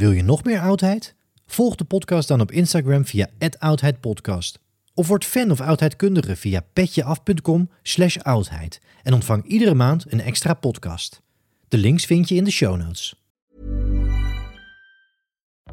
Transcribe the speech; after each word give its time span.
Wil 0.00 0.10
je 0.10 0.22
nog 0.22 0.44
meer 0.44 0.60
oudheid? 0.60 1.14
Volg 1.46 1.74
de 1.74 1.84
podcast 1.84 2.28
dan 2.28 2.40
op 2.40 2.52
Instagram 2.52 3.04
via 3.04 3.28
oudheidpodcast. 3.58 4.58
Of 4.94 5.08
word 5.08 5.24
fan 5.24 5.50
of 5.50 5.60
oudheidkundige 5.60 6.36
via 6.36 6.60
petjeaf.com 6.72 7.70
slash 7.82 8.16
oudheid. 8.16 8.80
En 9.02 9.12
ontvang 9.12 9.44
iedere 9.44 9.74
maand 9.74 10.12
een 10.12 10.20
extra 10.20 10.54
podcast. 10.54 11.22
De 11.68 11.76
links 11.76 12.04
vind 12.04 12.28
je 12.28 12.34
in 12.34 12.44
de 12.44 12.50
show 12.50 12.76
notes. 12.76 13.14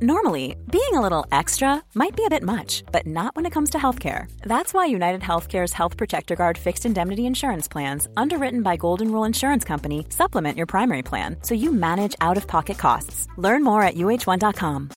Normally, 0.01 0.55
being 0.71 0.93
a 0.93 1.01
little 1.01 1.25
extra 1.31 1.81
might 1.95 2.15
be 2.15 2.23
a 2.23 2.29
bit 2.29 2.43
much, 2.43 2.83
but 2.91 3.07
not 3.07 3.35
when 3.35 3.47
it 3.47 3.51
comes 3.51 3.71
to 3.71 3.79
healthcare. 3.79 4.29
That's 4.43 4.71
why 4.71 4.85
United 4.85 5.21
Healthcare's 5.21 5.73
Health 5.73 5.97
Protector 5.97 6.35
Guard 6.35 6.55
fixed 6.55 6.85
indemnity 6.85 7.25
insurance 7.25 7.67
plans, 7.67 8.07
underwritten 8.15 8.61
by 8.61 8.75
Golden 8.75 9.11
Rule 9.11 9.23
Insurance 9.23 9.65
Company, 9.65 10.05
supplement 10.09 10.55
your 10.55 10.67
primary 10.67 11.01
plan 11.01 11.37
so 11.41 11.55
you 11.55 11.71
manage 11.71 12.15
out 12.21 12.37
of 12.37 12.45
pocket 12.45 12.77
costs. 12.77 13.27
Learn 13.37 13.63
more 13.63 13.81
at 13.81 13.95
uh1.com. 13.95 14.89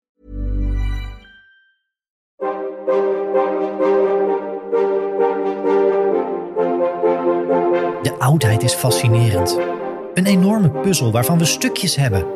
De 8.02 8.14
oudheid 8.18 8.62
is 8.62 8.74
fascinerend. 8.74 9.58
Een 10.14 10.26
enorme 10.26 10.70
puzzel 10.70 11.12
waarvan 11.12 11.38
we 11.38 11.44
stukjes 11.44 11.96
hebben. 11.96 12.26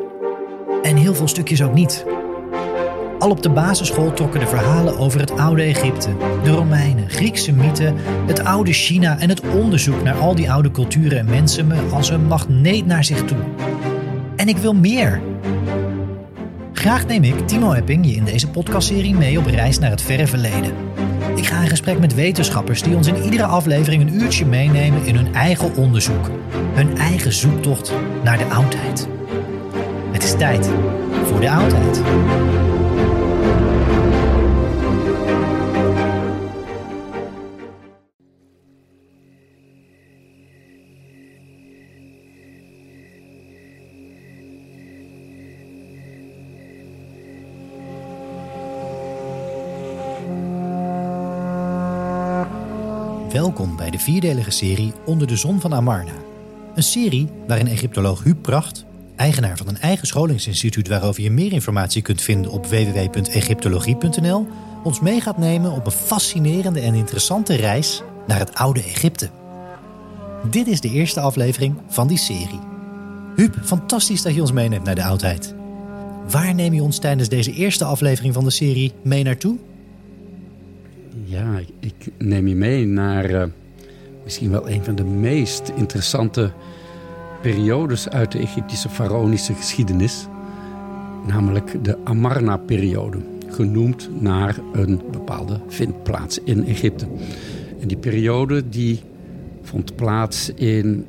En 0.83 0.97
heel 0.97 1.15
veel 1.15 1.29
stukjes 1.29 1.63
ook 1.63 1.75
niet. 1.75 2.24
Al 3.25 3.31
op 3.31 3.43
de 3.43 3.51
basisschool 3.51 4.13
trokken 4.13 4.41
de 4.41 4.47
verhalen 4.47 4.99
over 4.99 5.21
het 5.21 5.31
oude 5.31 5.63
Egypte, 5.63 6.09
de 6.43 6.51
Romeinen, 6.51 7.11
Griekse 7.11 7.53
mythen, 7.53 7.95
het 8.27 8.45
oude 8.45 8.73
China 8.73 9.19
en 9.19 9.29
het 9.29 9.41
onderzoek 9.41 10.03
naar 10.03 10.15
al 10.15 10.35
die 10.35 10.51
oude 10.51 10.71
culturen 10.71 11.19
en 11.19 11.25
mensen 11.25 11.67
me 11.67 11.81
als 11.93 12.11
een 12.11 12.27
magneet 12.27 12.87
naar 12.87 13.05
zich 13.05 13.25
toe. 13.25 13.39
En 14.37 14.49
ik 14.49 14.57
wil 14.57 14.75
meer. 14.75 15.21
Graag 16.73 17.07
neem 17.07 17.25
ik, 17.25 17.47
Timo 17.49 17.73
Epping, 17.73 18.07
je 18.07 18.15
in 18.15 18.25
deze 18.25 18.49
podcastserie 18.49 19.15
mee 19.15 19.39
op 19.39 19.47
reis 19.47 19.79
naar 19.79 19.91
het 19.91 20.03
verre 20.03 20.27
verleden. 20.27 20.73
Ik 21.35 21.47
ga 21.47 21.63
in 21.63 21.69
gesprek 21.69 21.99
met 21.99 22.15
wetenschappers 22.15 22.83
die 22.83 22.97
ons 22.97 23.07
in 23.07 23.23
iedere 23.23 23.45
aflevering 23.45 24.03
een 24.03 24.21
uurtje 24.21 24.47
meenemen 24.47 25.05
in 25.05 25.17
hun 25.17 25.35
eigen 25.35 25.77
onderzoek. 25.77 26.31
Hun 26.75 26.99
eigen 26.99 27.33
zoektocht 27.33 27.93
naar 28.25 28.39
de 28.39 28.47
oudheid. 28.47 29.09
Het 30.13 30.23
is 30.23 30.37
tijd 30.37 30.71
voor 31.25 31.41
de 31.41 31.51
oudheid. 31.51 32.03
Vierdelige 54.05 54.51
serie 54.51 54.93
Onder 55.05 55.27
de 55.27 55.37
Zon 55.37 55.61
van 55.61 55.75
Amarna. 55.75 56.13
Een 56.75 56.83
serie 56.83 57.29
waarin 57.47 57.67
Egyptoloog 57.67 58.23
Huub 58.23 58.43
Pracht, 58.43 58.85
eigenaar 59.17 59.57
van 59.57 59.69
een 59.69 59.79
eigen 59.79 60.07
scholingsinstituut 60.07 60.89
waarover 60.89 61.23
je 61.23 61.31
meer 61.31 61.53
informatie 61.53 62.03
kunt 62.03 62.23
vinden 62.23 62.51
op 62.51 62.67
www.egyptologie.nl, 62.67 64.47
ons 64.83 65.01
mee 65.01 65.21
gaat 65.21 65.39
nemen 65.39 65.73
op 65.73 65.87
een 65.87 65.93
fascinerende 65.93 66.81
en 66.81 66.95
interessante 66.95 67.55
reis 67.55 68.03
naar 68.27 68.39
het 68.39 68.55
oude 68.55 68.83
Egypte. 68.83 69.31
Dit 70.51 70.67
is 70.67 70.81
de 70.81 70.91
eerste 70.91 71.21
aflevering 71.21 71.77
van 71.89 72.07
die 72.07 72.19
serie. 72.19 72.61
Huub, 73.37 73.57
fantastisch 73.63 74.23
dat 74.23 74.35
je 74.35 74.41
ons 74.41 74.53
meeneemt 74.53 74.85
naar 74.85 74.95
de 74.95 75.05
oudheid. 75.05 75.55
Waar 76.31 76.55
neem 76.55 76.75
je 76.75 76.83
ons 76.83 76.99
tijdens 76.99 77.29
deze 77.29 77.53
eerste 77.53 77.85
aflevering 77.85 78.35
van 78.35 78.45
de 78.45 78.51
serie 78.51 78.93
mee 79.03 79.23
naartoe? 79.23 79.57
Ja, 81.25 81.61
ik 81.81 81.95
neem 82.19 82.49
je 82.49 82.55
mee 82.55 82.87
naar 82.87 83.31
uh, 83.31 83.43
misschien 84.25 84.51
wel 84.51 84.69
een 84.69 84.85
van 84.85 84.95
de 84.95 85.05
meest 85.05 85.69
interessante 85.69 86.53
periodes 87.43 88.09
uit 88.09 88.33
de 88.33 88.39
Egyptische 88.39 88.89
faraonische 88.89 89.55
geschiedenis. 89.55 90.27
Namelijk 91.27 91.85
de 91.85 91.99
Amarna-periode, 92.05 93.19
genoemd 93.49 94.09
naar 94.21 94.59
een 94.73 95.01
bepaalde 95.11 95.61
vindplaats 95.69 96.39
in 96.45 96.67
Egypte. 96.67 97.07
En 97.81 97.89
die 97.89 97.97
periode 97.97 98.69
die 98.69 99.03
vond 99.63 99.97
plaats 99.97 100.51
in, 100.55 101.07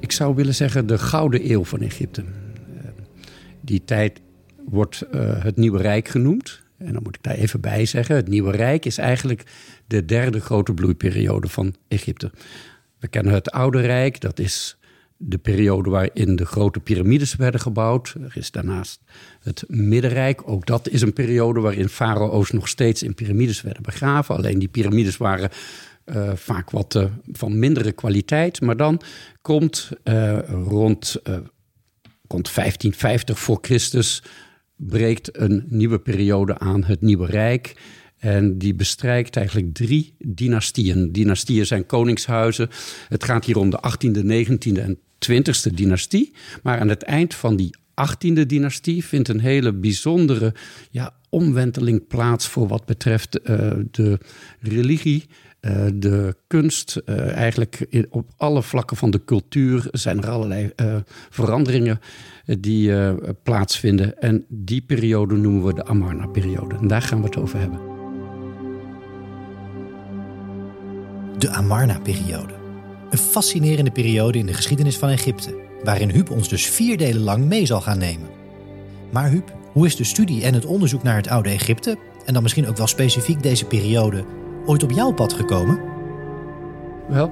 ik 0.00 0.12
zou 0.12 0.34
willen 0.34 0.54
zeggen, 0.54 0.86
de 0.86 0.98
Gouden 0.98 1.50
Eeuw 1.50 1.64
van 1.64 1.80
Egypte. 1.80 2.22
Uh, 2.22 2.26
die 3.60 3.84
tijd 3.84 4.20
wordt 4.68 5.06
uh, 5.14 5.44
het 5.44 5.56
Nieuwe 5.56 5.78
Rijk 5.78 6.08
genoemd. 6.08 6.62
En 6.78 6.92
dan 6.92 7.02
moet 7.02 7.16
ik 7.16 7.22
daar 7.22 7.34
even 7.34 7.60
bij 7.60 7.86
zeggen: 7.86 8.16
het 8.16 8.28
Nieuwe 8.28 8.50
Rijk 8.50 8.84
is 8.84 8.98
eigenlijk 8.98 9.42
de 9.86 10.04
derde 10.04 10.40
grote 10.40 10.74
bloeiperiode 10.74 11.48
van 11.48 11.74
Egypte. 11.88 12.30
We 12.98 13.08
kennen 13.08 13.32
het 13.32 13.50
Oude 13.50 13.80
Rijk, 13.80 14.20
dat 14.20 14.38
is 14.38 14.78
de 15.16 15.38
periode 15.38 15.90
waarin 15.90 16.36
de 16.36 16.46
grote 16.46 16.80
piramides 16.80 17.36
werden 17.36 17.60
gebouwd. 17.60 18.14
Er 18.22 18.32
is 18.34 18.50
daarnaast 18.50 19.00
het 19.40 19.64
Middenrijk. 19.66 20.48
Ook 20.48 20.66
dat 20.66 20.88
is 20.88 21.02
een 21.02 21.12
periode 21.12 21.60
waarin 21.60 21.88
farao's 21.88 22.50
nog 22.50 22.68
steeds 22.68 23.02
in 23.02 23.14
piramides 23.14 23.62
werden 23.62 23.82
begraven. 23.82 24.36
Alleen 24.36 24.58
die 24.58 24.68
piramides 24.68 25.16
waren 25.16 25.50
uh, 26.04 26.32
vaak 26.34 26.70
wat 26.70 26.94
uh, 26.94 27.04
van 27.32 27.58
mindere 27.58 27.92
kwaliteit. 27.92 28.60
Maar 28.60 28.76
dan 28.76 29.00
komt 29.42 29.90
uh, 30.04 30.38
rond, 30.48 31.16
rond 32.28 32.54
1550 32.54 33.38
voor 33.38 33.58
Christus 33.60 34.22
breekt 34.78 35.38
een 35.40 35.64
nieuwe 35.68 35.98
periode 35.98 36.58
aan, 36.58 36.84
het 36.84 37.00
Nieuwe 37.00 37.26
Rijk. 37.26 37.74
En 38.18 38.58
die 38.58 38.74
bestrijkt 38.74 39.36
eigenlijk 39.36 39.74
drie 39.74 40.14
dynastieën. 40.18 41.12
Dynastieën 41.12 41.66
zijn 41.66 41.86
koningshuizen. 41.86 42.68
Het 43.08 43.24
gaat 43.24 43.44
hier 43.44 43.58
om 43.58 43.70
de 43.70 43.78
18e, 43.78 44.48
19e 44.48 44.80
en 44.82 44.98
20e 45.28 45.74
dynastie. 45.74 46.32
Maar 46.62 46.78
aan 46.80 46.88
het 46.88 47.02
eind 47.02 47.34
van 47.34 47.56
die 47.56 47.76
18e 47.90 48.46
dynastie 48.46 49.04
vindt 49.04 49.28
een 49.28 49.40
hele 49.40 49.72
bijzondere 49.72 50.54
ja, 50.90 51.14
omwenteling 51.28 52.06
plaats 52.06 52.48
voor 52.48 52.68
wat 52.68 52.84
betreft 52.84 53.40
uh, 53.44 53.70
de 53.90 54.18
religie. 54.60 55.26
Uh, 55.60 55.86
de 55.94 56.36
kunst, 56.46 57.00
uh, 57.04 57.32
eigenlijk 57.32 58.06
op 58.10 58.30
alle 58.36 58.62
vlakken 58.62 58.96
van 58.96 59.10
de 59.10 59.24
cultuur 59.24 59.88
zijn 59.90 60.22
er 60.22 60.28
allerlei 60.28 60.72
veranderingen 61.30 62.00
die 62.60 62.92
plaatsvinden. 63.42 64.20
En 64.20 64.44
die 64.48 64.80
periode 64.80 65.36
noemen 65.36 65.64
we 65.64 65.74
de 65.74 65.84
Amarna-periode. 65.84 66.74
En 66.80 66.88
daar 66.88 67.02
gaan 67.02 67.18
we 67.18 67.24
het 67.24 67.36
over 67.36 67.58
hebben. 67.58 67.80
De 71.38 71.50
Amarna-periode. 71.50 72.54
Een 73.10 73.18
fascinerende 73.18 73.90
periode 73.90 74.38
in 74.38 74.46
de 74.46 74.54
geschiedenis 74.54 74.96
van 74.96 75.08
Egypte, 75.08 75.54
waarin 75.82 76.10
Huub 76.10 76.30
ons 76.30 76.48
dus 76.48 76.66
vier 76.66 76.96
delen 76.96 77.22
lang 77.22 77.44
mee 77.44 77.66
zal 77.66 77.80
gaan 77.80 77.98
nemen. 77.98 78.28
Maar 79.12 79.30
Huub, 79.30 79.56
hoe 79.72 79.86
is 79.86 79.96
de 79.96 80.04
studie 80.04 80.44
en 80.44 80.54
het 80.54 80.64
onderzoek 80.64 81.02
naar 81.02 81.16
het 81.16 81.28
oude 81.28 81.48
Egypte, 81.48 81.96
en 82.24 82.32
dan 82.34 82.42
misschien 82.42 82.66
ook 82.66 82.76
wel 82.76 82.86
specifiek 82.86 83.42
deze 83.42 83.64
periode, 83.64 84.24
ooit 84.66 84.82
op 84.82 84.90
jouw 84.90 85.12
pad 85.12 85.32
gekomen? 85.32 85.80
Wel, 87.08 87.30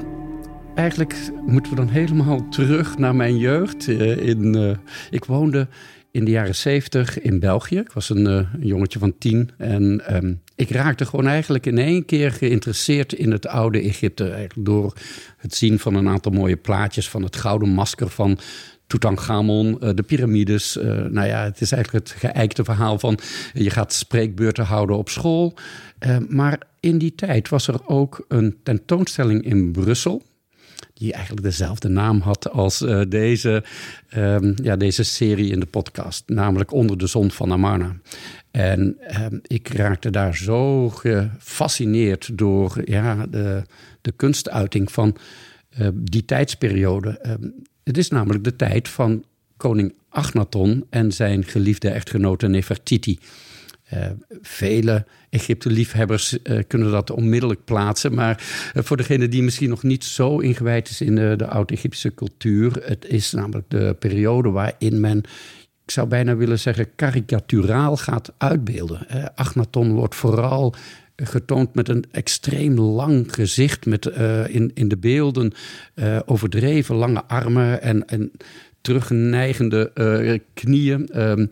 eigenlijk 0.77 1.31
moeten 1.47 1.73
we 1.73 1.79
dan 1.79 1.89
helemaal 1.89 2.49
terug 2.49 2.99
naar 2.99 3.15
mijn 3.15 3.39
jeugd. 3.39 3.89
In, 3.89 4.57
uh, 4.57 4.71
ik 5.11 5.25
woonde 5.25 5.69
in 6.11 6.25
de 6.25 6.31
jaren 6.31 6.55
zeventig 6.55 7.21
in 7.21 7.41
België. 7.41 7.79
Ik 7.79 7.93
was 7.93 8.11
een, 8.11 8.25
een, 8.25 8.49
jongetje 8.59 8.99
van 8.99 9.19
tien. 9.19 9.51
En 9.59 10.15
um, 10.17 10.41
ik 10.55 10.71
raakte 10.71 11.07
gewoon 11.07 11.27
eigenlijk 11.27 11.67
in 11.67 11.79
één 11.79 12.05
keer 12.05 12.33
geïnteresseerd 12.33 13.13
in 13.13 13.31
het 13.31 13.47
oude 13.47 13.81
Egypte. 13.81 14.25
Eigenlijk 14.31 14.67
door 14.67 14.93
het 15.37 15.55
zien 15.55 15.79
van 15.79 15.95
een 15.95 16.09
aantal 16.09 16.33
mooie 16.33 16.57
plaatjes 16.57 17.09
van 17.09 17.23
het 17.23 17.37
gouden 17.37 17.69
masker 17.69 18.09
van 18.09 18.39
Tutankhamon, 18.87 19.79
de 19.95 20.03
piramides. 20.07 20.79
Nou 21.11 21.27
ja, 21.27 21.45
het 21.45 21.61
is 21.61 21.73
eigenlijk 21.73 22.09
het 22.09 22.19
geëikte 22.19 22.65
verhaal 22.65 22.99
van 22.99 23.19
je 23.53 23.71
gaat 23.71 23.93
spreekbeurten 23.93 24.65
houden 24.65 24.97
op 24.97 25.09
school. 25.09 25.55
maar 26.29 26.61
in 26.81 26.99
die 26.99 27.15
tijd 27.15 27.49
was 27.49 27.69
er 27.69 27.87
ook 27.87 28.25
een 28.29 28.57
tentoonstelling 28.63 29.45
in 29.45 29.73
Brussel 29.73 30.23
die 30.99 31.13
eigenlijk 31.13 31.43
dezelfde 31.43 31.89
naam 31.89 32.21
had 32.21 32.51
als 32.51 32.83
uh, 32.83 33.01
deze, 33.09 33.65
um, 34.17 34.55
ja, 34.63 34.77
deze 34.77 35.03
serie 35.03 35.51
in 35.51 35.61
de 35.61 35.67
podcast, 35.67 36.23
namelijk 36.27 36.73
Onder 36.73 36.99
de 36.99 37.07
Zon 37.07 37.31
van 37.31 37.53
Amarna. 37.53 37.97
En 38.51 38.99
um, 39.21 39.41
ik 39.43 39.69
raakte 39.69 40.11
daar 40.11 40.37
zo 40.37 40.89
gefascineerd 40.89 42.39
door 42.39 42.81
ja, 42.85 43.27
de, 43.27 43.63
de 44.01 44.13
kunstuiting 44.13 44.93
van 44.93 45.17
uh, 45.79 45.89
die 45.95 46.25
tijdsperiode. 46.25 47.21
Um, 47.27 47.55
het 47.85 47.99
is 47.99 48.09
namelijk 48.09 48.45
de 48.45 48.57
tijd 48.57 48.89
van 48.89 49.25
koning 49.57 49.95
Agnaton 50.09 50.87
en 50.91 51.13
zijn 51.13 51.45
geliefde 51.45 51.91
echtgenote 51.91 52.49
Nefertiti. 52.49 53.19
Uh, 53.95 54.07
vele 54.41 55.05
Egypte-liefhebbers 55.31 56.39
uh, 56.43 56.63
kunnen 56.67 56.91
dat 56.91 57.11
onmiddellijk 57.11 57.65
plaatsen. 57.65 58.15
Maar 58.15 58.45
uh, 58.75 58.83
voor 58.83 58.97
degene 58.97 59.29
die 59.29 59.43
misschien 59.43 59.69
nog 59.69 59.83
niet 59.83 60.05
zo 60.05 60.39
ingewijd 60.39 60.89
is 60.89 61.01
in 61.01 61.15
de, 61.15 61.35
de 61.37 61.47
oud-Egyptische 61.47 62.15
cultuur, 62.15 62.83
het 62.85 63.05
is 63.09 63.33
namelijk 63.33 63.71
de 63.71 63.97
periode 63.99 64.51
waarin 64.51 65.01
men 65.01 65.19
ik 65.85 65.91
zou 65.91 66.09
bijna 66.09 66.37
willen 66.37 66.59
zeggen, 66.59 66.95
karikaturaal 66.97 67.97
gaat 67.97 68.33
uitbeelden. 68.39 69.07
Agnaton 69.35 69.93
wordt 69.93 70.15
vooral 70.15 70.75
getoond 71.17 71.75
met 71.75 71.89
een 71.89 72.05
extreem 72.11 72.79
lang 72.79 73.35
gezicht, 73.35 73.87
met 73.87 74.07
in, 74.47 74.71
in 74.75 74.89
de 74.89 74.97
beelden 74.97 75.53
overdreven 76.25 76.95
lange 76.95 77.25
armen 77.25 77.83
en, 77.83 78.07
en 78.07 78.33
terugneigende 78.81 79.93
knieën. 80.55 81.21
Um, 81.21 81.51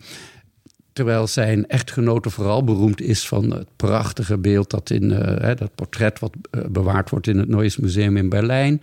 terwijl 0.95 1.27
zijn 1.27 1.67
echtgenote 1.67 2.29
vooral 2.29 2.63
beroemd 2.63 3.01
is 3.01 3.27
van 3.27 3.51
het 3.51 3.67
prachtige 3.75 4.37
beeld 4.37 4.69
dat 4.69 4.89
in 4.89 5.09
dat 5.55 5.75
portret 5.75 6.19
wat 6.19 6.35
bewaard 6.69 7.09
wordt 7.09 7.27
in 7.27 7.37
het 7.37 7.47
Neues 7.47 7.77
Museum 7.77 8.17
in 8.17 8.29
Berlijn. 8.29 8.81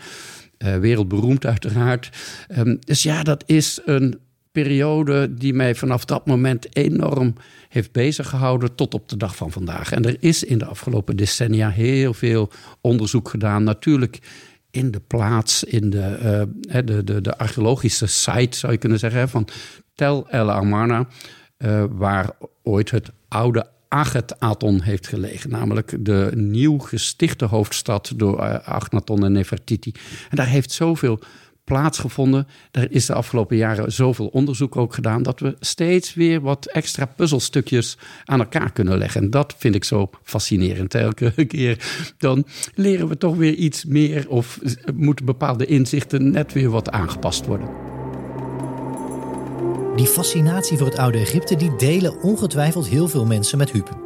wereldberoemd 0.58 1.46
uiteraard. 1.46 2.10
Um, 2.58 2.78
dus 2.84 3.02
ja, 3.02 3.22
dat 3.22 3.42
is 3.46 3.80
een 3.84 4.18
periode 4.52 5.34
die 5.34 5.54
mij 5.54 5.74
vanaf 5.74 6.04
dat 6.04 6.26
moment 6.26 6.76
enorm 6.76 7.34
heeft 7.68 7.92
bezig 7.92 8.28
gehouden 8.28 8.74
tot 8.74 8.94
op 8.94 9.08
de 9.08 9.16
dag 9.16 9.36
van 9.36 9.50
vandaag. 9.50 9.92
En 9.92 10.04
er 10.04 10.16
is 10.20 10.44
in 10.44 10.58
de 10.58 10.64
afgelopen 10.64 11.16
decennia 11.16 11.70
heel 11.70 12.14
veel 12.14 12.50
onderzoek 12.80 13.28
gedaan. 13.28 13.64
Natuurlijk 13.64 14.18
in 14.70 14.90
de 14.90 15.00
plaats, 15.00 15.64
in 15.64 15.90
de, 15.90 16.48
de, 16.84 17.04
de, 17.04 17.20
de 17.20 17.38
archeologische 17.38 18.06
site 18.06 18.58
zou 18.58 18.72
je 18.72 18.78
kunnen 18.78 18.98
zeggen, 18.98 19.28
van 19.28 19.48
Tel 19.94 20.28
El 20.28 20.50
Amarna, 20.50 21.06
uh, 21.64 21.84
waar 21.90 22.30
ooit 22.62 22.90
het 22.90 23.10
oude 23.28 23.66
Aton 24.38 24.80
heeft 24.80 25.06
gelegen. 25.06 25.50
Namelijk 25.50 25.96
de 26.00 26.30
nieuw 26.34 26.78
gestichte 26.78 27.44
hoofdstad 27.44 28.12
door 28.16 28.38
uh, 28.38 28.68
Agnaton 28.68 29.24
en 29.24 29.32
Nefertiti. 29.32 29.92
En 30.30 30.36
daar 30.36 30.46
heeft 30.46 30.70
zoveel 30.70 31.20
plaatsgevonden. 31.64 32.46
Er 32.70 32.92
is 32.92 33.06
de 33.06 33.14
afgelopen 33.14 33.56
jaren 33.56 33.92
zoveel 33.92 34.26
onderzoek 34.26 34.76
ook 34.76 34.94
gedaan 34.94 35.22
dat 35.22 35.40
we 35.40 35.56
steeds 35.60 36.14
weer 36.14 36.40
wat 36.40 36.66
extra 36.66 37.06
puzzelstukjes 37.06 37.98
aan 38.24 38.40
elkaar 38.40 38.72
kunnen 38.72 38.98
leggen. 38.98 39.22
En 39.22 39.30
dat 39.30 39.54
vind 39.58 39.74
ik 39.74 39.84
zo 39.84 40.10
fascinerend. 40.22 40.94
Elke 40.94 41.44
keer 41.46 41.78
dan 42.18 42.46
leren 42.74 43.08
we 43.08 43.16
toch 43.16 43.36
weer 43.36 43.54
iets 43.54 43.84
meer 43.84 44.28
of 44.28 44.58
moeten 44.94 45.24
bepaalde 45.24 45.66
inzichten 45.66 46.30
net 46.30 46.52
weer 46.52 46.70
wat 46.70 46.90
aangepast 46.90 47.46
worden. 47.46 47.91
Die 49.96 50.06
fascinatie 50.06 50.78
voor 50.78 50.86
het 50.86 50.98
oude 50.98 51.18
Egypte 51.18 51.56
die 51.56 51.76
delen 51.76 52.22
ongetwijfeld 52.22 52.86
heel 52.86 53.08
veel 53.08 53.26
mensen 53.26 53.58
met 53.58 53.70
Huub. 53.70 53.96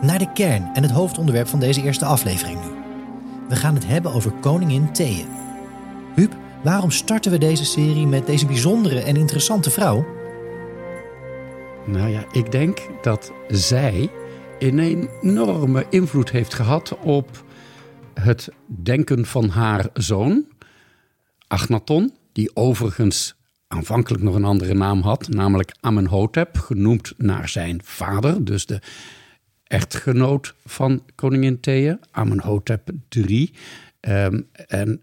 Naar 0.00 0.18
de 0.18 0.32
kern 0.32 0.70
en 0.74 0.82
het 0.82 0.92
hoofdonderwerp 0.92 1.48
van 1.48 1.60
deze 1.60 1.82
eerste 1.82 2.04
aflevering 2.04 2.60
nu. 2.64 2.70
We 3.48 3.56
gaan 3.56 3.74
het 3.74 3.86
hebben 3.86 4.12
over 4.12 4.32
koningin 4.32 4.92
Thea. 4.92 5.24
Huub 6.14 6.36
Waarom 6.66 6.90
starten 6.90 7.30
we 7.30 7.38
deze 7.38 7.64
serie 7.64 8.06
met 8.06 8.26
deze 8.26 8.46
bijzondere 8.46 9.00
en 9.00 9.16
interessante 9.16 9.70
vrouw? 9.70 10.06
Nou 11.84 12.08
ja, 12.08 12.24
ik 12.32 12.52
denk 12.52 12.88
dat 13.02 13.32
zij 13.48 14.10
een 14.58 14.78
enorme 14.78 15.86
invloed 15.90 16.30
heeft 16.30 16.54
gehad 16.54 16.98
op 16.98 17.44
het 18.14 18.48
denken 18.66 19.26
van 19.26 19.48
haar 19.48 19.88
zoon, 19.92 20.46
Agnaton, 21.46 22.14
die 22.32 22.56
overigens 22.56 23.35
aanvankelijk 23.68 24.22
nog 24.22 24.34
een 24.34 24.44
andere 24.44 24.74
naam 24.74 25.00
had, 25.00 25.28
namelijk 25.28 25.74
Amenhotep, 25.80 26.56
genoemd 26.56 27.14
naar 27.16 27.48
zijn 27.48 27.80
vader, 27.84 28.44
dus 28.44 28.66
de 28.66 28.80
echtgenoot 29.64 30.54
van 30.64 31.02
koningin 31.14 31.60
Thea, 31.60 31.98
Amenhotep 32.10 32.90
III. 33.08 33.52
Um, 34.00 34.48
en 34.66 35.00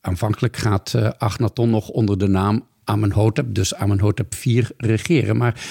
aanvankelijk 0.00 0.56
gaat 0.56 0.92
uh, 0.96 1.10
Agnaton 1.18 1.70
nog 1.70 1.88
onder 1.88 2.18
de 2.18 2.28
naam 2.28 2.66
Amenhotep, 2.84 3.54
dus 3.54 3.74
Amenhotep 3.74 4.34
IV, 4.34 4.68
regeren. 4.76 5.36
Maar 5.36 5.66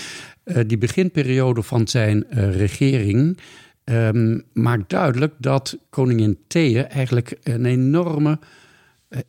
uh, 0.46 0.60
die 0.68 0.78
beginperiode 0.78 1.64
van 1.64 1.88
zijn 1.88 2.26
uh, 2.30 2.56
regering 2.56 3.40
um, 3.84 4.44
maakt 4.54 4.90
duidelijk 4.90 5.34
dat 5.38 5.78
koningin 5.90 6.38
Thea 6.48 6.88
eigenlijk 6.88 7.38
een 7.44 7.66
enorme 7.66 8.40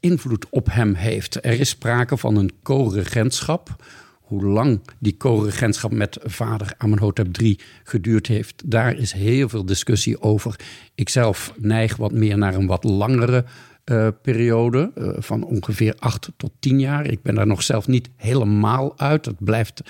invloed 0.01 0.47
op 0.51 0.67
hem 0.71 0.95
heeft. 0.95 1.45
Er 1.45 1.61
is 1.61 1.69
sprake 1.69 2.17
van 2.17 2.37
een 2.37 2.51
co-regentschap. 2.63 3.77
Hoe 4.21 4.45
lang 4.45 4.81
die 4.99 5.17
co-regentschap 5.17 5.93
met 5.93 6.19
vader 6.23 6.75
Amenhotep 6.79 7.39
III 7.41 7.59
geduurd 7.85 8.27
heeft, 8.27 8.63
daar 8.71 8.97
is 8.97 9.13
heel 9.13 9.49
veel 9.49 9.67
discussie 9.67 10.21
over. 10.21 10.57
Ik 10.95 11.09
zelf 11.09 11.55
neig 11.57 11.97
wat 11.97 12.13
meer 12.13 12.39
naar 12.39 12.55
een 12.55 12.67
wat 12.67 12.85
langere 12.85 13.45
uh, 13.85 14.09
periode 14.23 14.93
uh, 14.95 15.09
van 15.19 15.45
ongeveer 15.45 15.95
acht 15.99 16.31
tot 16.37 16.53
tien 16.59 16.81
jaar. 16.81 17.07
Ik 17.07 17.23
ben 17.23 17.35
daar 17.35 17.47
nog 17.47 17.63
zelf 17.63 17.87
niet 17.87 18.11
helemaal 18.17 18.99
uit. 18.99 19.25
Het 19.25 19.45
blijft, 19.45 19.83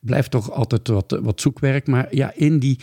blijft 0.00 0.30
toch 0.30 0.50
altijd 0.50 0.88
wat, 0.88 1.18
wat 1.22 1.40
zoekwerk. 1.40 1.86
Maar 1.86 2.14
ja, 2.14 2.32
in 2.34 2.58
die 2.58 2.78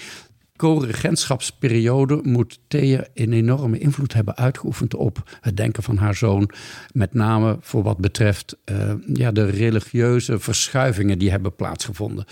co-regentschapsperiode 0.58 2.20
moet 2.24 2.60
Thea 2.68 3.06
een 3.14 3.34
enorme 3.34 3.80
invloed 3.80 4.14
hebben 4.14 4.38
uitgeoefend 4.38 4.96
op 4.96 5.38
het 5.42 5.58
denken 5.58 5.84
van 5.84 5.98
haar 5.98 6.16
zoon. 6.16 6.50
Met 6.92 7.14
name 7.14 7.58
voor 7.62 7.84
wat 7.84 7.98
betreft 7.98 8.58
uh, 8.66 8.94
ja, 9.14 9.32
de 9.32 9.46
religieuze 9.46 10.40
verschuivingen 10.40 11.20
die 11.20 11.32
hebben 11.32 11.56
plaatsgevonden. 11.56 12.26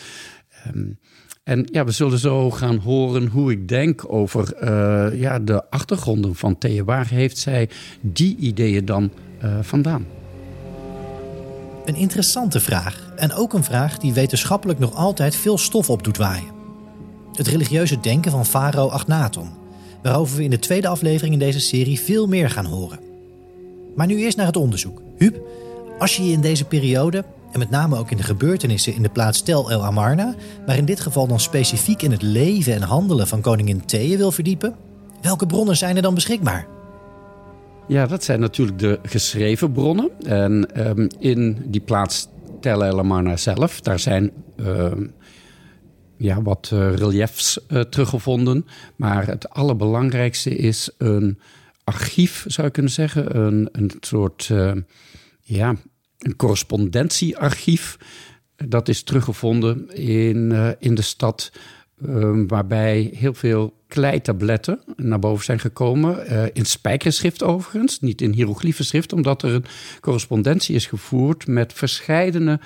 Um, 0.68 1.00
en 1.44 1.68
ja, 1.72 1.86
we 1.86 1.92
zullen 1.92 2.20
zo 2.20 2.52
gaan 2.52 2.78
horen 2.78 3.28
hoe 3.28 3.52
ik 3.52 3.68
denk 3.68 4.14
over 4.14 4.54
uh, 4.64 5.20
ja, 5.20 5.40
de 5.40 5.70
achtergronden 5.70 6.36
van 6.36 6.58
Thea. 6.58 6.84
Waar 6.84 7.08
heeft 7.08 7.38
zij 7.38 7.70
die 8.02 8.36
ideeën 8.38 8.86
dan 8.86 9.12
uh, 9.44 9.58
vandaan? 9.62 10.06
Een 11.86 11.96
interessante 11.96 12.60
vraag. 12.60 13.14
En 13.16 13.34
ook 13.34 13.54
een 13.54 13.64
vraag 13.64 13.98
die 13.98 14.14
wetenschappelijk 14.14 14.80
nog 14.80 14.96
altijd 14.96 15.36
veel 15.36 15.58
stof 15.58 15.90
op 15.90 16.04
doet 16.04 16.18
waaien. 16.18 16.55
Het 17.36 17.48
religieuze 17.48 18.00
denken 18.00 18.32
van 18.32 18.46
farao 18.46 18.88
Agnaton. 18.90 19.50
Waarover 20.02 20.38
we 20.38 20.44
in 20.44 20.50
de 20.50 20.60
tweede 20.60 20.88
aflevering 20.88 21.34
in 21.34 21.40
deze 21.40 21.60
serie 21.60 22.00
veel 22.00 22.28
meer 22.28 22.50
gaan 22.50 22.66
horen. 22.66 23.00
Maar 23.96 24.08
nu 24.08 24.18
eerst 24.18 24.38
naar 24.38 24.46
het 24.46 24.58
onderzoek. 24.58 25.02
Huub, 25.18 25.40
als 26.00 26.18
je 26.18 26.26
je 26.26 26.32
in 26.32 26.42
deze 26.42 26.66
periode 26.66 27.24
en 27.52 27.60
met 27.60 27.70
name 27.70 27.98
ook 27.98 28.12
in 28.12 28.18
de 28.18 28.24
gebeurtenissen 28.24 28.94
in 28.94 29.02
de 29.02 29.10
plaats 29.10 29.42
Tel 29.42 29.72
El 29.72 29.86
Amarna, 29.86 30.36
maar 30.66 30.78
in 30.78 30.86
dit 30.86 31.00
geval 31.00 31.28
dan 31.28 31.40
specifiek 31.40 32.02
in 32.02 32.12
het 32.12 32.22
leven 32.22 32.74
en 32.74 32.82
handelen 32.82 33.28
van 33.28 33.42
koningin 33.42 33.86
Thea 33.86 34.18
wil 34.18 34.32
verdiepen, 34.32 34.76
welke 35.22 35.46
bronnen 35.46 35.78
zijn 35.78 35.96
er 35.96 36.02
dan 36.02 36.14
beschikbaar? 36.14 36.68
Ja, 37.88 38.08
dat 38.08 38.24
zijn 38.24 38.40
natuurlijk 38.40 38.80
de 38.80 39.00
geschreven 39.04 39.72
bronnen. 39.72 40.10
En 40.26 40.68
um, 40.88 41.08
in 41.20 41.66
die 41.66 41.82
plaats 41.82 42.28
Tel 42.60 42.84
El 42.84 43.00
Amarna 43.00 43.38
zelf, 43.38 43.82
daar 43.82 44.00
zijn 44.00 44.32
uh, 44.56 44.92
ja, 46.18 46.42
wat 46.42 46.70
uh, 46.74 46.96
reliefs 46.96 47.60
uh, 47.70 47.82
teruggevonden. 47.82 48.66
Maar 48.96 49.28
het 49.28 49.50
allerbelangrijkste 49.50 50.56
is 50.56 50.90
een 50.98 51.40
archief, 51.84 52.46
zou 52.48 52.68
je 52.68 52.74
kunnen 52.74 52.92
zeggen. 52.92 53.38
Een, 53.38 53.70
een 53.72 53.92
soort 54.00 54.52
ja, 55.42 55.76
een 56.20 56.36
correspondentiearchief. 56.36 57.98
Dat 58.56 58.88
is 58.88 59.04
teruggevonden 59.04 59.96
in, 59.96 60.76
in 60.80 60.96
de 60.96 61.02
stad, 61.02 61.52
uh, 62.06 62.42
waarbij 62.48 63.12
heel 63.16 63.34
veel 63.34 63.74
kleitabletten 63.88 64.80
naar 64.96 65.20
boven 65.20 65.46
zijn 65.46 65.60
gekomen. 65.60 66.28
In 66.54 66.66
spijkerschrift 66.66 67.44
overigens, 67.44 68.00
niet 68.00 68.22
in 68.22 68.32
hieroglyphenschrift, 68.32 69.14
omdat 69.14 69.44
er 69.44 69.54
een 69.54 69.66
correspondentie 70.02 70.76
is 70.76 70.86
gevoerd 70.86 71.48
met 71.48 71.74
verscheidene 71.74 72.60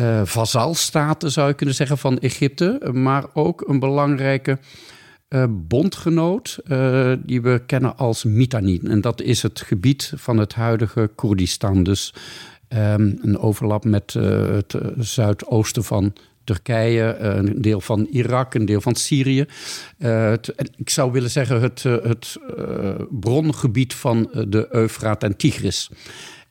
uh, 0.00 0.20
vazalstaten, 0.24 1.30
zou 1.30 1.48
je 1.48 1.54
kunnen 1.54 1.74
zeggen, 1.74 1.98
van 1.98 2.18
Egypte. 2.18 2.90
Maar 2.92 3.24
ook 3.32 3.68
een 3.68 3.78
belangrijke 3.78 4.58
uh, 5.28 5.44
bondgenoot 5.50 6.58
uh, 6.68 7.12
die 7.24 7.42
we 7.42 7.62
kennen 7.66 7.96
als 7.96 8.24
Mitanni. 8.24 8.80
En 8.84 9.00
dat 9.00 9.20
is 9.20 9.42
het 9.42 9.60
gebied 9.60 10.12
van 10.16 10.38
het 10.38 10.54
huidige 10.54 11.10
Koerdistan. 11.14 11.82
Dus 11.82 12.14
Um, 12.76 13.18
een 13.22 13.38
overlap 13.38 13.84
met 13.84 14.14
uh, 14.14 14.54
het 14.54 14.74
zuidoosten 14.98 15.84
van 15.84 16.12
Turkije, 16.44 17.18
uh, 17.20 17.34
een 17.34 17.62
deel 17.62 17.80
van 17.80 18.06
Irak, 18.10 18.54
een 18.54 18.64
deel 18.64 18.80
van 18.80 18.94
Syrië. 18.94 19.46
Uh, 19.98 20.32
ik 20.76 20.90
zou 20.90 21.12
willen 21.12 21.30
zeggen 21.30 21.60
het, 21.60 21.82
het 21.82 22.36
brongebied 23.10 23.94
van 23.94 24.30
de 24.48 24.68
Eufraat 24.70 25.22
en 25.22 25.36
Tigris. 25.36 25.90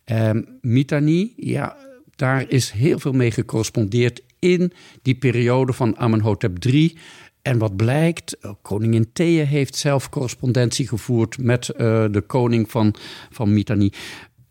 Um, 0.05 0.45
Mitanni, 0.61 1.33
ja, 1.35 1.75
daar 2.15 2.49
is 2.49 2.71
heel 2.71 2.99
veel 2.99 3.11
mee 3.11 3.31
gecorrespondeerd 3.31 4.21
in 4.39 4.73
die 5.01 5.15
periode 5.15 5.73
van 5.73 5.97
Amenhotep 5.97 6.65
III. 6.65 6.97
En 7.41 7.57
wat 7.57 7.75
blijkt, 7.75 8.37
koningin 8.61 9.09
Thea 9.13 9.45
heeft 9.45 9.75
zelf 9.75 10.09
correspondentie 10.09 10.87
gevoerd 10.87 11.37
met 11.37 11.65
de 11.65 12.23
koning 12.27 12.71
van, 12.71 12.95
van 13.29 13.53
Mitanni. 13.53 13.91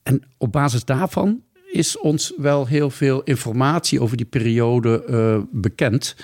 En 0.03 0.23
op 0.39 0.53
basis 0.53 0.85
daarvan 0.85 1.43
is 1.71 1.99
ons 1.99 2.33
wel 2.37 2.67
heel 2.67 2.91
veel 2.91 3.23
informatie 3.23 4.01
over 4.01 4.17
die 4.17 4.27
periode 4.27 5.05
uh, 5.09 5.43
bekend. 5.51 6.17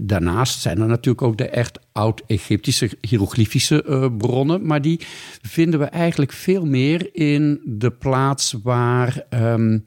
Daarnaast 0.00 0.60
zijn 0.60 0.80
er 0.80 0.86
natuurlijk 0.86 1.26
ook 1.26 1.36
de 1.36 1.48
echt 1.48 1.78
oud-Egyptische 1.92 2.90
hieroglyphische 3.00 3.84
uh, 3.88 4.06
bronnen. 4.18 4.66
Maar 4.66 4.82
die 4.82 5.00
vinden 5.42 5.80
we 5.80 5.86
eigenlijk 5.86 6.32
veel 6.32 6.66
meer 6.66 7.08
in 7.12 7.60
de 7.64 7.90
plaats 7.90 8.54
waar 8.62 9.26
um, 9.30 9.84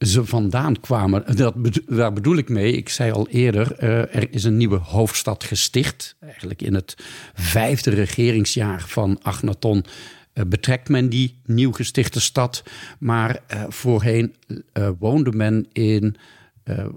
ze 0.00 0.24
vandaan 0.24 0.80
kwamen. 0.80 1.36
Dat, 1.36 1.54
daar 1.86 2.12
bedoel 2.12 2.36
ik 2.36 2.48
mee. 2.48 2.72
Ik 2.72 2.88
zei 2.88 3.12
al 3.12 3.28
eerder, 3.28 3.82
uh, 3.82 3.98
er 3.98 4.32
is 4.32 4.44
een 4.44 4.56
nieuwe 4.56 4.76
hoofdstad 4.76 5.44
gesticht. 5.44 6.16
Eigenlijk 6.20 6.62
in 6.62 6.74
het 6.74 6.94
vijfde 7.34 7.90
regeringsjaar 7.90 8.84
van 8.86 9.18
Agnaton 9.22 9.84
uh, 10.34 10.44
betrekt 10.44 10.88
men 10.88 11.08
die 11.08 11.38
nieuw 11.44 11.72
gestichte 11.72 12.20
stad. 12.20 12.62
Maar 12.98 13.40
uh, 13.54 13.64
voorheen 13.68 14.34
woonde 14.98 15.32
men 15.32 15.66
in 15.72 16.16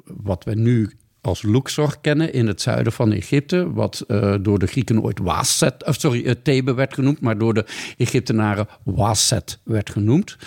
wat 0.06 0.44
we 0.44 0.56
nu 0.56 0.92
als 1.22 1.42
Luxor 1.42 1.96
kennen 2.02 2.34
in 2.34 2.48
het 2.48 2.62
zuiden 2.62 2.94
van 2.94 3.12
Egypte, 3.12 3.74
wat 3.74 4.06
door 4.42 4.60
de 4.60 4.68
Grieken 4.68 5.02
ooit 5.02 5.20
Waset, 5.20 5.76
sorry, 5.80 6.36
Thebe 6.36 6.74
werd 6.74 6.94
genoemd, 6.94 7.20
maar 7.20 7.38
door 7.38 7.54
de 7.54 7.66
Egyptenaren 7.98 8.68
Waset 8.84 9.60
werd 9.64 9.90
genoemd. 9.90 10.38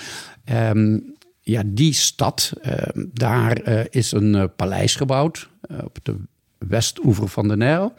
Um, 0.53 1.16
ja, 1.49 1.63
die 1.67 1.93
stad, 1.93 2.53
uh, 2.63 2.73
daar 3.13 3.87
is 3.91 4.13
een 4.13 4.55
paleis 4.57 4.95
gebouwd 4.95 5.49
op 5.85 5.99
de 6.03 6.17
westoever 6.59 7.29
van 7.29 7.49
de 7.49 7.57
Nijl. 7.57 7.95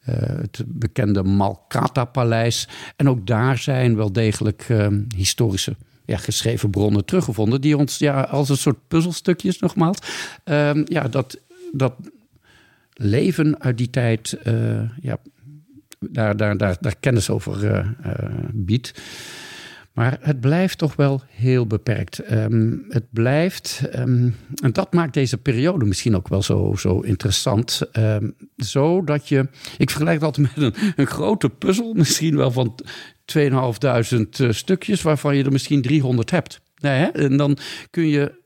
het 0.00 0.62
bekende 0.66 1.22
Malkata-paleis. 1.22 2.68
En 2.96 3.08
ook 3.08 3.26
daar 3.26 3.58
zijn 3.58 3.96
wel 3.96 4.12
degelijk 4.12 4.66
ehm, 4.68 5.02
historische 5.16 5.76
ja, 6.04 6.16
geschreven 6.16 6.70
bronnen 6.70 7.04
teruggevonden. 7.04 7.60
Die 7.60 7.76
ons 7.76 7.98
ja, 7.98 8.20
als 8.20 8.48
een 8.48 8.56
soort 8.56 8.88
puzzelstukjes 8.88 9.58
nogmaals. 9.58 9.98
Uh, 10.44 10.84
ja, 10.84 11.08
dat, 11.08 11.40
dat 11.72 11.94
leven 12.92 13.60
uit 13.60 13.78
die 13.78 13.90
tijd, 13.90 14.38
ja, 15.00 15.18
daar, 15.98 16.36
daar, 16.36 16.56
daar, 16.56 16.76
daar 16.80 16.96
kennis 17.00 17.30
over 17.30 17.96
biedt. 18.52 19.00
Maar 19.98 20.18
het 20.20 20.40
blijft 20.40 20.78
toch 20.78 20.96
wel 20.96 21.22
heel 21.28 21.66
beperkt. 21.66 22.32
Um, 22.32 22.84
het 22.88 23.04
blijft, 23.10 23.82
um, 23.96 24.36
en 24.62 24.72
dat 24.72 24.92
maakt 24.92 25.14
deze 25.14 25.38
periode 25.38 25.84
misschien 25.84 26.16
ook 26.16 26.28
wel 26.28 26.42
zo, 26.42 26.74
zo 26.76 27.00
interessant. 27.00 27.82
Um, 27.92 28.34
zo 28.56 29.04
dat 29.04 29.28
je, 29.28 29.48
ik 29.78 29.90
vergelijk 29.90 30.20
dat 30.20 30.38
met 30.38 30.50
een, 30.56 30.74
een 30.96 31.06
grote 31.06 31.48
puzzel, 31.50 31.94
misschien 31.94 32.36
wel 32.36 32.50
van 32.50 32.74
2500 33.24 34.56
stukjes, 34.56 35.02
waarvan 35.02 35.36
je 35.36 35.44
er 35.44 35.52
misschien 35.52 35.82
300 35.82 36.30
hebt. 36.30 36.60
Nee, 36.80 36.98
hè? 36.98 37.06
En 37.06 37.36
dan 37.36 37.58
kun 37.90 38.06
je 38.06 38.42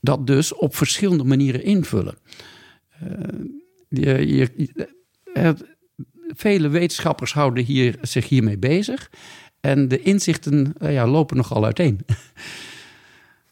dat 0.00 0.26
dus 0.26 0.54
op 0.54 0.76
verschillende 0.76 1.24
manieren 1.24 1.64
invullen. 1.64 2.14
Je, 3.88 4.48
vele 6.34 6.68
wetenschappers 6.68 7.32
houden 7.32 7.64
hier, 7.64 7.98
zich 8.00 8.28
hiermee 8.28 8.58
bezig. 8.58 9.10
En 9.60 9.88
de 9.88 10.02
inzichten 10.02 10.74
uh, 10.82 10.92
ja, 10.92 11.06
lopen 11.06 11.36
nogal 11.36 11.64
uiteen. 11.64 12.00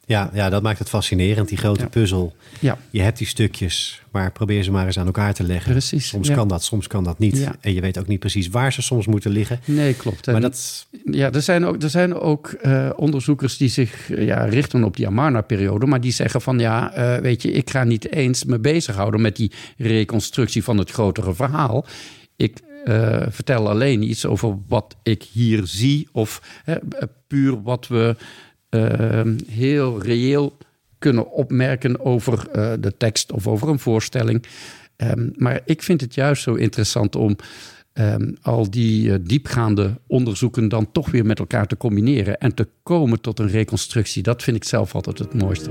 Ja, 0.09 0.31
ja, 0.33 0.51
dat 0.51 0.63
maakt 0.63 0.79
het 0.79 0.89
fascinerend, 0.89 1.49
die 1.49 1.59
grote 1.59 1.87
puzzel. 1.87 2.35
Ja. 2.61 2.79
Je 2.91 3.01
hebt 3.01 3.19
die 3.19 3.27
stukjes, 3.27 4.03
maar 4.11 4.33
probeer 4.33 4.63
ze 4.63 4.71
maar 4.71 4.87
eens 4.87 4.99
aan 4.99 5.07
elkaar 5.07 5.35
te 5.35 5.43
leggen. 5.43 5.71
Precies. 5.71 6.09
Soms 6.09 6.31
kan 6.31 6.49
dat, 6.49 6.65
soms 6.65 6.87
kan 6.87 7.05
dat 7.05 7.19
niet. 7.19 7.49
En 7.61 7.75
je 7.75 7.81
weet 7.81 7.99
ook 7.99 8.07
niet 8.07 8.19
precies 8.19 8.49
waar 8.49 8.73
ze 8.73 8.83
soms 8.83 9.07
moeten 9.07 9.31
liggen. 9.31 9.61
Nee, 9.65 9.95
klopt. 9.95 10.27
Maar 10.27 10.41
dat... 10.41 10.87
Ja, 11.05 11.33
er 11.33 11.43
zijn 11.43 11.65
ook, 11.65 11.83
er 11.83 11.91
zijn 11.91 12.15
ook 12.15 12.57
uh, 12.63 12.91
onderzoekers 12.97 13.57
die 13.57 13.69
zich 13.69 14.09
ja, 14.09 14.45
richten 14.45 14.85
op 14.85 14.97
die 14.97 15.07
Amarna-periode, 15.07 15.87
maar 15.87 16.01
die 16.01 16.13
zeggen 16.13 16.41
van 16.41 16.59
ja, 16.59 16.99
uh, 16.99 17.21
weet 17.21 17.43
je, 17.43 17.53
ik 17.53 17.71
ga 17.71 17.85
niet 17.85 18.13
eens 18.13 18.45
me 18.45 18.59
bezighouden 18.59 19.21
met 19.21 19.37
die 19.37 19.53
reconstructie 19.77 20.65
van 20.65 20.79
het 20.79 20.91
grotere 20.91 21.35
verhaal. 21.35 21.87
Ik 22.37 22.57
uh, 22.89 23.23
vertel 23.29 23.69
alleen 23.69 24.03
iets 24.03 24.27
over 24.27 24.59
wat 24.69 24.97
ik 25.03 25.23
hier 25.23 25.67
zie 25.67 26.09
of 26.13 26.43
puur 27.27 27.63
wat 27.63 27.87
we 27.87 28.17
uh, 28.71 29.21
heel 29.47 30.03
reëel 30.03 30.57
kunnen 30.99 31.31
opmerken 31.33 32.05
over 32.05 32.47
uh, 32.57 32.73
de 32.81 32.97
tekst 32.97 33.33
of 33.33 33.47
over 33.47 33.69
een 33.69 33.79
voorstelling. 33.79 34.45
Um, 34.97 35.33
maar 35.37 35.61
ik 35.65 35.83
vind 35.83 36.01
het 36.01 36.15
juist 36.15 36.43
zo 36.43 36.55
interessant 36.55 37.17
om 37.17 37.37
um, 37.93 38.37
al 38.43 38.71
die 38.71 39.23
diepgaande 39.23 40.01
onderzoeken 40.07 40.69
dan 40.69 40.93
toch 40.93 41.11
weer 41.11 41.27
met 41.27 41.39
elkaar 41.39 41.67
te 41.67 41.77
combineren 41.77 42.39
en 42.39 42.55
te 42.55 42.69
komen 42.83 43.21
tot 43.21 43.39
een 43.39 43.49
reconstructie. 43.49 44.23
Dat 44.23 44.43
vind 44.43 44.57
ik 44.57 44.65
zelf 44.65 44.95
altijd 44.95 45.19
het 45.19 45.35
mooiste. 45.35 45.71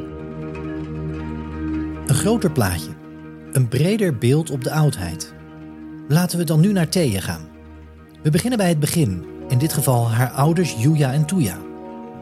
Een 2.07 2.15
groter 2.15 2.51
plaatje, 2.51 2.91
een 3.51 3.67
breder 3.67 4.17
beeld 4.17 4.49
op 4.49 4.63
de 4.63 4.71
oudheid. 4.71 5.35
Laten 6.07 6.37
we 6.37 6.43
dan 6.43 6.59
nu 6.59 6.71
naar 6.71 6.89
Thea 6.89 7.19
gaan. 7.19 7.47
We 8.23 8.29
beginnen 8.29 8.57
bij 8.57 8.69
het 8.69 8.79
begin, 8.79 9.25
in 9.47 9.57
dit 9.57 9.73
geval 9.73 10.09
haar 10.09 10.29
ouders 10.29 10.75
Julia 10.79 11.13
en 11.13 11.25
Tuya 11.25 11.57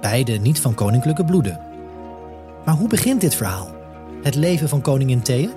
beide 0.02 0.32
niet 0.32 0.60
van 0.60 0.74
koninklijke 0.74 1.26
bloeden. 1.26 1.60
Maar 2.66 2.76
hoe 2.76 2.88
begint 2.88 3.22
dit 3.22 3.36
verhaal? 3.36 3.76
Het 4.22 4.36
leven 4.36 4.70
van 4.70 4.82
koningin 4.82 5.22
Thea? 5.22 5.50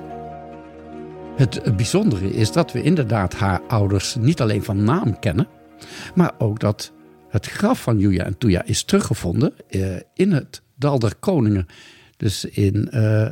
Het 1.37 1.77
bijzondere 1.77 2.31
is 2.31 2.53
dat 2.53 2.73
we 2.73 2.83
inderdaad 2.83 3.35
haar 3.35 3.61
ouders 3.69 4.15
niet 4.15 4.41
alleen 4.41 4.65
van 4.65 4.85
naam 4.85 5.19
kennen, 5.19 5.49
maar 6.15 6.33
ook 6.39 6.59
dat 6.61 6.93
het 7.29 7.47
graf 7.47 7.83
van 7.83 7.99
Julia 7.99 8.25
en 8.25 8.39
Tuya 8.39 8.65
is 8.65 8.83
teruggevonden 8.83 9.53
uh, 9.71 9.97
in 10.15 10.33
het 10.33 10.63
Dal 10.75 10.99
der 10.99 11.15
Koningen. 11.21 11.67
Dus 12.17 12.45
in 12.45 12.89
uh, 12.93 13.31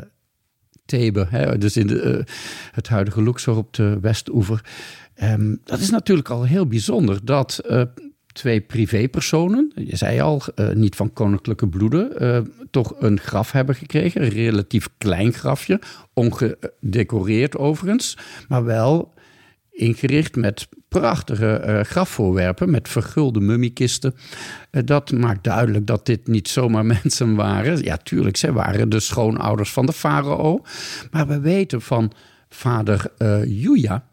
Thebe, 0.87 1.27
hè, 1.29 1.59
dus 1.59 1.77
in 1.77 1.87
de, 1.87 2.03
uh, 2.03 2.25
het 2.73 2.89
huidige 2.89 3.23
Luxor 3.23 3.57
op 3.57 3.75
de 3.75 3.99
Westoever. 4.01 4.65
Um, 5.23 5.61
dat 5.65 5.79
is 5.81 5.91
natuurlijk 5.91 6.29
al 6.29 6.45
heel 6.45 6.67
bijzonder 6.67 7.25
dat 7.25 7.61
twee 8.37 8.61
privépersonen, 8.61 9.73
je 9.75 9.97
zei 9.97 10.21
al, 10.21 10.43
uh, 10.55 10.71
niet 10.71 10.97
van 10.97 11.13
koninklijke 11.13 11.69
bloeden, 11.69 12.23
uh, 12.23 12.39
toch 12.71 12.95
een 12.99 13.21
graf 13.21 13.53
hebben 13.53 13.75
gekregen. 13.75 14.23
Een 14.23 14.29
relatief 14.29 14.89
klein 14.99 15.33
grafje, 15.33 15.81
ongedecoreerd 16.13 17.57
overigens, 17.57 18.19
maar 18.49 18.65
wel 18.65 19.15
ingericht 19.77 20.37
met 20.37 20.69
prachtige 20.89 21.63
uh, 21.67 21.81
grafvoorwerpen, 21.81 22.71
met 22.71 22.89
vergulde 22.89 23.41
mummiekisten. 23.41 24.15
dat 24.71 25.13
maakt 25.13 25.45
duidelijk 25.45 25.87
dat 25.87 26.07
dit 26.07 26.27
niet 26.27 26.49
zomaar 26.49 26.87
mensen 27.03 27.35
waren. 27.35 27.83
Ja, 27.83 27.97
tuurlijk, 27.97 28.37
zij 28.37 28.53
waren 28.53 28.89
de 28.89 29.01
schoonouders 29.01 29.73
van 29.73 29.87
de 29.87 29.93
farao. 29.93 30.63
Maar 31.11 31.27
we 31.27 31.41
weten 31.41 31.83
van 31.83 32.13
vader 32.49 33.13
Juja 33.47 34.05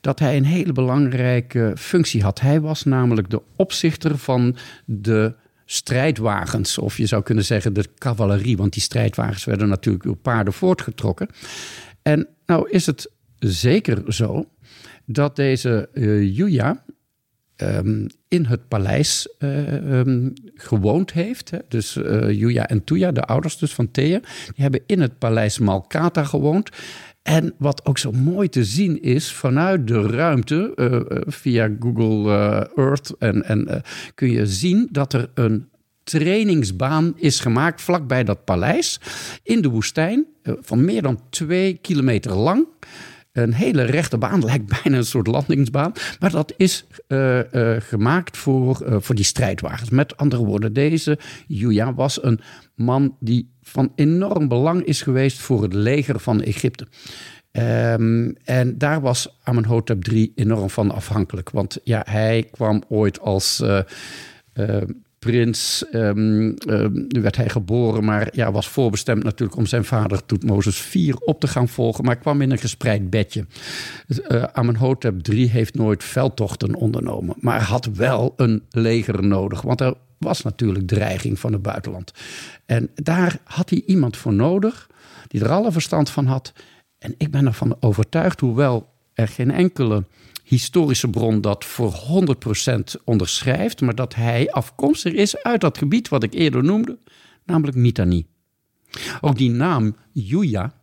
dat 0.00 0.18
hij 0.18 0.36
een 0.36 0.44
hele 0.44 0.72
belangrijke 0.72 1.72
functie 1.76 2.22
had. 2.22 2.40
Hij 2.40 2.60
was 2.60 2.84
namelijk 2.84 3.30
de 3.30 3.42
opzichter 3.56 4.18
van 4.18 4.56
de 4.84 5.34
strijdwagens, 5.64 6.78
of 6.78 6.96
je 6.96 7.06
zou 7.06 7.22
kunnen 7.22 7.44
zeggen 7.44 7.72
de 7.72 7.88
cavalerie, 7.98 8.56
want 8.56 8.72
die 8.72 8.82
strijdwagens 8.82 9.44
werden 9.44 9.68
natuurlijk 9.68 10.04
door 10.04 10.16
paarden 10.16 10.52
voortgetrokken. 10.52 11.28
En 12.02 12.28
nou 12.46 12.70
is 12.70 12.86
het 12.86 13.10
zeker 13.38 14.12
zo 14.12 14.46
dat 15.06 15.36
deze 15.36 15.88
uh, 15.92 16.36
Julia 16.36 16.84
um, 17.56 18.06
in 18.28 18.44
het 18.44 18.68
paleis 18.68 19.34
uh, 19.38 19.98
um, 19.98 20.32
gewoond 20.54 21.12
heeft. 21.12 21.50
Hè. 21.50 21.58
Dus 21.68 21.96
uh, 21.96 22.30
Julia 22.30 22.68
en 22.68 22.84
Tuya, 22.84 23.12
de 23.12 23.22
ouders 23.22 23.58
dus 23.58 23.74
van 23.74 23.90
Thea, 23.90 24.18
die 24.18 24.62
hebben 24.62 24.80
in 24.86 25.00
het 25.00 25.18
paleis 25.18 25.58
Malkata 25.58 26.24
gewoond. 26.24 26.68
En 27.22 27.54
wat 27.58 27.86
ook 27.86 27.98
zo 27.98 28.12
mooi 28.12 28.48
te 28.48 28.64
zien 28.64 29.02
is, 29.02 29.32
vanuit 29.32 29.86
de 29.86 30.00
ruimte, 30.00 30.72
via 31.26 31.70
Google 31.80 32.30
Earth, 32.76 33.14
en, 33.18 33.44
en 33.44 33.82
kun 34.14 34.30
je 34.30 34.46
zien 34.46 34.88
dat 34.90 35.12
er 35.12 35.30
een 35.34 35.68
trainingsbaan 36.04 37.12
is 37.16 37.40
gemaakt 37.40 37.80
vlakbij 37.80 38.24
dat 38.24 38.44
paleis 38.44 39.00
in 39.42 39.62
de 39.62 39.68
woestijn 39.68 40.26
van 40.42 40.84
meer 40.84 41.02
dan 41.02 41.20
twee 41.30 41.78
kilometer 41.80 42.34
lang. 42.34 42.66
Een 43.32 43.52
hele 43.52 43.82
rechte 43.82 44.18
baan, 44.18 44.44
lijkt 44.44 44.82
bijna 44.82 44.98
een 44.98 45.04
soort 45.04 45.26
landingsbaan. 45.26 45.92
Maar 46.18 46.30
dat 46.30 46.54
is 46.56 46.84
uh, 47.08 47.38
uh, 47.52 47.76
gemaakt 47.78 48.36
voor, 48.36 48.82
uh, 48.86 48.96
voor 49.00 49.14
die 49.14 49.24
strijdwagens. 49.24 49.90
Met 49.90 50.16
andere 50.16 50.44
woorden, 50.44 50.72
deze 50.72 51.18
Julia 51.46 51.94
was 51.94 52.22
een 52.22 52.40
man 52.74 53.16
die 53.20 53.50
van 53.62 53.92
enorm 53.94 54.48
belang 54.48 54.84
is 54.84 55.02
geweest 55.02 55.38
voor 55.38 55.62
het 55.62 55.74
leger 55.74 56.20
van 56.20 56.42
Egypte. 56.42 56.86
Um, 57.52 58.36
en 58.44 58.78
daar 58.78 59.00
was 59.00 59.38
Amenhotep 59.42 60.08
III 60.08 60.32
enorm 60.34 60.70
van 60.70 60.90
afhankelijk. 60.90 61.50
Want 61.50 61.78
ja, 61.84 62.06
hij 62.08 62.48
kwam 62.50 62.82
ooit 62.88 63.20
als 63.20 63.62
prins. 65.22 65.84
Um, 65.92 66.54
um, 66.68 67.06
werd 67.08 67.36
hij 67.36 67.48
geboren, 67.48 68.04
maar 68.04 68.28
ja, 68.32 68.52
was 68.52 68.68
voorbestemd 68.68 69.22
natuurlijk 69.22 69.58
om 69.58 69.66
zijn 69.66 69.84
vader 69.84 70.26
Toetmozes 70.26 70.76
4 70.76 71.16
op 71.16 71.40
te 71.40 71.46
gaan 71.46 71.68
volgen. 71.68 72.04
Maar 72.04 72.16
kwam 72.16 72.40
in 72.40 72.50
een 72.50 72.58
gespreid 72.58 73.10
bedje. 73.10 73.46
Uh, 74.08 74.42
Amenhotep 74.42 75.28
III 75.28 75.48
heeft 75.48 75.74
nooit 75.74 76.04
veldtochten 76.04 76.74
ondernomen, 76.74 77.34
maar 77.40 77.62
had 77.62 77.86
wel 77.86 78.34
een 78.36 78.62
leger 78.70 79.24
nodig. 79.24 79.62
Want 79.62 79.80
er 79.80 79.94
was 80.18 80.42
natuurlijk 80.42 80.86
dreiging 80.86 81.38
van 81.38 81.52
het 81.52 81.62
buitenland. 81.62 82.12
En 82.66 82.90
daar 82.94 83.38
had 83.44 83.70
hij 83.70 83.82
iemand 83.86 84.16
voor 84.16 84.32
nodig 84.32 84.90
die 85.28 85.44
er 85.44 85.50
alle 85.50 85.72
verstand 85.72 86.10
van 86.10 86.26
had. 86.26 86.52
En 86.98 87.14
ik 87.18 87.30
ben 87.30 87.46
ervan 87.46 87.76
overtuigd, 87.80 88.40
hoewel 88.40 88.88
er 89.14 89.28
geen 89.28 89.50
enkele 89.50 90.04
historische 90.52 91.08
bron 91.08 91.40
dat 91.40 91.64
voor 91.64 91.92
100% 92.98 93.02
onderschrijft, 93.04 93.80
maar 93.80 93.94
dat 93.94 94.14
hij 94.14 94.50
afkomstig 94.50 95.12
is 95.12 95.42
uit 95.42 95.60
dat 95.60 95.78
gebied 95.78 96.08
wat 96.08 96.22
ik 96.22 96.34
eerder 96.34 96.64
noemde, 96.64 96.98
namelijk 97.44 97.76
Mitanni. 97.76 98.26
Ook 99.20 99.36
die 99.36 99.50
naam 99.50 99.96
Juja 100.10 100.74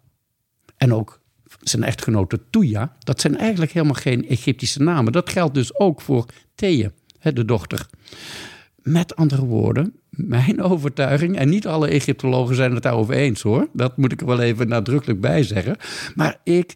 en 0.78 0.94
ook 0.94 1.20
zijn 1.62 1.84
echtgenote 1.84 2.40
Tuya, 2.50 2.96
dat 3.00 3.22
zijn 3.22 3.38
eigenlijk 3.38 3.72
helemaal 3.72 3.96
geen 3.96 4.28
Egyptische 4.28 4.82
namen. 4.82 5.12
Dat 5.12 5.30
geldt 5.30 5.54
dus 5.54 5.80
ook 5.80 6.02
voor 6.02 6.26
Thea, 6.56 6.92
de 7.22 7.46
dochter. 7.46 7.86
Met 8.76 9.16
andere 9.16 9.46
woorden, 9.46 9.94
mijn 10.10 10.62
overtuiging, 10.72 11.38
en 11.38 11.50
niet 11.50 11.68
alle 11.68 11.88
Egyptologen 11.88 12.56
zijn 12.56 12.74
het 12.74 12.84
daarover 12.84 13.16
eens 13.16 13.42
hoor, 13.42 13.68
dat 13.74 13.98
moet 13.98 14.12
ik 14.12 14.22
er 14.22 14.28
wel 14.28 14.40
even 14.40 14.68
nadrukkelijk 14.68 15.22
bij 15.22 15.44
zeggen. 15.44 15.78
Maar 16.16 16.40
ik 16.44 16.76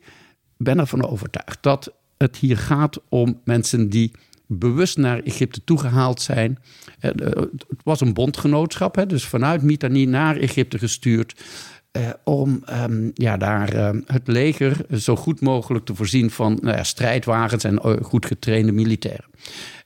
ben 0.58 0.80
ervan 0.80 1.08
overtuigd 1.08 1.58
dat 1.62 1.94
het 2.24 2.38
hier 2.38 2.58
gaat 2.58 3.02
om 3.10 3.42
mensen 3.44 3.90
die 3.90 4.12
bewust 4.48 4.98
naar 4.98 5.20
Egypte 5.20 5.64
toegehaald 5.64 6.22
zijn. 6.22 6.60
Eh, 7.00 7.12
het 7.16 7.84
was 7.84 8.02
een 8.02 8.14
bondgenootschap, 8.14 9.06
dus 9.08 9.26
vanuit 9.26 9.62
Mitanni 9.62 10.06
naar 10.06 10.38
Egypte 10.38 10.78
gestuurd. 10.78 11.42
Eh, 11.92 12.10
om 12.24 12.64
um, 12.70 13.12
ja, 13.14 13.38
daar 13.38 13.76
uh, 13.76 13.90
het 14.06 14.28
leger 14.28 14.86
zo 15.00 15.16
goed 15.16 15.42
mogelijk 15.42 15.86
te 15.86 15.96
voorzien 15.96 16.32
van 16.32 16.58
nou 16.62 16.78
ja, 16.78 16.84
strijdwagens 16.84 17.64
en 17.64 18.04
goed 18.04 18.26
getrainde 18.26 18.72
militairen. 18.72 19.26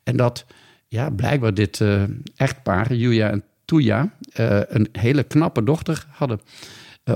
En 0.03 0.17
dat 0.17 0.45
ja, 0.87 1.09
blijkbaar 1.09 1.53
dit 1.53 1.81
echtpaar, 2.35 2.93
Julia 2.93 3.29
en 3.29 3.43
Tuya, 3.65 4.13
een 4.67 4.87
hele 4.91 5.23
knappe 5.23 5.63
dochter 5.63 6.05
hadden. 6.09 6.39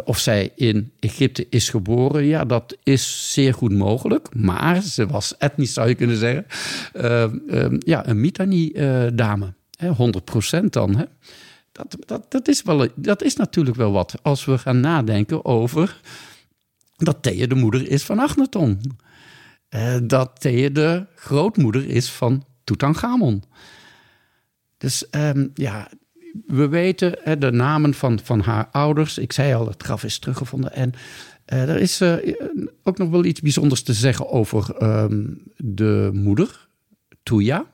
Of 0.03 0.19
zij 0.19 0.51
in 0.55 0.91
Egypte 0.99 1.47
is 1.49 1.69
geboren, 1.69 2.25
ja, 2.25 2.45
dat 2.45 2.77
is 2.83 3.33
zeer 3.33 3.53
goed 3.53 3.73
mogelijk. 3.73 4.35
Maar 4.35 4.81
ze 4.81 5.07
was 5.07 5.37
etnisch, 5.37 5.73
zou 5.73 5.87
je 5.87 5.95
kunnen 5.95 6.17
zeggen, 6.17 6.45
ehm, 6.93 7.75
ja, 7.79 8.07
een 8.07 8.19
Mitanni-dame. 8.19 9.53
100% 9.81 10.73
dan. 10.73 10.95
Hè? 10.95 11.03
dat, 11.71 11.97
dat, 12.05 12.31
dat, 12.31 12.47
is 12.47 12.61
wel, 12.61 12.87
dat 12.95 13.23
is 13.23 13.35
natuurlijk 13.35 13.77
wel 13.77 13.91
wat. 13.91 14.15
Als 14.21 14.45
we 14.45 14.57
gaan 14.57 14.79
nadenken 14.79 15.45
over 15.45 16.01
dat 16.97 17.23
Thea 17.23 17.47
de 17.47 17.55
moeder 17.55 17.87
is 17.89 18.03
van 18.03 18.19
Agneton. 18.19 18.81
Uh, 19.69 19.97
dat 20.03 20.39
Thea 20.39 20.69
de 20.69 21.05
grootmoeder 21.15 21.87
is 21.87 22.11
van 22.11 22.45
Tutankhamon. 22.63 23.43
Dus 24.77 25.05
um, 25.11 25.51
ja, 25.53 25.89
we 26.45 26.67
weten 26.67 27.15
hè, 27.23 27.37
de 27.37 27.51
namen 27.51 27.93
van, 27.93 28.19
van 28.23 28.39
haar 28.39 28.67
ouders. 28.71 29.17
Ik 29.17 29.33
zei 29.33 29.53
al, 29.53 29.67
het 29.67 29.83
graf 29.83 30.03
is 30.03 30.19
teruggevonden. 30.19 30.73
En 30.73 30.93
uh, 31.53 31.69
er 31.69 31.79
is 31.79 32.01
uh, 32.01 32.15
ook 32.83 32.97
nog 32.97 33.09
wel 33.09 33.25
iets 33.25 33.41
bijzonders 33.41 33.81
te 33.81 33.93
zeggen 33.93 34.29
over 34.29 34.83
um, 34.83 35.41
de 35.57 36.09
moeder, 36.13 36.67
Tuya. 37.23 37.65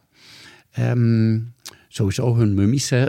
Um, 0.80 1.54
sowieso 1.88 2.36
hun 2.36 2.54
mummies 2.54 2.92
uh, 2.92 3.06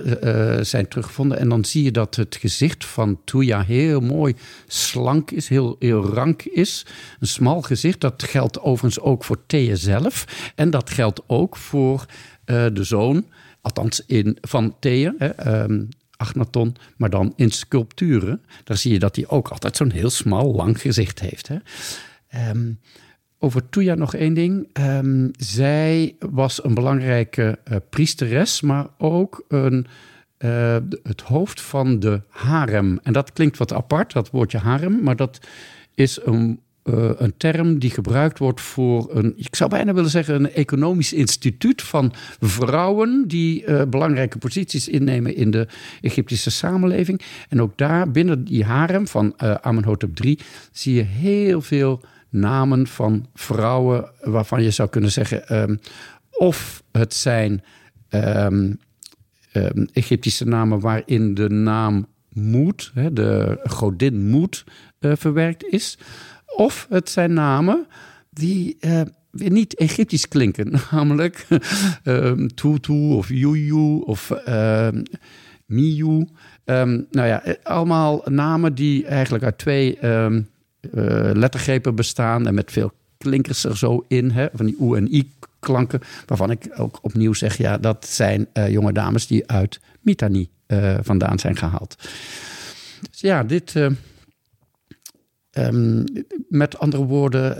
zijn 0.60 0.88
teruggevonden. 0.88 1.38
En 1.38 1.48
dan 1.48 1.64
zie 1.64 1.82
je 1.82 1.90
dat 1.90 2.14
het 2.14 2.36
gezicht 2.36 2.84
van 2.84 3.20
Tuya 3.24 3.62
heel 3.62 4.00
mooi 4.00 4.34
slank 4.66 5.30
is, 5.30 5.48
heel, 5.48 5.76
rank 6.14 6.42
is. 6.42 6.86
Een 7.20 7.26
smal 7.26 7.62
gezicht. 7.62 8.00
Dat 8.00 8.22
geldt 8.22 8.60
overigens 8.60 9.04
ook 9.04 9.24
voor 9.24 9.46
Thea 9.46 9.74
zelf. 9.74 10.24
En 10.54 10.70
dat 10.70 10.90
geldt 10.90 11.22
ook 11.26 11.56
voor 11.56 12.06
de 12.44 12.84
zoon, 12.84 13.24
althans 13.68 14.04
in, 14.06 14.38
van 14.40 14.76
Thea. 14.78 15.14
Um, 15.46 15.88
Agnaton, 16.16 16.76
maar 16.96 17.10
dan 17.10 17.32
in 17.36 17.50
sculpturen. 17.50 18.42
Daar 18.64 18.76
zie 18.76 18.92
je 18.92 18.98
dat 18.98 19.16
hij 19.16 19.28
ook 19.28 19.48
altijd 19.48 19.76
zo'n 19.76 19.90
heel 19.90 20.10
smal, 20.10 20.54
lang 20.54 20.80
gezicht 20.80 21.20
heeft. 21.20 21.48
Hè? 21.48 21.56
Um, 22.50 22.78
over 23.38 23.68
Tuya 23.68 23.94
nog 23.94 24.14
één 24.14 24.34
ding. 24.34 24.68
Um, 24.80 25.30
zij 25.38 26.16
was 26.30 26.64
een 26.64 26.74
belangrijke 26.74 27.58
uh, 27.70 27.76
priesteres, 27.90 28.60
maar 28.60 28.86
ook 28.98 29.44
een, 29.48 29.86
uh, 30.38 30.76
het 31.02 31.20
hoofd 31.20 31.60
van 31.60 32.00
de 32.00 32.22
harem. 32.28 32.98
En 33.02 33.12
dat 33.12 33.32
klinkt 33.32 33.58
wat 33.58 33.72
apart, 33.72 34.12
dat 34.12 34.30
woordje 34.30 34.58
harem, 34.58 35.02
maar 35.02 35.16
dat 35.16 35.38
is 35.94 36.20
een, 36.24 36.60
uh, 36.88 37.10
een 37.16 37.34
term 37.36 37.78
die 37.78 37.90
gebruikt 37.90 38.38
wordt 38.38 38.60
voor 38.60 39.16
een, 39.16 39.32
ik 39.36 39.56
zou 39.56 39.70
bijna 39.70 39.94
willen 39.94 40.10
zeggen, 40.10 40.34
een 40.34 40.52
economisch 40.52 41.12
instituut 41.12 41.82
van 41.82 42.12
vrouwen 42.40 43.24
die 43.26 43.86
belangrijke 43.86 44.38
posities 44.38 44.88
innemen 44.88 45.36
in 45.36 45.50
de 45.50 45.66
Egyptische 46.00 46.50
samenleving. 46.50 47.20
En 47.48 47.62
ook 47.62 47.78
daar 47.78 48.10
binnen 48.10 48.44
die 48.44 48.64
harem 48.64 49.06
van 49.06 49.40
Amenhotep 49.60 50.20
III 50.20 50.38
zie 50.72 50.94
je 50.94 51.02
heel 51.02 51.60
veel 51.60 52.00
namen 52.28 52.86
van 52.86 53.26
vrouwen 53.34 54.10
waarvan 54.20 54.62
je 54.62 54.70
zou 54.70 54.88
kunnen 54.88 55.10
zeggen, 55.10 55.60
um, 55.60 55.80
of 56.30 56.82
het 56.92 57.14
zijn 57.14 57.62
um, 58.10 58.78
um, 59.52 59.88
Egyptische 59.92 60.44
namen 60.44 60.80
waarin 60.80 61.34
de 61.34 61.48
naam 61.48 62.06
Moed, 62.32 62.92
de 63.12 63.60
godin 63.64 64.28
Moed, 64.28 64.64
verwerkt 65.00 65.64
is, 65.64 65.98
of 66.56 66.86
het 66.90 67.10
zijn 67.10 67.32
namen 67.32 67.86
die 68.30 68.76
weer 69.30 69.50
niet 69.50 69.74
Egyptisch 69.74 70.28
klinken, 70.28 70.72
namelijk 70.90 71.46
Tutu 72.54 72.92
of 72.92 73.28
Yuyu 73.28 74.00
of 74.00 74.32
Miyu. 75.66 76.28
nou 76.64 77.06
ja, 77.10 77.42
allemaal 77.62 78.22
namen 78.24 78.74
die 78.74 79.06
eigenlijk 79.06 79.44
uit 79.44 79.58
twee 79.58 79.98
uh, 80.00 80.26
lettergrepen 81.32 81.94
bestaan 81.94 82.46
en 82.46 82.54
met 82.54 82.72
veel 82.72 82.92
klinkers 83.18 83.64
er 83.64 83.76
zo 83.76 84.04
in, 84.08 84.30
hè, 84.30 84.46
van 84.54 84.66
die 84.66 84.76
oe 84.78 84.96
en 84.96 85.14
i 85.14 85.32
klanken, 85.58 86.00
waarvan 86.26 86.50
ik 86.50 86.68
ook 86.76 86.98
opnieuw 87.02 87.32
zeg, 87.32 87.56
ja, 87.56 87.78
dat 87.78 88.06
zijn 88.06 88.46
jonge 88.68 88.92
dames 88.92 89.26
die 89.26 89.50
uit 89.50 89.80
Mitanni 90.00 90.48
vandaan 91.02 91.38
zijn 91.38 91.56
gehaald. 91.56 91.96
Dus 93.10 93.20
ja, 93.20 93.44
dit. 93.44 93.74
Um, 95.58 96.04
met 96.48 96.78
andere 96.78 97.04
woorden, 97.04 97.56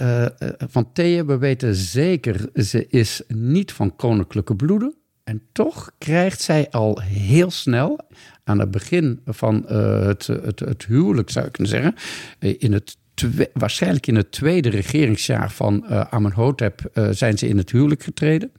van 0.68 0.92
Thea, 0.92 1.24
we 1.24 1.38
weten 1.38 1.74
zeker, 1.74 2.50
ze 2.54 2.86
is 2.88 3.22
niet 3.28 3.72
van 3.72 3.96
koninklijke 3.96 4.56
bloeden. 4.56 4.94
En 5.24 5.42
toch 5.52 5.90
krijgt 5.98 6.40
zij 6.40 6.70
al 6.70 7.00
heel 7.00 7.50
snel, 7.50 7.98
aan 8.44 8.58
het 8.58 8.70
begin 8.70 9.20
van 9.24 9.64
het, 9.66 10.26
het, 10.26 10.60
het, 10.60 10.84
huwelijk 10.86 11.30
zou 11.30 11.46
ik 11.46 11.52
kunnen 11.52 11.72
zeggen, 11.72 11.94
in 12.58 12.72
het 12.72 12.96
waarschijnlijk 13.52 14.06
in 14.06 14.16
het 14.16 14.32
tweede 14.32 14.68
regeringsjaar 14.68 15.50
van 15.50 15.84
uh, 15.90 16.00
Amenhotep 16.00 16.90
zijn 17.10 17.38
ze 17.38 17.48
in 17.48 17.56
het 17.56 17.70
huwelijk 17.70 18.02
getreden. 18.02 18.52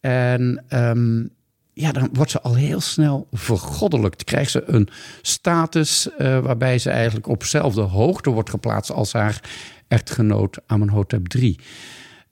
En 0.00 0.64
um, 0.70 1.30
ja, 1.78 1.92
dan 1.92 2.08
wordt 2.12 2.30
ze 2.30 2.40
al 2.40 2.54
heel 2.54 2.80
snel 2.80 3.26
vergoddelijkt. 3.32 4.24
Krijgt 4.24 4.50
ze 4.50 4.62
een 4.66 4.88
status 5.22 6.08
uh, 6.18 6.38
waarbij 6.38 6.78
ze 6.78 6.90
eigenlijk 6.90 7.28
op 7.28 7.40
dezelfde 7.40 7.80
hoogte 7.80 8.30
wordt 8.30 8.50
geplaatst 8.50 8.92
als 8.92 9.12
haar 9.12 9.40
echtgenoot 9.88 10.58
Amenhotep 10.66 11.34
III. 11.34 11.58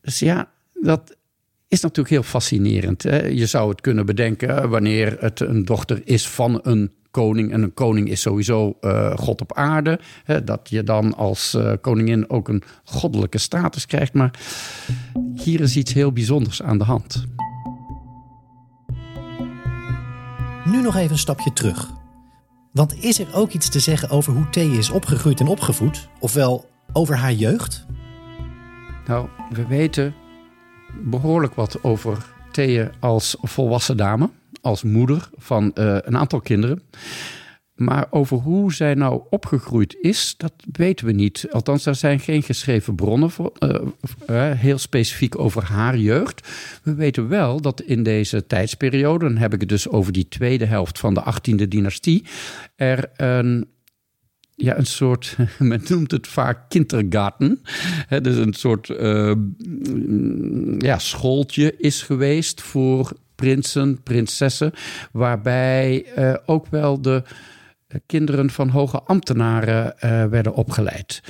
Dus 0.00 0.18
ja, 0.18 0.48
dat 0.72 1.16
is 1.68 1.80
natuurlijk 1.80 2.08
heel 2.08 2.22
fascinerend. 2.22 3.02
Hè? 3.02 3.26
Je 3.26 3.46
zou 3.46 3.70
het 3.70 3.80
kunnen 3.80 4.06
bedenken 4.06 4.68
wanneer 4.68 5.16
het 5.20 5.40
een 5.40 5.64
dochter 5.64 6.00
is 6.04 6.28
van 6.28 6.60
een 6.62 6.92
koning. 7.10 7.52
En 7.52 7.62
een 7.62 7.74
koning 7.74 8.08
is 8.08 8.20
sowieso 8.20 8.76
uh, 8.80 9.16
God 9.16 9.40
op 9.40 9.52
aarde. 9.52 9.98
Hè, 10.24 10.44
dat 10.44 10.68
je 10.70 10.82
dan 10.82 11.14
als 11.14 11.56
koningin 11.80 12.30
ook 12.30 12.48
een 12.48 12.62
goddelijke 12.84 13.38
status 13.38 13.86
krijgt. 13.86 14.12
Maar 14.12 14.38
hier 15.34 15.60
is 15.60 15.76
iets 15.76 15.92
heel 15.92 16.12
bijzonders 16.12 16.62
aan 16.62 16.78
de 16.78 16.84
hand. 16.84 17.26
Nu 20.74 20.82
nog 20.82 20.96
even 20.96 21.10
een 21.10 21.18
stapje 21.18 21.52
terug. 21.52 21.90
Want 22.72 22.94
is 23.04 23.18
er 23.18 23.34
ook 23.34 23.50
iets 23.50 23.68
te 23.68 23.80
zeggen 23.80 24.10
over 24.10 24.32
hoe 24.32 24.48
Thea 24.50 24.78
is 24.78 24.90
opgegroeid 24.90 25.40
en 25.40 25.46
opgevoed? 25.46 26.08
Ofwel 26.20 26.70
over 26.92 27.16
haar 27.16 27.32
jeugd? 27.32 27.86
Nou, 29.06 29.28
we 29.50 29.66
weten 29.66 30.14
behoorlijk 31.02 31.54
wat 31.54 31.82
over 31.82 32.26
Thea 32.52 32.90
als 33.00 33.36
volwassen 33.40 33.96
dame 33.96 34.30
als 34.60 34.82
moeder 34.82 35.28
van 35.36 35.64
uh, 35.74 35.96
een 36.00 36.16
aantal 36.16 36.40
kinderen. 36.40 36.82
Maar 37.74 38.06
over 38.10 38.36
hoe 38.36 38.74
zij 38.74 38.94
nou 38.94 39.22
opgegroeid 39.30 39.96
is, 40.00 40.34
dat 40.36 40.52
weten 40.72 41.06
we 41.06 41.12
niet. 41.12 41.46
Althans, 41.50 41.82
daar 41.82 41.94
zijn 41.94 42.20
geen 42.20 42.42
geschreven 42.42 42.94
bronnen 42.94 43.30
voor, 43.30 43.52
uh, 43.58 43.80
uh, 44.30 44.50
heel 44.50 44.78
specifiek 44.78 45.38
over 45.38 45.64
haar 45.64 45.96
jeugd. 45.98 46.48
We 46.82 46.94
weten 46.94 47.28
wel 47.28 47.60
dat 47.60 47.80
in 47.80 48.02
deze 48.02 48.46
tijdsperiode, 48.46 49.24
dan 49.24 49.36
heb 49.36 49.54
ik 49.54 49.60
het 49.60 49.68
dus 49.68 49.88
over 49.88 50.12
die 50.12 50.28
tweede 50.28 50.64
helft 50.64 50.98
van 50.98 51.14
de 51.14 51.22
18e 51.22 51.68
dynastie, 51.68 52.24
er 52.76 53.10
een 53.16 53.72
ja, 54.56 54.78
een 54.78 54.86
soort, 54.86 55.36
men 55.58 55.82
noemt 55.88 56.10
het 56.10 56.26
vaak 56.26 56.68
kindergarten. 56.68 57.60
Hè, 58.06 58.20
dus 58.20 58.36
een 58.36 58.52
soort 58.52 58.88
uh, 58.88 59.34
ja, 60.78 60.98
schooltje 60.98 61.76
is 61.76 62.02
geweest 62.02 62.62
voor 62.62 63.12
prinsen, 63.34 64.02
prinsessen, 64.02 64.72
waarbij 65.12 66.06
ook 66.46 66.66
wel 66.66 67.02
de 67.02 67.22
eh, 67.24 67.32
kinderen 68.06 68.50
van 68.50 68.68
hoge 68.68 69.00
ambtenaren 69.00 69.94
uh, 69.96 70.24
werden 70.24 70.54
opgeleid. 70.54 71.22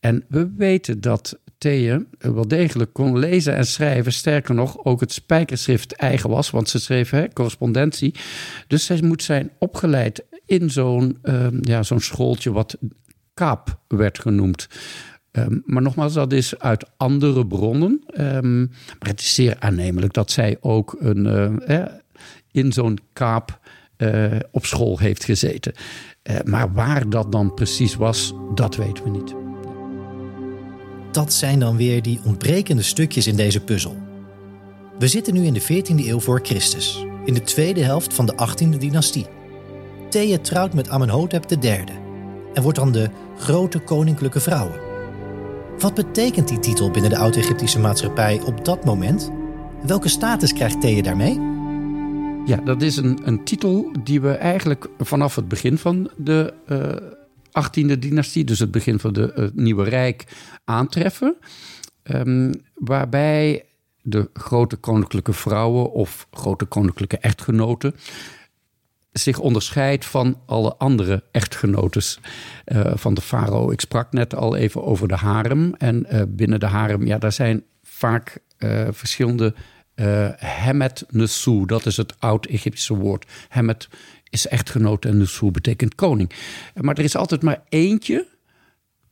En 0.00 0.24
we 0.28 0.52
weten 0.56 1.00
dat 1.00 1.38
Thea 1.58 2.02
wel 2.18 2.48
degelijk 2.48 2.92
kon 2.92 3.18
lezen 3.18 3.56
en 3.56 3.66
schrijven. 3.66 4.12
Sterker 4.12 4.54
nog, 4.54 4.84
ook 4.84 5.00
het 5.00 5.12
spijkerschrift 5.12 5.92
eigen 5.92 6.30
was, 6.30 6.50
want 6.50 6.68
ze 6.68 6.78
schreef 6.78 7.10
hè, 7.10 7.28
correspondentie. 7.32 8.14
Dus 8.66 8.86
zij 8.86 9.02
moet 9.02 9.22
zijn 9.22 9.50
opgeleid 9.58 10.24
in 10.46 10.70
zo'n 10.70 11.18
ehm, 11.22 11.58
ja, 11.60 11.82
zo'n 11.82 12.00
schooltje 12.00 12.52
wat 12.52 12.76
Kaap 13.34 13.78
werd 13.88 14.18
genoemd. 14.18 14.68
Ehm, 15.30 15.58
maar 15.64 15.82
nogmaals, 15.82 16.12
dat 16.12 16.32
is 16.32 16.58
uit 16.58 16.90
andere 16.96 17.46
bronnen. 17.46 18.02
Ehm, 18.06 18.60
maar 18.60 19.08
het 19.08 19.20
is 19.20 19.34
zeer 19.34 19.56
aannemelijk 19.58 20.12
dat 20.12 20.30
zij 20.30 20.56
ook 20.60 20.96
een, 20.98 21.26
eh, 21.66 21.84
in 22.50 22.72
zo'n 22.72 22.98
kaap 23.12 23.60
eh, 23.96 24.38
op 24.50 24.66
school 24.66 24.98
heeft 24.98 25.24
gezeten. 25.24 25.72
Eh, 26.22 26.36
maar 26.44 26.72
waar 26.72 27.08
dat 27.08 27.32
dan 27.32 27.54
precies 27.54 27.94
was, 27.94 28.34
dat 28.54 28.76
weten 28.76 29.04
we 29.04 29.10
niet. 29.10 29.34
Dat 31.12 31.32
zijn 31.32 31.58
dan 31.58 31.76
weer 31.76 32.02
die 32.02 32.20
ontbrekende 32.24 32.82
stukjes 32.82 33.26
in 33.26 33.36
deze 33.36 33.60
puzzel. 33.60 33.96
We 34.98 35.08
zitten 35.08 35.34
nu 35.34 35.44
in 35.44 35.54
de 35.54 35.62
14e 35.62 36.06
eeuw 36.06 36.20
voor 36.20 36.40
Christus, 36.42 37.06
in 37.24 37.34
de 37.34 37.42
tweede 37.42 37.82
helft 37.82 38.14
van 38.14 38.26
de 38.26 38.34
18e 38.34 38.78
dynastie. 38.78 39.26
Thea 40.08 40.38
trouwt 40.38 40.74
met 40.74 40.88
Amenhotep 40.88 41.50
III 41.50 41.84
en 42.54 42.62
wordt 42.62 42.78
dan 42.78 42.92
de 42.92 43.10
grote 43.38 43.78
koninklijke 43.78 44.40
vrouwen. 44.40 44.80
Wat 45.78 45.94
betekent 45.94 46.48
die 46.48 46.58
titel 46.58 46.90
binnen 46.90 47.10
de 47.10 47.18
Oud-Egyptische 47.18 47.78
maatschappij 47.78 48.40
op 48.44 48.64
dat 48.64 48.84
moment? 48.84 49.30
Welke 49.86 50.08
status 50.08 50.52
krijgt 50.52 50.80
Thea 50.80 51.02
daarmee? 51.02 51.51
Ja, 52.46 52.56
dat 52.56 52.82
is 52.82 52.96
een, 52.96 53.18
een 53.24 53.44
titel 53.44 53.92
die 54.02 54.20
we 54.20 54.30
eigenlijk 54.30 54.88
vanaf 54.98 55.36
het 55.36 55.48
begin 55.48 55.78
van 55.78 56.10
de 56.16 56.54
uh, 56.68 56.90
eh, 56.90 57.66
18e 57.68 57.98
dynastie, 57.98 58.44
dus 58.44 58.58
het 58.58 58.70
begin 58.70 58.98
van 58.98 59.14
het 59.18 59.38
uh, 59.38 59.48
Nieuwe 59.54 59.84
Rijk, 59.84 60.24
aantreffen. 60.64 61.36
Um, 62.02 62.52
waarbij 62.74 63.64
de 64.02 64.30
grote 64.32 64.76
koninklijke 64.76 65.32
vrouwen 65.32 65.92
of 65.92 66.26
grote 66.30 66.64
koninklijke 66.64 67.18
echtgenoten 67.18 67.94
zich 69.12 69.38
onderscheidt 69.38 70.04
van 70.04 70.40
alle 70.46 70.76
andere 70.76 71.24
echtgenotes 71.30 72.20
uh, 72.66 72.92
van 72.94 73.14
de 73.14 73.20
farao. 73.20 73.70
Ik 73.70 73.80
sprak 73.80 74.12
net 74.12 74.34
al 74.34 74.56
even 74.56 74.84
over 74.84 75.08
de 75.08 75.16
harem. 75.16 75.74
En 75.74 76.06
uh, 76.12 76.22
binnen 76.28 76.60
de 76.60 76.66
harem, 76.66 77.06
ja, 77.06 77.18
daar 77.18 77.32
zijn 77.32 77.64
vaak 77.82 78.38
verschillende 78.90 79.54
Hemet 80.36 81.04
Nesu. 81.08 81.66
Dat 81.66 81.86
is 81.86 81.96
het 81.96 82.20
oud-Egyptische 82.20 82.94
woord. 82.94 83.26
Hemet 83.48 83.88
is 84.30 84.46
echtgenoot 84.46 85.04
en 85.04 85.18
Nesu 85.18 85.50
betekent 85.50 85.94
koning. 85.94 86.32
Maar 86.74 86.98
er 86.98 87.04
is 87.04 87.16
altijd 87.16 87.42
maar 87.42 87.62
eentje 87.68 88.26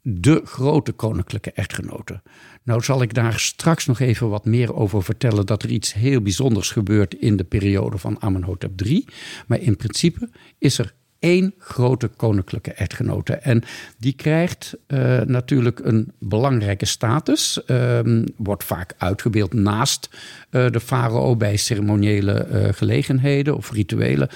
de 0.02 0.40
grote 0.44 0.92
koninklijke 0.92 1.52
echtgenoten. 1.52 2.22
Nou 2.62 2.82
zal 2.82 3.02
ik 3.02 3.14
daar 3.14 3.38
straks 3.38 3.86
nog 3.86 4.00
even 4.00 4.28
wat 4.28 4.44
meer 4.44 4.74
over 4.74 5.02
vertellen 5.02 5.46
dat 5.46 5.62
er 5.62 5.70
iets 5.70 5.92
heel 5.94 6.20
bijzonders 6.20 6.70
gebeurt 6.70 7.14
in 7.14 7.36
de 7.36 7.44
periode 7.44 7.98
van 7.98 8.22
Amenhotep 8.22 8.80
III. 8.80 9.04
Maar 9.46 9.60
in 9.60 9.76
principe 9.76 10.30
is 10.58 10.78
er 10.78 10.94
één 11.20 11.54
grote 11.58 12.08
koninklijke 12.08 12.72
echtgenote. 12.72 13.34
En 13.34 13.62
die 13.98 14.12
krijgt 14.12 14.76
uh, 14.88 15.20
natuurlijk 15.20 15.78
een 15.78 16.12
belangrijke 16.18 16.86
status. 16.86 17.60
Uh, 17.66 17.98
wordt 18.36 18.64
vaak 18.64 18.94
uitgebeeld 18.98 19.52
naast 19.52 20.08
uh, 20.50 20.70
de 20.70 20.80
farao 20.80 21.36
bij 21.36 21.56
ceremoniële 21.56 22.46
uh, 22.52 22.68
gelegenheden 22.72 23.56
of 23.56 23.72
rituele 23.72 24.30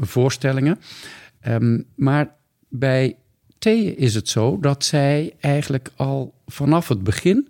voorstellingen. 0.00 0.80
Um, 1.48 1.84
maar 1.94 2.34
bij 2.68 3.16
is 3.96 4.14
het 4.14 4.28
zo 4.28 4.58
dat 4.60 4.84
zij 4.84 5.34
eigenlijk 5.40 5.90
al 5.96 6.34
vanaf 6.46 6.88
het 6.88 7.02
begin, 7.02 7.48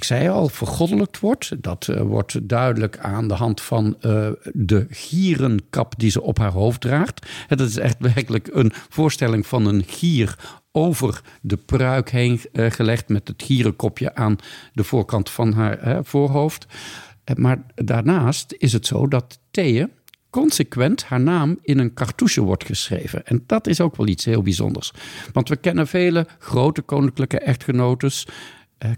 ik 0.00 0.06
zei 0.06 0.28
al, 0.28 0.48
vergoddelijkt 0.48 1.20
wordt. 1.20 1.62
Dat 1.62 1.86
uh, 1.90 2.00
wordt 2.00 2.48
duidelijk 2.48 2.98
aan 2.98 3.28
de 3.28 3.34
hand 3.34 3.60
van 3.60 3.96
uh, 4.02 4.28
de 4.52 4.86
gierenkap 4.90 5.94
die 5.96 6.10
ze 6.10 6.22
op 6.22 6.38
haar 6.38 6.52
hoofd 6.52 6.80
draagt. 6.80 7.26
Het 7.46 7.60
is 7.60 7.76
echt 7.76 7.96
werkelijk 8.14 8.48
een 8.52 8.72
voorstelling 8.88 9.46
van 9.46 9.66
een 9.66 9.84
gier 9.86 10.36
over 10.72 11.20
de 11.40 11.56
pruik 11.56 12.10
heen 12.10 12.40
uh, 12.52 12.70
gelegd 12.70 13.08
met 13.08 13.28
het 13.28 13.42
gierenkopje 13.42 14.14
aan 14.14 14.36
de 14.72 14.84
voorkant 14.84 15.30
van 15.30 15.52
haar 15.52 16.04
voorhoofd. 16.04 16.66
Maar 17.36 17.62
daarnaast 17.74 18.54
is 18.58 18.72
het 18.72 18.86
zo 18.86 19.08
dat 19.08 19.38
Thea 19.50 19.88
consequent 20.30 21.04
haar 21.04 21.20
naam 21.20 21.58
in 21.62 21.78
een 21.78 21.94
cartouche 21.94 22.40
wordt 22.40 22.64
geschreven. 22.64 23.26
En 23.26 23.44
dat 23.46 23.66
is 23.66 23.80
ook 23.80 23.96
wel 23.96 24.06
iets 24.06 24.24
heel 24.24 24.42
bijzonders. 24.42 24.92
Want 25.32 25.48
we 25.48 25.56
kennen 25.56 25.86
vele 25.86 26.26
grote 26.38 26.82
koninklijke 26.82 27.38
echtgenotes 27.38 28.26
eh, 28.26 28.34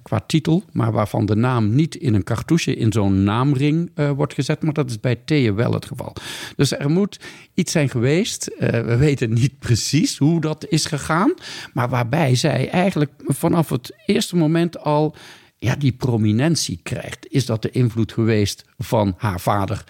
qua 0.02 0.20
titel, 0.26 0.62
maar 0.72 0.92
waarvan 0.92 1.26
de 1.26 1.36
naam 1.36 1.74
niet 1.74 1.94
in 1.94 2.14
een 2.14 2.24
cartouche, 2.24 2.74
in 2.74 2.92
zo'n 2.92 3.24
naamring 3.24 3.90
eh, 3.94 4.10
wordt 4.10 4.34
gezet. 4.34 4.62
Maar 4.62 4.72
dat 4.72 4.90
is 4.90 5.00
bij 5.00 5.16
Thea 5.16 5.54
wel 5.54 5.72
het 5.72 5.86
geval. 5.86 6.14
Dus 6.56 6.78
er 6.78 6.90
moet 6.90 7.20
iets 7.54 7.72
zijn 7.72 7.88
geweest. 7.88 8.50
Uh, 8.58 8.68
we 8.68 8.96
weten 8.96 9.32
niet 9.32 9.58
precies 9.58 10.18
hoe 10.18 10.40
dat 10.40 10.66
is 10.68 10.84
gegaan. 10.84 11.34
Maar 11.72 11.88
waarbij 11.88 12.34
zij 12.34 12.70
eigenlijk 12.70 13.12
vanaf 13.26 13.68
het 13.68 13.96
eerste 14.06 14.36
moment 14.36 14.78
al 14.78 15.14
ja, 15.56 15.76
die 15.76 15.92
prominentie 15.92 16.80
krijgt. 16.82 17.26
Is 17.28 17.46
dat 17.46 17.62
de 17.62 17.70
invloed 17.70 18.12
geweest 18.12 18.64
van 18.78 19.14
haar 19.16 19.40
vader 19.40 19.84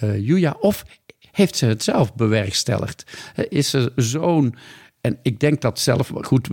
Julia? 0.00 0.56
Of 0.60 0.84
heeft 1.30 1.56
ze 1.56 1.66
het 1.66 1.82
zelf 1.82 2.14
bewerkstelligd? 2.14 3.04
is 3.48 3.70
ze 3.70 3.92
zo'n. 3.96 4.54
En 5.00 5.18
ik 5.22 5.40
denk 5.40 5.60
dat 5.60 5.78
zelf. 5.78 6.10
Goed, 6.14 6.48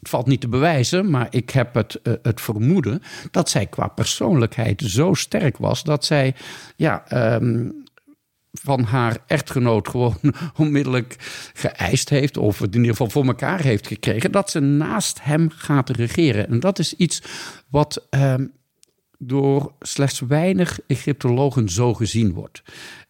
het 0.00 0.08
valt 0.08 0.26
niet 0.26 0.40
te 0.40 0.48
bewijzen, 0.48 1.10
maar 1.10 1.26
ik 1.30 1.50
heb 1.50 1.74
het, 1.74 2.00
het 2.22 2.40
vermoeden 2.40 3.02
dat 3.30 3.48
zij 3.48 3.66
qua 3.66 3.88
persoonlijkheid 3.88 4.82
zo 4.86 5.14
sterk 5.14 5.56
was 5.56 5.82
dat 5.82 6.04
zij 6.04 6.34
ja, 6.76 7.04
ehm, 7.08 7.68
van 8.52 8.82
haar 8.82 9.18
echtgenoot 9.26 9.88
gewoon 9.88 10.18
onmiddellijk 10.56 11.16
geëist 11.54 12.08
heeft, 12.08 12.36
of 12.36 12.58
het 12.58 12.74
in 12.74 12.80
ieder 12.80 12.90
geval 12.90 13.10
voor 13.10 13.26
elkaar 13.26 13.60
heeft 13.60 13.86
gekregen, 13.86 14.32
dat 14.32 14.50
ze 14.50 14.60
naast 14.60 15.18
hem 15.22 15.50
gaat 15.50 15.90
regeren. 15.90 16.48
En 16.48 16.60
dat 16.60 16.78
is 16.78 16.94
iets 16.94 17.22
wat 17.68 18.06
ehm, 18.10 18.46
door 19.18 19.72
slechts 19.80 20.20
weinig 20.20 20.78
Egyptologen 20.86 21.68
zo 21.68 21.94
gezien 21.94 22.32
wordt. 22.32 22.62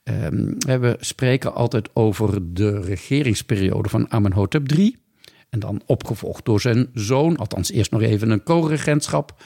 Um, 0.03 0.59
we 0.59 0.96
spreken 1.00 1.55
altijd 1.55 1.90
over 1.92 2.55
de 2.55 2.81
regeringsperiode 2.81 3.88
van 3.88 4.11
Amenhotep 4.11 4.72
III. 4.72 4.96
En 5.50 5.58
dan 5.58 5.82
opgevolgd 5.86 6.44
door 6.44 6.60
zijn 6.60 6.88
zoon, 6.94 7.36
althans 7.36 7.70
eerst 7.70 7.90
nog 7.90 8.02
even 8.02 8.30
een 8.30 8.42
co-regentschap. 8.42 9.42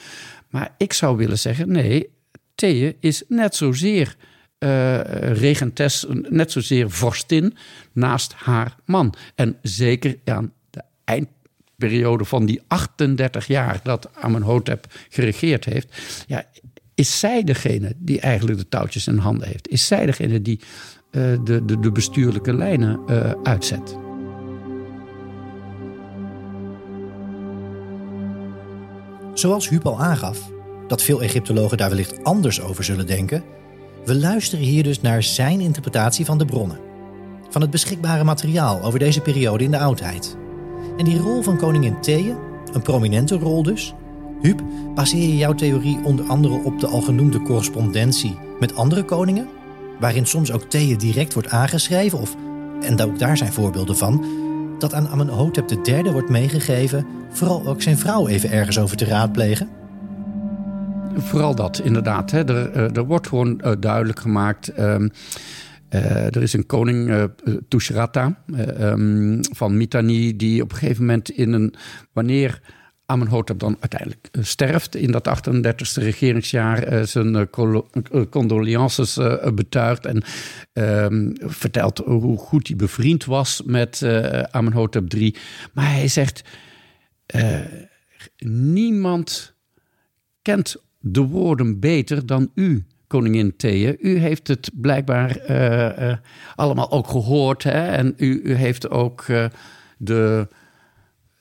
Maar 0.49 0.75
ik 0.77 0.93
zou 0.93 1.17
willen 1.17 1.39
zeggen, 1.39 1.71
nee, 1.71 2.09
Thea 2.55 2.91
is 2.99 3.23
net 3.27 3.55
zozeer 3.55 4.15
uh, 4.59 4.99
regentes, 5.33 6.05
net 6.29 6.51
zozeer 6.51 6.91
vorstin 6.91 7.57
naast 7.91 8.33
haar 8.33 8.75
man. 8.85 9.13
En 9.35 9.57
zeker 9.61 10.17
aan 10.25 10.53
de 10.69 10.81
eind 11.03 11.27
periode 11.77 12.25
van 12.25 12.45
die 12.45 12.61
38 12.67 13.47
jaar 13.47 13.79
dat 13.83 14.09
Amenhotep 14.13 14.85
geregeerd 15.09 15.65
heeft, 15.65 16.01
ja, 16.27 16.45
is 16.95 17.19
zij 17.19 17.43
degene 17.43 17.93
die 17.97 18.19
eigenlijk 18.19 18.57
de 18.57 18.69
touwtjes 18.69 19.07
in 19.07 19.17
handen 19.17 19.47
heeft. 19.47 19.67
Is 19.67 19.87
zij 19.87 20.05
degene 20.05 20.41
die 20.41 20.59
uh, 21.11 21.21
de, 21.43 21.65
de, 21.65 21.79
de, 21.79 21.91
bestuurlijke 21.91 22.53
lijnen 22.53 22.99
uh, 23.09 23.31
uitzet. 23.43 24.04
Zoals 29.35 29.69
Huub 29.69 29.85
al 29.85 29.99
aangaf, 29.99 30.39
dat 30.87 31.01
veel 31.01 31.21
Egyptologen 31.21 31.77
daar 31.77 31.89
wellicht 31.89 32.23
anders 32.23 32.61
over 32.61 32.83
zullen 32.83 33.07
denken, 33.07 33.43
we 34.05 34.15
luisteren 34.15 34.65
hier 34.65 34.83
dus 34.83 35.01
naar 35.01 35.23
zijn 35.23 35.59
interpretatie 35.59 36.25
van 36.25 36.37
de 36.37 36.45
bronnen. 36.45 36.79
Van 37.49 37.61
het 37.61 37.69
beschikbare 37.69 38.23
materiaal 38.23 38.81
over 38.83 38.99
deze 38.99 39.21
periode 39.21 39.63
in 39.63 39.71
de 39.71 39.79
oudheid. 39.79 40.37
En 40.97 41.05
die 41.05 41.19
rol 41.19 41.41
van 41.41 41.57
koningin 41.57 42.01
Thea, 42.01 42.37
een 42.73 42.81
prominente 42.81 43.35
rol 43.35 43.63
dus. 43.63 43.93
Huub, 44.41 44.61
baseer 44.95 45.27
je 45.27 45.37
jouw 45.37 45.53
theorie 45.53 45.99
onder 46.03 46.25
andere 46.25 46.63
op 46.63 46.79
de 46.79 46.87
al 46.87 47.01
genoemde 47.01 47.41
correspondentie 47.41 48.37
met 48.59 48.75
andere 48.75 49.03
koningen? 49.03 49.47
Waarin 49.99 50.25
soms 50.25 50.51
ook 50.51 50.63
Thea 50.63 50.97
direct 50.97 51.33
wordt 51.33 51.49
aangeschreven 51.49 52.19
of, 52.19 52.35
en 52.81 53.01
ook 53.01 53.19
daar 53.19 53.37
zijn 53.37 53.53
voorbeelden 53.53 53.97
van, 53.97 54.25
dat 54.79 54.93
aan 54.93 55.07
Amenhotep 55.07 55.71
III 55.83 56.11
wordt 56.11 56.29
meegegeven 56.29 57.05
vooral 57.29 57.67
ook 57.67 57.81
zijn 57.81 57.97
vrouw 57.97 58.27
even 58.27 58.51
ergens 58.51 58.79
over 58.79 58.97
te 58.97 59.05
raadplegen? 59.05 59.69
Vooral 61.17 61.55
dat, 61.55 61.81
inderdaad. 61.83 62.31
Hè. 62.31 62.43
Er, 62.43 62.71
eh, 62.71 62.95
er 62.95 63.05
wordt 63.05 63.27
gewoon 63.27 63.61
uh, 63.65 63.71
duidelijk 63.79 64.19
gemaakt. 64.19 64.71
Uh, 64.79 64.95
uh, 64.99 66.25
er 66.25 66.41
is 66.41 66.53
een 66.53 66.65
koning, 66.65 67.09
uh, 67.09 67.23
Tushratta, 67.67 68.43
um, 68.79 69.39
van 69.55 69.77
Mitanni, 69.77 70.35
die 70.35 70.61
op 70.61 70.71
een 70.71 70.77
gegeven 70.77 71.05
moment 71.05 71.29
in 71.29 71.53
een. 71.53 71.73
wanneer 72.13 72.61
Amenhotep 73.05 73.59
dan 73.59 73.77
uiteindelijk 73.79 74.29
sterft 74.41 74.95
in 74.95 75.11
dat 75.11 75.39
38e 75.39 76.03
regeringsjaar, 76.03 77.07
zijn 77.07 77.49
condolences 78.29 79.19
betuigt 79.53 80.05
en 80.05 80.23
ehm, 80.73 81.31
vertelt 81.39 81.97
hoe 81.97 82.37
goed 82.37 82.67
hij 82.67 82.75
bevriend 82.75 83.25
was 83.25 83.61
met 83.65 84.03
Amenhotep 84.51 85.13
III. 85.13 85.35
Maar 85.73 85.91
hij 85.91 86.07
zegt: 86.07 86.43
niemand 88.47 89.55
kent 90.41 90.75
de 90.99 91.21
woorden 91.21 91.79
beter 91.79 92.25
dan 92.25 92.51
u, 92.53 92.85
koningin 93.07 93.55
Thea. 93.55 93.93
U 93.99 94.17
heeft 94.17 94.47
het 94.47 94.71
blijkbaar 94.73 95.41
allemaal 96.55 96.91
ook 96.91 97.07
gehoord. 97.07 97.63
Hè? 97.63 97.87
En 97.87 98.13
u, 98.17 98.41
u 98.43 98.53
heeft 98.53 98.89
ook 98.89 99.25
de, 99.97 100.47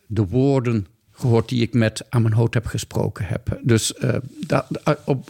de 0.06 0.26
woorden 0.26 0.86
gehoord 1.14 1.48
die 1.48 1.62
ik 1.62 1.74
met 1.74 2.04
Amenhotep 2.08 2.66
gesproken 2.66 3.24
heb. 3.26 3.58
Dus 3.62 3.94
uh, 4.00 4.62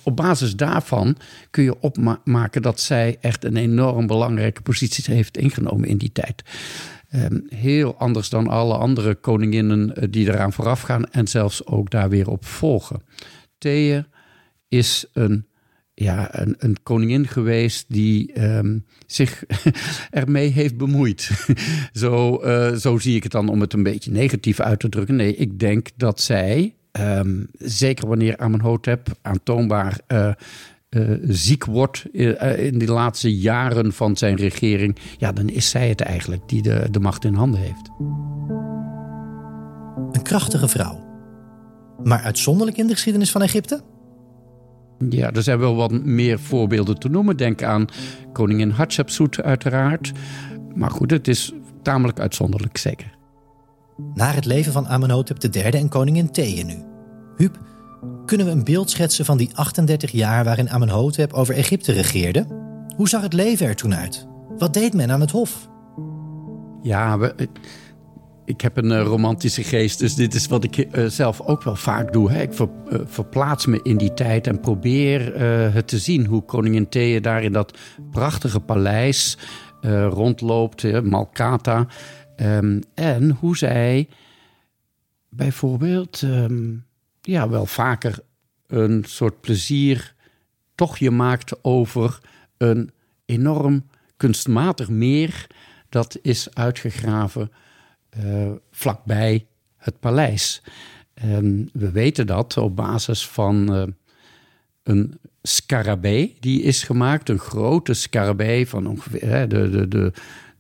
op, 0.03 0.17
basis 0.17 0.57
daarvan 0.57 1.17
kun 1.51 1.63
je 1.63 1.81
opmaken 1.81 2.63
dat 2.63 2.81
zij 2.81 3.17
echt 3.21 3.45
een 3.45 3.57
enorm 3.57 4.07
belangrijke 4.07 4.63
positie 4.63 5.15
heeft 5.15 5.37
ingenomen 5.37 5.89
in 5.89 5.99
die 5.99 6.13
tijd. 6.13 6.43
Um, 7.15 7.47
heel 7.49 7.97
anders 7.99 8.29
dan 8.29 8.49
alle 8.49 8.75
andere 8.75 9.15
koninginnen 9.15 9.97
eh, 9.97 10.09
die 10.11 10.29
eraan 10.29 10.53
vooraf 10.53 10.81
gaan 10.81 11.11
en 11.11 11.29
zelfs 11.29 11.67
ook 11.67 11.91
daar 11.91 12.09
weer 12.09 12.29
op 12.29 12.45
volgen. 12.45 13.03
Thea 13.59 14.07
is 14.69 15.07
een 15.13 15.47
ja, 15.95 16.29
een, 16.59 16.77
koningin 16.83 17.27
geweest 17.27 17.85
die 17.89 18.43
um, 18.43 18.85
zich 19.07 19.45
ermee 20.11 20.51
heeft 20.51 20.77
bemoeid. 20.77 21.31
zo, 21.93 22.43
uh, 22.45 22.73
zo 22.73 22.99
zie 22.99 23.17
ik 23.17 23.23
het 23.23 23.33
dan 23.33 23.49
om 23.49 23.61
het 23.61 23.73
een 23.73 23.83
beetje 23.83 24.11
negatief 24.11 24.61
uit 24.61 24.81
te 24.81 24.89
drukken. 24.89 25.17
Nee, 25.17 25.37
ik 25.37 25.59
denk 25.59 25.89
dat 25.97 26.21
zij, 26.21 26.75
um, 26.93 27.49
zeker 27.59 28.09
wanneer 28.09 28.37
Amenhotep 28.37 29.09
aantoonbaar 29.23 30.01
uh, 30.09 30.31
uh, 30.91 31.19
ziek 31.23 31.65
wordt 31.65 32.07
in 32.13 32.79
de 32.79 32.93
laatste 32.93 33.37
jaren 33.37 33.93
van 33.93 34.17
zijn 34.17 34.37
regering, 34.37 34.97
ja, 35.19 35.33
dan 35.33 35.49
is 35.49 35.71
zij 35.71 35.89
het 35.89 36.01
eigenlijk 36.01 36.49
die 36.49 36.63
de 36.91 37.01
macht 37.01 37.25
in 37.25 37.35
handen 37.35 37.61
heeft. 37.61 37.91
Een 40.17 40.23
krachtige 40.23 40.69
vrouw, 40.69 41.05
maar 42.03 42.23
uitzonderlijk 42.23 42.77
in 42.77 42.87
de 42.87 42.93
geschiedenis 42.93 43.31
van 43.31 43.43
Egypte? 43.43 43.94
Ja, 45.11 45.33
er 45.33 45.43
zijn 45.43 45.59
wel 45.59 45.75
wat 45.75 45.93
meer 45.93 46.39
voorbeelden 46.39 46.99
te 46.99 47.09
noemen. 47.09 47.37
Denk 47.37 47.63
aan 47.63 47.87
koningin 48.33 48.71
Hatshepsut 48.71 49.43
uiteraard. 49.43 50.13
Maar 50.75 50.91
goed, 50.91 51.11
het 51.11 51.29
is 51.29 51.53
tamelijk 51.83 52.21
uitzonderlijk 52.21 52.77
zeker. 52.77 53.17
Naar 54.15 54.35
het 54.35 54.45
leven 54.45 54.73
van 54.73 54.89
Amenhotep 54.89 55.55
III 55.55 55.71
en 55.71 55.89
koningin 55.89 56.31
Thea 56.31 56.65
nu. 56.65 56.77
Huub, 57.37 57.59
kunnen 58.27 58.47
we 58.47 58.53
een 58.53 58.65
beeld 58.65 58.91
schetsen 58.91 59.25
van 59.25 59.37
die 59.37 59.51
38 59.55 60.11
jaar 60.11 60.45
waarin 60.45 60.71
Amenhotep 60.71 61.33
over 61.33 61.55
Egypte 61.55 61.93
regeerde? 61.93 62.47
Hoe 62.97 63.09
zag 63.09 63.23
het 63.23 63.33
leven 63.33 63.67
er 63.67 63.77
toen 63.77 63.95
uit? 63.95 64.27
Wat 64.59 64.75
deed 64.75 64.95
men 64.95 65.11
aan 65.11 65.21
het 65.21 65.31
hof? 65.31 65.69
Ja, 66.83 67.19
we, 67.19 67.49
ik 68.45 68.61
heb 68.61 68.77
een 68.77 68.93
eh, 68.93 69.03
romantische 69.03 69.63
geest, 69.63 69.99
dus 69.99 70.15
dit 70.15 70.35
is 70.35 70.47
wat 70.47 70.65
ik 70.65 70.77
eh, 70.77 71.07
zelf 71.07 71.41
ook 71.41 71.63
wel 71.63 71.77
vaak 71.77 72.13
doe. 72.13 72.31
Hè. 72.31 72.43
Ik 72.43 72.59
uh, 72.59 72.67
verplaats 73.05 73.67
me 73.67 73.81
in 73.83 73.97
die 73.97 74.15
tijd 74.15 74.47
en 74.47 74.61
probeer 74.61 75.41
het 75.73 75.89
te 75.89 75.99
zien 75.99 76.27
hoe 76.27 76.45
koningin 76.45 76.89
Thea 76.89 77.21
daar 77.21 77.43
in 77.43 77.53
dat 77.53 77.79
prachtige 78.11 78.61
paleis 78.61 79.39
rondloopt, 80.09 81.03
Malkata. 81.03 81.87
Um, 82.37 82.81
en 82.95 83.31
hoe 83.31 83.57
zij 83.57 84.09
bijvoorbeeld 85.29 86.23
um, 86.23 86.85
ja, 87.21 87.49
wel 87.49 87.67
vaker 87.67 88.19
een 88.67 89.05
soort 89.07 89.41
plezier 89.41 90.15
tochtje 90.75 91.11
maakt 91.11 91.65
over 91.65 92.19
een 92.57 92.91
enorm 93.27 93.87
kunstmatig 94.17 94.89
meer 94.89 95.47
dat 95.89 96.19
is 96.23 96.55
uitgegraven 96.55 97.51
vlakbij 98.71 99.47
het 99.77 100.01
paleis. 100.01 100.63
En 101.15 101.71
we 101.73 101.91
weten 101.91 102.27
dat 102.27 102.57
op 102.57 102.77
basis 102.77 103.29
van 103.29 103.77
uh, 103.77 103.83
een 104.83 105.19
scarabee 105.43 106.37
die 106.41 106.63
is 106.63 106.83
gemaakt. 106.83 107.29
Een 107.29 107.39
grote 107.39 107.95
scarabee 107.95 108.69
van 108.69 108.87
ongeveer 108.87 109.49
de, 109.49 109.71
de, 109.71 109.89
de, 109.89 110.13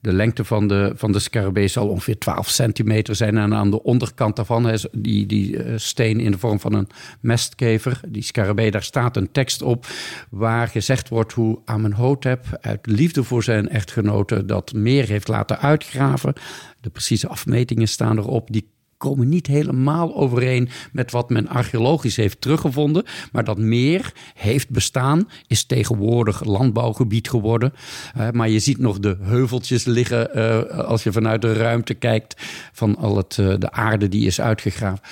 de 0.04 0.12
lengte 0.12 0.44
van 0.44 0.68
de, 0.68 0.92
van 0.94 1.12
de 1.12 1.18
scarabee 1.18 1.68
zal 1.68 1.88
ongeveer 1.88 2.18
12 2.18 2.48
centimeter 2.48 3.14
zijn. 3.14 3.38
En 3.38 3.54
aan 3.54 3.70
de 3.70 3.82
onderkant 3.82 4.36
daarvan, 4.36 4.68
is 4.68 4.86
die, 4.92 5.26
die 5.26 5.56
uh, 5.56 5.72
steen 5.76 6.20
in 6.20 6.30
de 6.30 6.38
vorm 6.38 6.60
van 6.60 6.72
een 6.72 6.88
mestkever, 7.20 8.00
die 8.08 8.22
scarabee, 8.22 8.70
daar 8.70 8.82
staat 8.82 9.16
een 9.16 9.32
tekst 9.32 9.62
op 9.62 9.86
waar 10.30 10.68
gezegd 10.68 11.08
wordt 11.08 11.32
hoe 11.32 11.58
Amenhotep 11.64 12.58
uit 12.60 12.86
liefde 12.86 13.24
voor 13.24 13.42
zijn 13.42 13.68
echtgenote 13.68 14.44
dat 14.44 14.72
meer 14.72 15.08
heeft 15.08 15.28
laten 15.28 15.60
uitgraven. 15.60 16.34
De 16.80 16.90
precieze 16.90 17.28
afmetingen 17.28 17.88
staan 17.88 18.18
erop. 18.18 18.52
Die 18.52 18.68
komen 18.96 19.28
niet 19.28 19.46
helemaal 19.46 20.14
overeen 20.14 20.68
met 20.92 21.10
wat 21.10 21.30
men 21.30 21.48
archeologisch 21.48 22.16
heeft 22.16 22.40
teruggevonden. 22.40 23.04
Maar 23.32 23.44
dat 23.44 23.58
meer 23.58 24.12
heeft 24.34 24.70
bestaan, 24.70 25.28
is 25.46 25.64
tegenwoordig 25.64 26.44
landbouwgebied 26.44 27.28
geworden. 27.28 27.72
Uh, 28.18 28.30
maar 28.30 28.48
je 28.48 28.58
ziet 28.58 28.78
nog 28.78 28.98
de 28.98 29.16
heuveltjes 29.20 29.84
liggen 29.84 30.38
uh, 30.38 30.78
als 30.78 31.02
je 31.02 31.12
vanuit 31.12 31.42
de 31.42 31.52
ruimte 31.52 31.94
kijkt 31.94 32.34
van 32.72 32.96
al 32.96 33.16
het, 33.16 33.36
uh, 33.36 33.54
de 33.58 33.70
aarde 33.70 34.08
die 34.08 34.26
is 34.26 34.40
uitgegraven. 34.40 35.02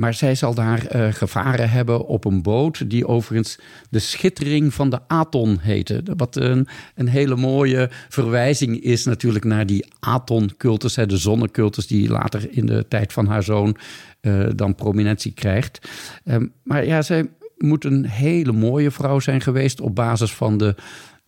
Maar 0.00 0.14
zij 0.14 0.34
zal 0.34 0.54
daar 0.54 0.96
uh, 0.96 1.12
gevaren 1.12 1.70
hebben 1.70 2.06
op 2.06 2.24
een 2.24 2.42
boot 2.42 2.90
die 2.90 3.06
overigens 3.06 3.58
de 3.90 3.98
schittering 3.98 4.74
van 4.74 4.90
de 4.90 4.98
Aton 5.06 5.58
heette. 5.58 6.02
Wat 6.16 6.36
een, 6.36 6.68
een 6.94 7.08
hele 7.08 7.36
mooie 7.36 7.90
verwijzing 8.08 8.82
is 8.82 9.04
natuurlijk 9.04 9.44
naar 9.44 9.66
die 9.66 9.86
Aton-cultus, 9.98 10.94
de 10.94 11.16
zonnecultus 11.16 11.86
die 11.86 12.08
later 12.08 12.48
in 12.50 12.66
de 12.66 12.88
tijd 12.88 13.12
van 13.12 13.26
haar 13.26 13.42
zoon 13.42 13.76
uh, 14.20 14.48
dan 14.54 14.74
prominentie 14.74 15.32
krijgt. 15.32 15.88
Um, 16.24 16.52
maar 16.62 16.86
ja, 16.86 17.02
zij 17.02 17.28
moet 17.56 17.84
een 17.84 18.06
hele 18.06 18.52
mooie 18.52 18.90
vrouw 18.90 19.18
zijn 19.18 19.40
geweest 19.40 19.80
op 19.80 19.94
basis 19.94 20.32
van 20.32 20.58
de 20.58 20.74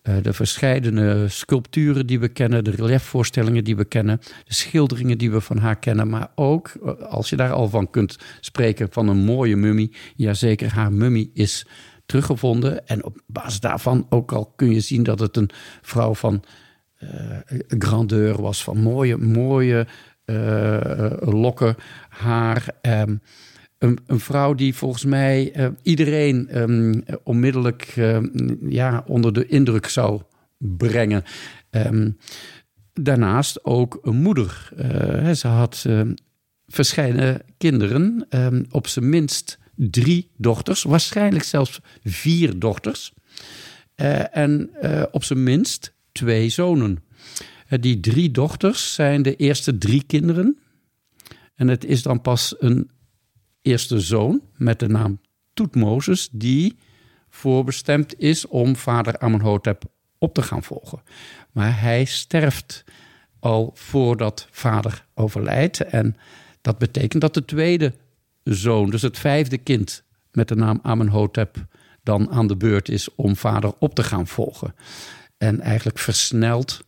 de 0.03 0.33
verschillende 0.33 1.27
sculpturen 1.27 2.07
die 2.07 2.19
we 2.19 2.27
kennen, 2.27 2.63
de 2.63 2.71
reliefvoorstellingen 2.71 3.63
die 3.63 3.75
we 3.75 3.85
kennen, 3.85 4.19
de 4.45 4.53
schilderingen 4.53 5.17
die 5.17 5.31
we 5.31 5.41
van 5.41 5.57
haar 5.57 5.79
kennen, 5.79 6.09
maar 6.09 6.31
ook, 6.35 6.71
uh, 6.83 6.91
als 7.01 7.29
je 7.29 7.35
daar 7.35 7.51
al 7.51 7.69
van 7.69 7.89
kunt 7.89 8.17
spreken, 8.39 8.87
van 8.91 9.07
een 9.07 9.17
mooie 9.17 9.55
mummie. 9.55 9.95
Jazeker, 10.15 10.73
haar 10.73 10.93
mummie 10.93 11.31
is 11.33 11.65
teruggevonden. 12.05 12.87
En 12.87 13.03
op 13.03 13.21
basis 13.27 13.59
daarvan 13.59 14.05
ook 14.09 14.31
al 14.31 14.53
kun 14.55 14.71
je 14.73 14.79
zien 14.79 15.03
dat 15.03 15.19
het 15.19 15.37
een 15.37 15.49
vrouw 15.81 16.13
van 16.13 16.43
uh, 17.03 17.09
grandeur 17.67 18.41
was, 18.41 18.63
van 18.63 18.77
mooie, 18.77 19.17
mooie 19.17 19.87
lokken, 21.19 21.75
haar. 22.09 22.65
Um, 22.81 23.21
een, 23.83 24.19
vrouw 24.19 24.53
die 24.53 24.75
volgens 24.75 25.05
mij 25.05 25.57
uh, 25.57 25.67
iedereen 25.81 26.61
um, 26.61 27.03
onmiddellijk 27.23 27.95
uh, 27.95 28.17
ja, 28.61 29.03
onder 29.07 29.33
de 29.33 29.47
indruk 29.47 29.85
zou 29.87 30.21
brengen. 30.57 31.23
Um, 31.71 32.17
daarnaast 32.93 33.65
ook 33.65 33.99
een 34.01 34.15
moeder. 34.15 34.69
Uh, 34.77 35.31
ze 35.31 35.47
had 35.47 35.87
verschillende 36.67 37.45
kinderen, 37.57 38.27
op 38.71 38.87
zijn 38.87 39.09
minst 39.09 39.59
drie 39.75 40.29
dochters, 40.37 40.83
waarschijnlijk 40.83 41.43
zelfs 41.43 41.79
vier 42.03 42.59
dochters. 42.59 43.13
en 44.31 44.69
op 45.11 45.23
zijn 45.23 45.43
minst 45.43 45.93
twee 46.11 46.49
zonen. 46.49 47.03
die 47.79 47.99
drie 47.99 48.31
dochters 48.31 48.93
zijn 48.93 49.21
de 49.21 49.35
eerste 49.35 49.77
drie 49.77 50.03
kinderen. 50.03 50.57
En 51.55 51.67
het 51.67 51.85
is 51.85 52.01
dan 52.01 52.21
pas 52.21 52.55
een 52.59 52.89
eerste 53.63 53.99
zoon 53.99 54.41
met 54.55 54.79
de 54.79 54.87
naam 54.87 55.19
Toetmozes, 55.53 56.29
die 56.31 56.77
voorbestemd 57.29 58.19
is 58.19 58.47
om 58.47 58.75
vader 58.75 59.17
Amenhotep 59.17 59.83
op 60.17 60.33
te 60.33 60.41
gaan 60.41 60.63
volgen. 60.63 61.01
Maar 61.51 61.81
hij 61.81 62.05
sterft 62.05 62.83
al 63.39 63.71
voordat 63.73 64.47
vader 64.51 65.05
overlijdt. 65.13 65.81
En 65.81 66.17
dat 66.61 66.77
betekent 66.77 67.21
dat 67.21 67.33
de 67.33 67.45
tweede 67.45 67.93
zoon, 68.43 68.89
dus 68.89 69.01
het 69.01 69.19
vijfde 69.19 69.57
kind 69.57 70.03
met 70.31 70.47
de 70.47 70.55
naam 70.55 70.79
Amenhotep, 70.81 71.65
dan 72.03 72.31
aan 72.31 72.47
de 72.47 72.55
beurt 72.57 72.89
is 72.89 73.15
om 73.15 73.35
vader 73.35 73.73
op 73.79 73.95
te 73.95 74.03
gaan 74.03 74.27
volgen. 74.27 74.75
En 75.37 75.61
eigenlijk 75.61 75.99
versneld 75.99 76.83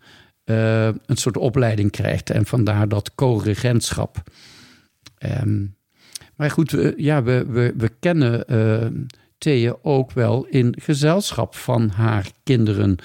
uh, 0.46 0.86
een 0.86 1.18
soort 1.18 1.38
opleiding 1.38 1.92
krijgt. 1.92 2.30
En 2.30 2.46
vandaar 2.46 2.88
dat 2.88 3.16
co-regentschap. 3.16 4.24
Um, 5.20 5.76
maar 6.36 6.52
goed, 6.52 6.72
we, 6.72 6.94
ja, 6.98 7.24
we, 7.24 7.46
we, 7.46 7.74
we 7.78 7.92
kennen 8.00 8.44
uh, 8.48 9.04
Thea 9.38 9.76
ook 9.82 10.12
wel 10.12 10.46
in 10.46 10.76
gezelschap 10.82 11.56
van 11.56 11.90
haar 11.90 12.32
kinderen. 12.44 12.98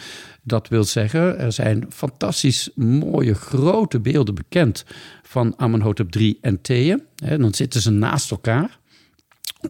Dat 0.43 0.69
wil 0.69 0.85
zeggen, 0.85 1.39
er 1.39 1.53
zijn 1.53 1.87
fantastisch 1.89 2.71
mooie 2.75 3.35
grote 3.35 4.01
beelden 4.01 4.35
bekend 4.35 4.85
van 5.23 5.55
Amenhotep 5.57 6.15
III 6.15 6.39
en 6.41 6.61
Thea. 6.61 6.99
dan 7.15 7.55
zitten 7.55 7.81
ze 7.81 7.91
naast 7.91 8.31
elkaar. 8.31 8.79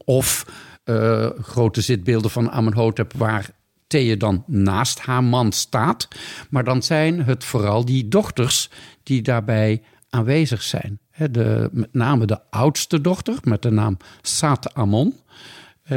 Of 0.04 0.46
uh, 0.84 1.30
grote 1.40 1.80
zitbeelden 1.80 2.30
van 2.30 2.50
Amenhotep 2.50 3.12
waar 3.12 3.50
Thea 3.86 4.16
dan 4.16 4.44
naast 4.46 4.98
haar 4.98 5.24
man 5.24 5.52
staat. 5.52 6.08
Maar 6.50 6.64
dan 6.64 6.82
zijn 6.82 7.22
het 7.22 7.44
vooral 7.44 7.84
die 7.84 8.08
dochters 8.08 8.70
die 9.02 9.22
daarbij 9.22 9.82
aanwezig 10.10 10.62
zijn 10.62 11.00
de, 11.30 11.68
met 11.72 11.94
name 11.94 12.26
de 12.26 12.38
oudste 12.50 13.00
dochter 13.00 13.38
met 13.42 13.62
de 13.62 13.70
naam 13.70 13.96
Saat 14.22 14.74
Amon. 14.74 15.14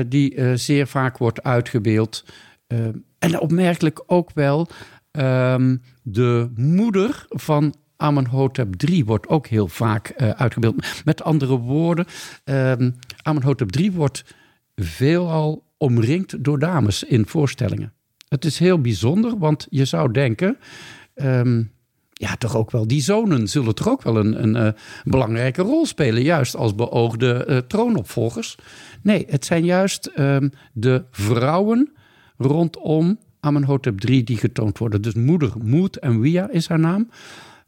die 0.08 0.58
zeer 0.58 0.88
vaak 0.88 1.18
wordt 1.18 1.44
uitgebeeld. 1.44 2.26
en 3.20 3.40
opmerkelijk 3.40 4.04
ook 4.06 4.32
wel 4.34 4.68
ehm, 5.12 5.78
de 6.02 6.52
moeder 6.56 7.26
van 7.30 7.74
Amenhotep 7.98 8.82
III 8.82 9.04
wordt 9.06 9.28
ook 9.28 9.48
heel 9.48 9.68
vaak 9.68 10.14
uitgebeeld. 10.16 10.86
Met 11.06 11.24
andere 11.24 11.58
woorden, 11.58 12.06
um, 12.44 12.96
Amenhotep 13.22 13.76
III 13.76 13.92
wordt 13.92 14.24
veelal 14.76 15.64
omringd 15.78 16.44
door 16.44 16.60
dames 16.60 17.04
in 17.04 17.28
voorstellingen. 17.28 17.94
Het 18.28 18.46
is 18.46 18.60
heel 18.60 18.82
bijzonder, 18.82 19.38
want 19.38 19.68
je 19.70 19.86
zou 19.86 20.12
denken. 20.12 20.58
Ehm, 21.14 21.64
ja, 22.24 22.36
toch 22.36 22.56
ook 22.56 22.72
wel 22.72 22.88
die 22.88 23.02
zonen 23.02 23.48
zullen 23.48 23.76
toch 23.76 23.90
ook 23.90 24.02
wel 24.02 24.18
een, 24.18 24.44
een, 24.44 24.56
eh, 24.56 24.68
belangrijke 25.04 25.62
rol 25.62 25.86
spelen, 25.86 26.24
juist 26.24 26.56
als 26.56 26.76
beoogde 26.76 27.46
uh, 27.50 27.58
troonopvolgers. 27.58 28.58
Nee, 29.02 29.26
het 29.30 29.46
zijn 29.46 29.66
juist 29.66 30.06
ehm, 30.06 30.50
de 30.74 31.04
vrouwen 31.12 31.92
rondom 32.38 33.20
Amenhotep 33.40 34.04
III 34.04 34.24
die 34.24 34.38
getoond 34.38 34.78
worden. 34.78 35.02
Dus 35.02 35.14
moeder 35.14 35.52
Moed 35.64 36.00
en 36.00 36.20
Wia 36.20 36.50
is 36.50 36.68
haar 36.68 36.80
naam. 36.80 37.10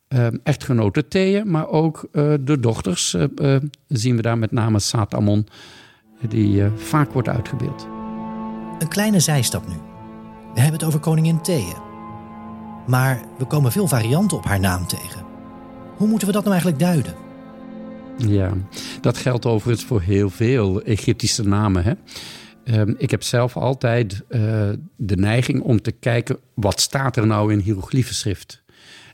Um, 0.07 0.39
echtgenote 0.43 1.07
Thea, 1.07 1.45
maar 1.45 1.67
ook 1.67 2.07
uh, 2.11 2.33
de 2.41 2.59
dochters 2.59 3.15
zien 3.87 4.15
we 4.15 4.21
daar 4.21 4.37
met 4.37 4.51
name 4.51 4.79
Satamon, 4.79 5.47
die 6.27 6.63
vaak 6.75 7.11
wordt 7.11 7.29
uitgebeeld. 7.29 7.87
Een 8.79 8.87
kleine 8.87 9.19
zijstap 9.19 9.67
nu. 9.67 9.75
We 10.53 10.59
hebben 10.59 10.79
het 10.79 10.87
over 10.87 10.99
koningin 10.99 11.41
Thea. 11.41 11.84
Maar 12.87 13.21
we 13.37 13.45
komen 13.45 13.71
veel 13.71 13.87
varianten 13.87 14.37
op 14.37 14.45
haar 14.45 14.59
naam 14.59 14.87
tegen. 14.87 15.23
Hoe 15.97 16.07
moeten 16.07 16.27
we 16.27 16.33
dat 16.33 16.43
nou 16.43 16.53
eigenlijk 16.55 16.83
duiden? 16.83 17.13
Ja, 18.17 18.53
dat 19.01 19.17
geldt 19.17 19.45
overigens 19.45 19.85
voor 19.85 20.01
heel 20.01 20.29
veel 20.29 20.81
Egyptische 20.81 21.47
namen. 21.47 21.83
Hè? 21.83 21.93
Ehm, 22.63 22.93
ik 22.97 23.11
heb 23.11 23.23
zelf 23.23 23.57
altijd 23.57 24.23
uh, 24.29 24.39
de 24.95 25.15
neiging 25.15 25.61
om 25.61 25.81
te 25.81 25.91
kijken 25.91 26.39
wat 26.53 26.79
staat 26.79 27.17
er 27.17 27.27
nou 27.27 27.51
in 27.53 27.59
hieroglyphenschrift. 27.59 28.63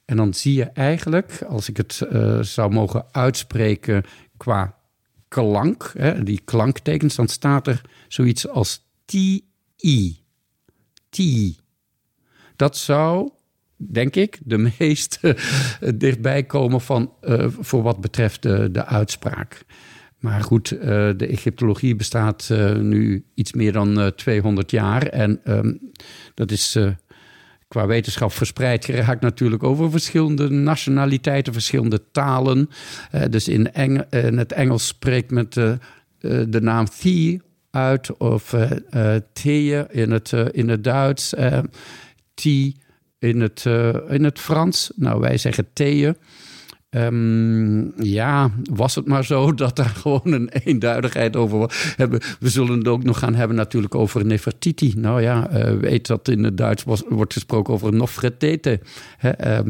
En 0.05 0.17
dan 0.17 0.33
zie 0.33 0.53
je 0.53 0.63
eigenlijk, 0.65 1.45
als 1.47 1.69
ik 1.69 1.77
het 1.77 2.07
uh, 2.11 2.39
zou 2.39 2.71
mogen 2.71 3.05
uitspreken 3.11 4.03
qua 4.37 4.75
klank, 5.27 5.93
hè, 5.97 6.23
die 6.23 6.41
klanktekens, 6.45 7.15
dan 7.15 7.27
staat 7.27 7.67
er 7.67 7.81
zoiets 8.07 8.47
als 8.47 8.85
T-I. 9.05 10.19
T. 11.09 11.19
Dat 12.55 12.77
zou, 12.77 13.31
denk 13.89 14.15
ik, 14.15 14.39
de 14.43 14.57
meest 14.79 15.19
uh, 15.21 15.33
dichtbij 15.95 16.43
komen 16.43 16.81
van 16.81 17.13
uh, 17.23 17.45
voor 17.59 17.81
wat 17.81 18.01
betreft 18.01 18.41
de, 18.41 18.71
de 18.71 18.85
uitspraak. 18.85 19.63
Maar 20.19 20.43
goed, 20.43 20.69
de 20.69 21.27
Egyptologie 21.29 21.95
bestaat 21.95 22.49
nu 22.79 23.25
iets 23.33 23.53
meer 23.53 23.71
dan 23.71 24.11
200 24.15 24.71
jaar. 24.71 25.05
En 25.07 25.39
um, 25.45 25.91
dat 26.33 26.51
is 26.51 26.77
qua 27.67 27.85
wetenschap 27.85 28.31
verspreid 28.31 28.85
geraakt 28.85 29.21
natuurlijk 29.21 29.63
over 29.63 29.91
verschillende 29.91 30.49
nationaliteiten, 30.49 31.53
verschillende 31.53 32.01
talen. 32.11 32.69
dus 33.29 33.47
in, 33.47 33.71
in, 33.73 34.37
het 34.37 34.51
Engels 34.51 34.87
spreekt 34.87 35.31
met 35.31 35.53
de 35.53 36.59
naam 36.61 36.85
Thee 36.99 37.41
uit 37.71 38.17
of 38.17 38.55
thee 39.33 39.87
in 39.89 40.11
het, 40.11 40.31
in 40.51 40.69
het 40.69 40.83
Duits, 40.83 41.33
tea 42.33 42.71
in 43.21 43.41
het, 43.41 43.65
in 44.09 44.23
het 44.23 44.39
Frans. 44.39 44.91
Nou, 44.95 45.19
wij 45.19 45.37
zeggen 45.37 45.67
thee. 45.73 46.13
Um, 46.95 48.03
ja, 48.03 48.51
was 48.73 48.95
het 48.95 49.07
maar 49.07 49.25
zo 49.25 49.53
dat 49.53 49.75
daar 49.75 49.89
gewoon 49.89 50.31
een 50.31 50.49
eenduidigheid 50.49 51.35
over 51.35 51.57
was. 51.57 51.95
We 52.39 52.49
zullen 52.49 52.77
het 52.77 52.87
ook 52.87 53.03
nog 53.03 53.19
gaan 53.19 53.35
hebben 53.35 53.57
natuurlijk 53.57 53.95
over 53.95 54.25
Nefertiti. 54.25 54.93
Nou 54.97 55.21
ja, 55.21 55.51
uh, 55.53 55.79
weet 55.79 56.07
dat 56.07 56.27
in 56.27 56.43
het 56.43 56.57
Duits 56.57 56.83
wordt 57.09 57.33
gesproken 57.33 57.73
over 57.73 57.93
Nofretete. 57.93 58.79
Um, 59.45 59.69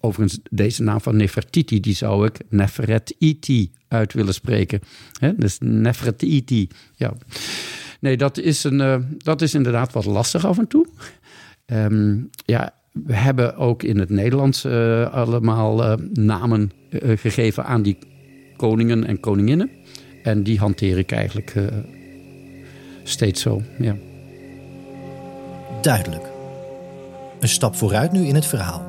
Overigens, 0.00 0.40
deze 0.50 0.82
naam 0.82 1.00
van 1.00 1.16
Nefertiti, 1.16 1.80
die 1.80 1.94
zou 1.94 2.26
ik 2.26 2.38
Nefertiti 2.48 3.72
uit 3.88 4.12
willen 4.12 4.34
spreken. 4.34 4.80
Dus 5.36 5.58
Nefertiti, 5.58 6.68
ja. 6.94 7.14
Nee, 8.00 8.16
dat 8.16 8.38
is, 8.38 8.64
een, 8.64 8.80
uh, 8.80 8.96
dat 9.18 9.42
is 9.42 9.54
inderdaad 9.54 9.92
wat 9.92 10.04
lastig 10.04 10.46
af 10.46 10.58
en 10.58 10.68
toe. 10.68 10.86
Um, 11.66 12.30
ja, 12.44 12.74
we 12.94 13.14
hebben 13.14 13.56
ook 13.56 13.82
in 13.82 13.98
het 13.98 14.10
Nederlands 14.10 14.64
uh, 14.64 15.14
allemaal 15.14 15.84
uh, 15.84 16.06
namen 16.12 16.70
gegeven 17.00 17.64
aan 17.64 17.82
die 17.82 17.98
koningen 18.56 19.06
en 19.06 19.20
koninginnen. 19.20 19.70
En 20.22 20.42
die 20.42 20.58
hanteer 20.58 20.98
ik 20.98 21.12
eigenlijk 21.12 21.54
steeds 23.02 23.42
zo, 23.42 23.62
ja. 23.78 23.96
Duidelijk. 25.82 26.24
Een 27.40 27.48
stap 27.48 27.76
vooruit 27.76 28.12
nu 28.12 28.26
in 28.26 28.34
het 28.34 28.46
verhaal. 28.46 28.82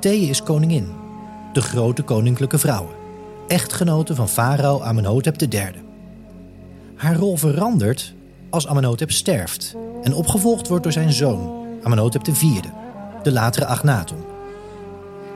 Thee 0.00 0.20
is 0.20 0.42
koningin, 0.42 0.86
de 1.52 1.60
grote 1.60 2.02
koninklijke 2.02 2.58
vrouwen, 2.58 2.94
echtgenote 3.48 4.14
van 4.14 4.28
farao 4.28 4.80
Amenhotep 4.80 5.40
III. 5.40 5.70
Haar 6.94 7.16
rol 7.16 7.36
verandert 7.36 8.14
als 8.50 8.66
Amenhotep 8.66 9.10
sterft 9.10 9.76
en 10.02 10.14
opgevolgd 10.14 10.68
wordt 10.68 10.82
door 10.82 10.92
zijn 10.92 11.12
zoon 11.12 11.66
Amenhotep 11.82 12.26
IV, 12.26 12.60
de 13.22 13.32
latere 13.32 13.66
Agnaton. 13.66 14.24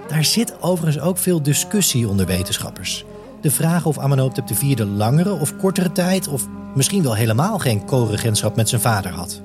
Daar 0.09 0.25
zit 0.25 0.63
overigens 0.63 1.05
ook 1.05 1.19
veel 1.19 1.43
discussie 1.43 2.09
onder 2.09 2.27
wetenschappers. 2.27 3.05
De 3.41 3.51
vraag 3.51 3.87
of 3.87 3.99
Amenhotep 3.99 4.51
IV 4.51 4.79
langere 4.79 5.33
of 5.33 5.57
kortere 5.57 5.93
tijd, 5.93 6.29
of 6.29 6.49
misschien 6.75 7.03
wel 7.03 7.15
helemaal 7.15 7.59
geen 7.59 7.85
co-regentschap 7.85 8.57
met 8.57 8.69
zijn 8.69 8.81
vader 8.81 9.13
had. 9.13 9.43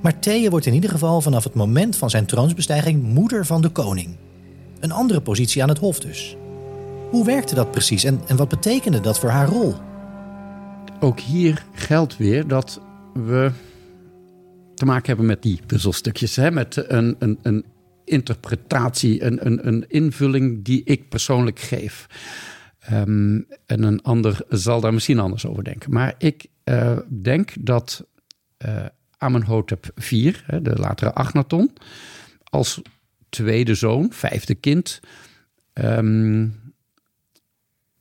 Maar 0.00 0.18
Thea 0.18 0.50
wordt 0.50 0.66
in 0.66 0.74
ieder 0.74 0.90
geval 0.90 1.20
vanaf 1.20 1.44
het 1.44 1.54
moment 1.54 1.96
van 1.96 2.10
zijn 2.10 2.26
troonsbestijging 2.26 3.02
moeder 3.02 3.46
van 3.46 3.62
de 3.62 3.68
koning. 3.68 4.16
Een 4.80 4.92
andere 4.92 5.20
positie 5.20 5.62
aan 5.62 5.68
het 5.68 5.78
hof 5.78 6.00
dus. 6.00 6.36
Hoe 7.10 7.24
werkte 7.24 7.54
dat 7.54 7.70
precies 7.70 8.04
en, 8.04 8.20
en 8.26 8.36
wat 8.36 8.48
betekende 8.48 9.00
dat 9.00 9.18
voor 9.18 9.30
haar 9.30 9.48
rol? 9.48 9.74
Ook 11.00 11.20
hier 11.20 11.64
geldt 11.72 12.16
weer 12.16 12.48
dat 12.48 12.80
we 13.12 13.50
te 14.80 14.86
maken 14.86 15.06
hebben 15.06 15.26
met 15.26 15.42
die 15.42 15.60
puzzelstukjes. 15.66 16.36
Hè? 16.36 16.50
Met 16.50 16.90
een, 16.90 17.16
een, 17.18 17.38
een 17.42 17.64
interpretatie, 18.04 19.24
een, 19.24 19.46
een, 19.46 19.66
een 19.66 19.84
invulling 19.88 20.64
die 20.64 20.84
ik 20.84 21.08
persoonlijk 21.08 21.58
geef. 21.58 22.06
Um, 22.92 23.46
en 23.66 23.82
een 23.82 24.02
ander 24.02 24.44
zal 24.48 24.80
daar 24.80 24.94
misschien 24.94 25.18
anders 25.18 25.46
over 25.46 25.64
denken. 25.64 25.92
Maar 25.92 26.14
ik 26.18 26.46
uh, 26.64 26.98
denk 27.22 27.52
dat 27.60 28.06
uh, 28.66 28.84
Amenhotep 29.16 29.92
IV, 29.96 30.36
de 30.62 30.76
latere 30.76 31.12
Agnaton, 31.12 31.72
als 32.44 32.80
tweede 33.28 33.74
zoon, 33.74 34.12
vijfde 34.12 34.54
kind, 34.54 35.00
um, 35.74 36.72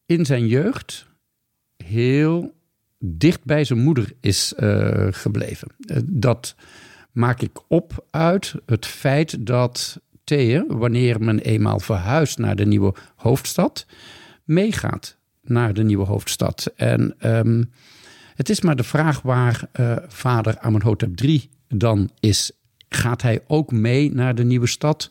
in 0.06 0.26
zijn 0.26 0.48
jeugd 0.48 1.08
heel 1.84 2.54
dicht 3.00 3.44
bij 3.44 3.64
zijn 3.64 3.80
moeder 3.80 4.14
is 4.20 4.54
uh, 4.60 5.08
gebleven. 5.12 5.68
Uh, 5.78 5.98
dat 6.04 6.56
maak 7.12 7.42
ik 7.42 7.60
op 7.68 8.06
uit 8.12 8.56
het 8.66 8.86
feit 8.86 9.46
dat 9.46 10.02
Thea, 10.24 10.66
wanneer 10.68 11.22
men 11.22 11.40
eenmaal 11.40 11.80
verhuist 11.80 12.38
naar 12.38 12.56
de 12.56 12.66
nieuwe 12.66 12.94
hoofdstad, 13.16 13.86
meegaat 14.44 15.18
naar 15.42 15.74
de 15.74 15.84
nieuwe 15.84 16.06
hoofdstad. 16.06 16.72
En 16.76 17.16
um, 17.22 17.72
het 18.36 18.50
is 18.50 18.62
maar 18.62 18.76
de 18.76 18.84
vraag 18.84 19.22
waar 19.22 19.70
uh, 19.80 19.98
vader 20.08 20.60
Amenhotep 20.60 21.20
III 21.22 21.50
dan 21.68 22.10
is 22.20 22.52
gaat 22.90 23.22
hij 23.22 23.44
ook 23.48 23.72
mee 23.72 24.14
naar 24.14 24.36
de 24.36 24.44
nieuwe 24.44 24.68
stad? 24.68 25.10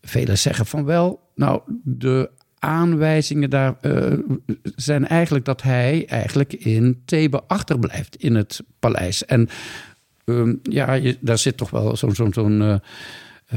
Velen 0.00 0.38
zeggen 0.38 0.66
van 0.66 0.84
wel, 0.84 1.30
nou, 1.34 1.60
de 1.82 2.30
aanwijzingen 2.58 3.50
daar 3.50 3.76
uh, 3.82 4.12
zijn 4.62 5.06
eigenlijk 5.06 5.44
dat 5.44 5.62
hij 5.62 6.06
eigenlijk 6.06 6.52
in 6.52 7.02
Thebe 7.04 7.42
achterblijft 7.46 8.16
in 8.16 8.34
het 8.34 8.60
paleis. 8.78 9.24
En 9.24 9.48
uh, 10.24 10.54
ja, 10.62 11.00
daar 11.20 11.38
zit 11.38 11.56
toch 11.56 11.70
wel 11.70 11.96
zo'n 11.96 12.14
zo'n 12.14 12.32
zo'n 12.32 12.60
uh, 12.60 12.74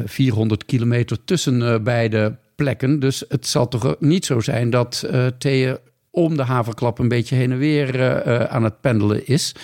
400 0.06 0.66
kilometer 0.66 1.24
tussen 1.24 1.84
beide 1.84 2.38
plekken. 2.56 3.00
Dus 3.00 3.24
het 3.28 3.48
zal 3.48 3.68
toch 3.68 3.96
niet 4.00 4.26
zo 4.26 4.40
zijn 4.40 4.70
dat 4.70 5.08
uh, 5.12 5.28
Thea 5.38 5.78
om 6.10 6.38
de 6.38 6.44
haverklap 6.44 7.00
een 7.00 7.08
beetje 7.08 7.36
heen 7.36 7.52
en 7.52 7.58
weer 7.58 8.24
aan 8.50 8.64
het 8.64 8.82
pendelen 8.82 9.28
is. 9.28 9.56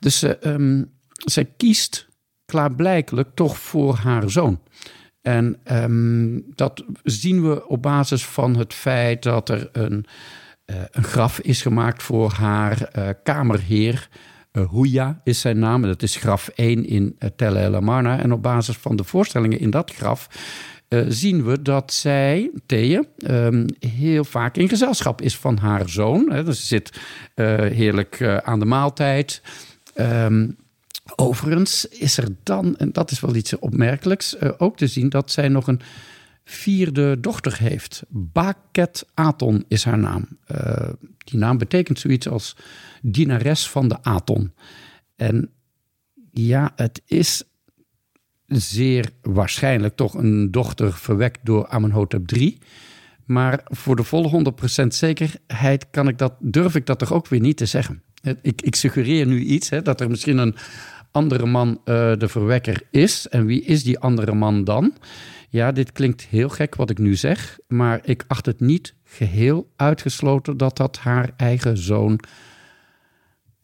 Dus 0.00 0.24
um, 0.42 0.90
zij 1.10 1.44
kiest 1.56 2.08
klaarblijkelijk 2.44 3.28
toch 3.34 3.58
voor 3.58 3.94
haar 3.94 4.30
zoon. 4.30 4.60
En 5.22 5.56
um, 5.72 6.44
dat 6.54 6.84
zien 7.02 7.48
we 7.48 7.68
op 7.68 7.82
basis 7.82 8.26
van 8.26 8.56
het 8.56 8.74
feit 8.74 9.22
dat 9.22 9.48
er 9.48 9.68
een, 9.72 10.06
uh, 10.66 10.76
een 10.90 11.04
graf 11.04 11.40
is 11.40 11.62
gemaakt 11.62 12.02
voor 12.02 12.32
haar 12.32 12.90
uh, 12.98 13.08
kamerheer. 13.22 14.08
Uh, 14.52 14.70
Huya 14.70 15.20
is 15.24 15.40
zijn 15.40 15.58
naam, 15.58 15.82
dat 15.82 16.02
is 16.02 16.16
graf 16.16 16.48
1 16.48 16.86
in 16.86 17.18
Tel 17.36 17.56
El 17.56 17.74
Amarna. 17.74 18.18
En 18.18 18.32
op 18.32 18.42
basis 18.42 18.76
van 18.76 18.96
de 18.96 19.04
voorstellingen 19.04 19.60
in 19.60 19.70
dat 19.70 19.90
graf 19.90 20.28
zien 21.08 21.44
we 21.44 21.62
dat 21.62 21.92
zij, 21.92 22.50
Thea, 22.66 23.02
um, 23.26 23.66
heel 23.78 24.24
vaak 24.24 24.56
in 24.56 24.68
gezelschap 24.68 25.22
is 25.22 25.36
van 25.36 25.56
haar 25.56 25.88
zoon. 25.88 26.30
Hè. 26.30 26.52
Ze 26.52 26.66
zit 26.66 27.00
heerlijk 27.72 28.22
aan 28.22 28.58
de 28.58 28.64
maaltijd. 28.64 29.42
Ehm, 29.94 30.46
overigens 31.16 31.84
is 31.88 32.16
er 32.16 32.28
dan, 32.42 32.76
en 32.76 32.92
dat 32.92 33.10
is 33.10 33.20
wel 33.20 33.34
iets 33.34 33.58
opmerkelijks, 33.58 34.36
uh, 34.42 34.50
ook 34.58 34.76
te 34.76 34.86
zien 34.86 35.08
dat 35.08 35.30
zij 35.30 35.48
nog 35.48 35.66
een 35.66 35.80
vierde 36.44 37.20
dochter 37.20 37.58
heeft. 37.58 38.02
Baket 38.08 39.06
Aton 39.14 39.64
is 39.68 39.84
haar 39.84 39.98
naam. 39.98 40.28
Uh, 40.52 40.88
die 41.18 41.38
naam 41.38 41.58
betekent 41.58 41.98
zoiets 41.98 42.28
als 42.28 42.56
dienares 43.02 43.68
van 43.68 43.88
de 43.88 44.02
Aton. 44.02 44.52
En 45.16 45.50
ja, 46.32 46.72
het 46.76 47.02
is 47.06 47.42
zeer 48.46 49.10
waarschijnlijk 49.22 49.96
toch 49.96 50.14
een 50.14 50.50
dochter 50.50 50.92
verwekt 50.92 51.38
door 51.42 51.68
Amenhotep 51.68 52.30
III. 52.30 52.58
Maar 53.24 53.60
voor 53.64 53.96
de 53.96 54.02
volle 54.02 54.52
100% 54.82 54.86
zekerheid 54.86 55.90
kan 55.90 56.08
ik 56.08 56.18
dat, 56.18 56.34
durf 56.38 56.74
ik 56.74 56.86
dat 56.86 56.98
toch 56.98 57.12
ook 57.12 57.28
weer 57.28 57.40
niet 57.40 57.56
te 57.56 57.66
zeggen. 57.66 58.02
Ik, 58.42 58.62
ik 58.62 58.74
suggereer 58.74 59.26
nu 59.26 59.40
iets, 59.40 59.68
hè, 59.68 59.82
dat 59.82 60.00
er 60.00 60.10
misschien 60.10 60.38
een 60.38 60.54
andere 61.10 61.46
man 61.46 61.68
uh, 61.70 62.12
de 62.16 62.28
verwekker 62.28 62.82
is. 62.90 63.28
En 63.28 63.46
wie 63.46 63.62
is 63.62 63.82
die 63.82 63.98
andere 63.98 64.34
man 64.34 64.64
dan? 64.64 64.92
Ja, 65.48 65.72
dit 65.72 65.92
klinkt 65.92 66.22
heel 66.22 66.48
gek 66.48 66.74
wat 66.74 66.90
ik 66.90 66.98
nu 66.98 67.14
zeg, 67.14 67.58
maar 67.66 68.00
ik 68.04 68.24
acht 68.26 68.46
het 68.46 68.60
niet 68.60 68.94
geheel 69.04 69.70
uitgesloten 69.76 70.56
dat 70.56 70.76
dat 70.76 70.98
haar 70.98 71.32
eigen 71.36 71.78
zoon 71.78 72.20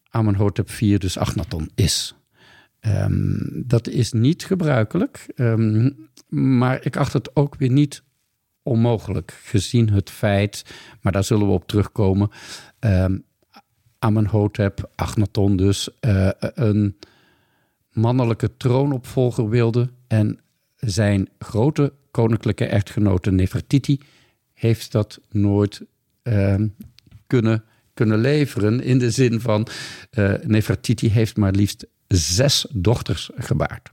Amenhotep 0.09 0.71
IV, 0.71 0.99
dus 0.99 1.19
Achnaton, 1.19 1.71
is. 1.75 2.15
Um, 2.81 3.65
dat 3.67 3.89
is 3.89 4.13
niet 4.13 4.45
gebruikelijk, 4.45 5.33
um, 5.35 5.97
maar 6.29 6.79
ik 6.85 6.97
acht 6.97 7.13
het 7.13 7.37
ook 7.37 7.57
weer 7.57 7.71
niet 7.71 8.03
onmogelijk, 8.63 9.41
gezien 9.43 9.91
het 9.91 10.11
feit, 10.11 10.65
maar 11.01 11.13
daar 11.13 11.25
zullen 11.25 11.47
we 11.47 11.53
op 11.53 11.67
terugkomen, 11.67 12.31
um, 12.81 13.25
Amenhotep, 13.99 14.91
Achnaton 14.95 15.57
dus, 15.57 15.89
uh, 16.01 16.31
een 16.39 16.97
mannelijke 17.97 18.57
troonopvolger 18.57 19.49
wilde 19.49 19.91
en 20.07 20.41
zijn 20.77 21.29
grote 21.39 21.93
koninklijke 22.11 22.67
echtgenote 22.67 23.31
Nefertiti 23.31 24.01
heeft 24.53 24.93
dat 24.93 25.21
nooit 25.31 25.83
kunnen 27.27 27.65
kunnen 27.97 28.19
leveren. 28.19 28.83
In 28.83 28.99
de 28.99 29.11
zin 29.11 29.41
van 29.41 29.67
uh, 30.19 30.35
Nefertiti 30.43 31.11
heeft 31.11 31.37
maar 31.37 31.53
liefst 31.53 31.87
zes 32.09 32.67
dochters 32.73 33.31
gebaard. 33.35 33.91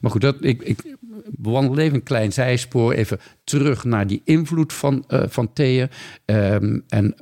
Maar 0.00 0.10
goed, 0.10 0.20
dat, 0.20 0.36
ik, 0.40 0.62
ik 0.62 0.96
bewandel 1.30 1.78
even 1.78 1.94
een 1.94 2.02
klein 2.02 2.32
zijspoor. 2.32 2.92
Even 2.92 3.18
terug 3.44 3.84
naar 3.84 4.06
die 4.06 4.22
invloed 4.24 4.72
van, 4.72 5.04
uh, 5.08 5.22
van 5.26 5.52
Thea. 5.52 5.88
Um, 6.24 6.84
en 6.88 7.14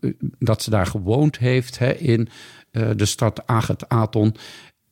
uh, 0.00 0.12
dat 0.38 0.62
ze 0.62 0.70
daar 0.70 0.86
gewoond 0.86 1.38
heeft 1.38 1.78
hè, 1.78 1.92
in 1.92 2.28
de 2.96 3.04
stad 3.04 3.46
Agat-Aton. 3.46 4.34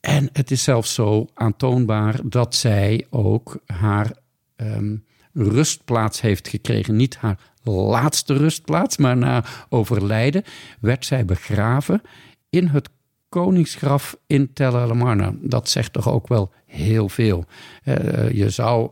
En 0.07 0.29
het 0.33 0.51
is 0.51 0.63
zelfs 0.63 0.95
zo 0.95 1.27
aantoonbaar 1.35 2.21
dat 2.25 2.55
zij 2.55 3.07
ook 3.11 3.59
haar 3.67 4.13
um, 4.57 5.05
rustplaats 5.33 6.21
heeft 6.21 6.49
gekregen. 6.49 6.97
Niet 6.97 7.17
haar 7.17 7.39
laatste 7.63 8.35
rustplaats, 8.35 8.97
maar 8.97 9.17
na 9.17 9.45
overlijden 9.69 10.43
werd 10.81 11.05
zij 11.05 11.25
begraven 11.25 12.03
in 12.51 12.67
het 12.67 12.89
koningsgraf 13.29 14.17
in 14.27 14.53
Tel 14.53 14.77
El 14.77 14.91
Amarna. 14.91 15.35
Dat 15.41 15.69
zegt 15.69 15.93
toch 15.93 16.09
ook 16.09 16.29
wel 16.29 16.53
heel 16.67 17.09
veel. 17.09 17.45
Uh, 17.85 18.31
je 18.31 18.51
zou 18.51 18.91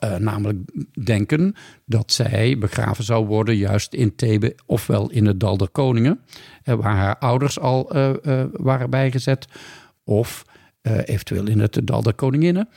uh, 0.00 0.16
namelijk 0.16 0.58
denken 1.04 1.54
dat 1.84 2.12
zij 2.12 2.58
begraven 2.58 3.04
zou 3.04 3.26
worden 3.26 3.56
juist 3.56 3.94
in 3.94 4.14
Thebe 4.16 4.56
ofwel 4.66 5.10
in 5.10 5.26
het 5.26 5.40
Dal 5.40 5.56
der 5.56 5.68
Koningen, 5.68 6.20
uh, 6.64 6.74
waar 6.74 6.96
haar 6.96 7.18
ouders 7.18 7.58
al 7.58 7.92
waren 8.52 8.90
bijgezet, 8.90 9.46
of 10.08 10.44
eventueel 11.04 11.46
in 11.46 11.60
het 11.60 11.80
Dal 11.84 12.02
der 12.02 12.14
Koninginnen. 12.14 12.68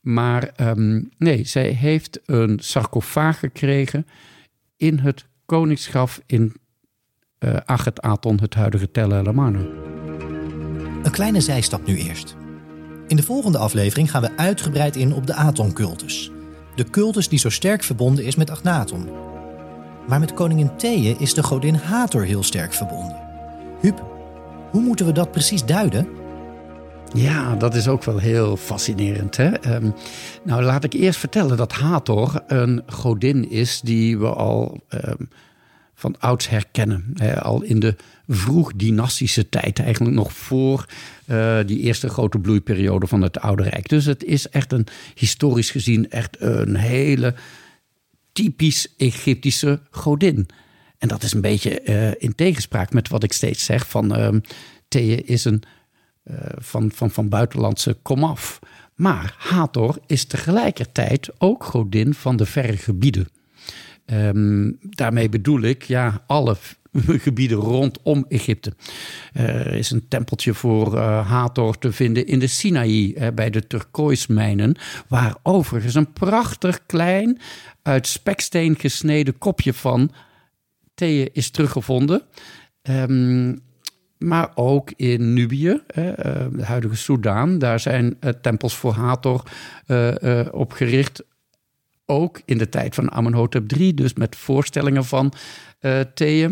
Maar 0.00 0.50
um, 0.60 1.08
nee, 1.18 1.44
zij 1.44 1.70
heeft 1.70 2.20
een 2.24 2.58
sarcofaag 2.62 3.38
gekregen 3.38 4.06
in 4.76 4.98
het 4.98 5.26
koningsgraf 5.46 6.20
in 6.26 6.54
uh, 7.38 7.56
Achet 7.64 8.00
Aton, 8.00 8.38
het 8.40 8.54
huidige 8.54 8.90
Tel 8.90 9.12
El 9.12 9.26
Amarna. 9.26 9.58
Een 11.02 11.10
kleine 11.10 11.40
zijstap 11.40 11.86
nu 11.86 11.96
eerst. 11.96 12.36
In 13.06 13.16
de 13.16 13.22
volgende 13.22 13.58
aflevering 13.58 14.10
gaan 14.10 14.22
we 14.22 14.36
uitgebreid 14.36 14.96
in 14.96 15.12
op 15.12 15.26
de 15.26 15.34
Aton-cultus. 15.34 16.30
De 16.74 16.90
cultus 16.90 17.28
die 17.28 17.38
zo 17.38 17.48
sterk 17.48 17.82
verbonden 17.82 18.24
is 18.24 18.36
met 18.36 18.50
Agnaton. 18.50 19.08
Maar 20.08 20.20
met 20.20 20.34
koningin 20.34 20.76
Thea 20.76 21.14
is 21.18 21.34
de 21.34 21.42
godin 21.42 21.74
Hathor 21.74 22.24
heel 22.24 22.42
sterk 22.42 22.72
verbonden. 22.72 23.16
Huub, 23.80 24.02
hoe 24.70 24.82
moeten 24.82 25.06
we 25.06 25.12
dat 25.12 25.32
precies 25.32 25.64
duiden? 25.64 26.08
Ja, 27.14 27.54
dat 27.54 27.74
is 27.74 27.88
ook 27.88 28.04
wel 28.04 28.18
heel 28.18 28.56
fascinerend. 28.56 29.36
Hè? 29.36 29.74
Um, 29.74 29.94
nou, 30.44 30.62
laat 30.62 30.84
ik 30.84 30.92
eerst 30.92 31.18
vertellen 31.18 31.56
dat 31.56 31.72
Hathor 31.72 32.42
een 32.46 32.82
godin 32.86 33.50
is 33.50 33.80
die 33.80 34.18
we 34.18 34.26
al 34.26 34.80
um, 34.88 35.28
van 35.94 36.18
ouds 36.18 36.48
herkennen. 36.48 37.04
Hè? 37.14 37.40
Al 37.40 37.62
in 37.62 37.80
de 37.80 37.96
vroeg-dynastische 38.28 39.48
tijd, 39.48 39.78
eigenlijk 39.78 40.16
nog 40.16 40.32
voor 40.32 40.86
uh, 41.26 41.58
die 41.66 41.78
eerste 41.78 42.08
grote 42.08 42.38
bloeiperiode 42.38 43.06
van 43.06 43.22
het 43.22 43.40
Oude 43.40 43.62
Rijk. 43.62 43.88
Dus 43.88 44.04
het 44.04 44.24
is 44.24 44.48
echt 44.48 44.72
een, 44.72 44.86
historisch 45.14 45.70
gezien, 45.70 46.10
echt 46.10 46.36
een 46.40 46.76
hele 46.76 47.34
typisch 48.32 48.94
Egyptische 48.96 49.80
godin. 49.90 50.48
En 50.98 51.08
dat 51.08 51.22
is 51.22 51.32
een 51.32 51.40
beetje 51.40 51.80
uh, 51.84 52.10
in 52.18 52.34
tegenspraak 52.34 52.92
met 52.92 53.08
wat 53.08 53.22
ik 53.22 53.32
steeds 53.32 53.64
zeg: 53.64 53.88
van 53.88 54.20
um, 54.20 54.40
Thea 54.88 55.18
is 55.24 55.44
een 55.44 55.62
van, 56.58 56.90
van, 56.94 57.10
van 57.10 57.28
buitenlandse 57.28 57.96
komaf. 58.02 58.58
Maar 58.94 59.34
Hathor 59.38 59.98
is 60.06 60.24
tegelijkertijd 60.24 61.30
ook 61.38 61.64
godin 61.64 62.14
van 62.14 62.36
de 62.36 62.46
verre 62.46 62.76
gebieden. 62.76 63.28
Um, 64.06 64.78
daarmee 64.80 65.28
bedoel 65.28 65.60
ik 65.60 65.82
ja, 65.82 66.24
alle 66.26 66.56
gebieden 67.26 67.58
rondom 67.58 68.24
Egypte. 68.28 68.72
Er 69.32 69.74
is 69.74 69.90
een 69.90 70.08
tempeltje 70.08 70.54
voor 70.54 70.94
uh, 70.94 71.28
Hathor 71.28 71.78
te 71.78 71.92
vinden 71.92 72.26
in 72.26 72.38
de 72.38 72.46
Sinaï, 72.46 73.32
bij 73.34 73.50
de 73.50 73.66
turkooismijnen, 73.66 74.76
waar 75.08 75.36
overigens 75.42 75.94
een 75.94 76.12
prachtig 76.12 76.86
klein, 76.86 77.40
uit 77.82 78.06
speksteen 78.06 78.78
gesneden 78.78 79.38
kopje 79.38 79.74
van 79.74 80.10
Thea 80.94 81.28
is 81.32 81.50
teruggevonden. 81.50 82.22
Um, 82.82 83.60
maar 84.18 84.50
ook 84.54 84.92
in 84.96 85.32
Nubië, 85.32 85.80
eh, 85.86 86.04
de 86.52 86.64
huidige 86.64 86.96
Soudaan. 86.96 87.58
Daar 87.58 87.80
zijn 87.80 88.16
eh, 88.20 88.32
tempels 88.40 88.76
voor 88.76 88.92
Hathor 88.92 89.42
uh, 89.86 90.40
opgericht. 90.50 91.24
Ook 92.06 92.40
in 92.44 92.58
de 92.58 92.68
tijd 92.68 92.94
van 92.94 93.10
Amenhotep 93.10 93.72
III, 93.72 93.94
dus 93.94 94.14
met 94.14 94.36
voorstellingen 94.36 95.04
van 95.04 95.32
uh. 95.80 96.44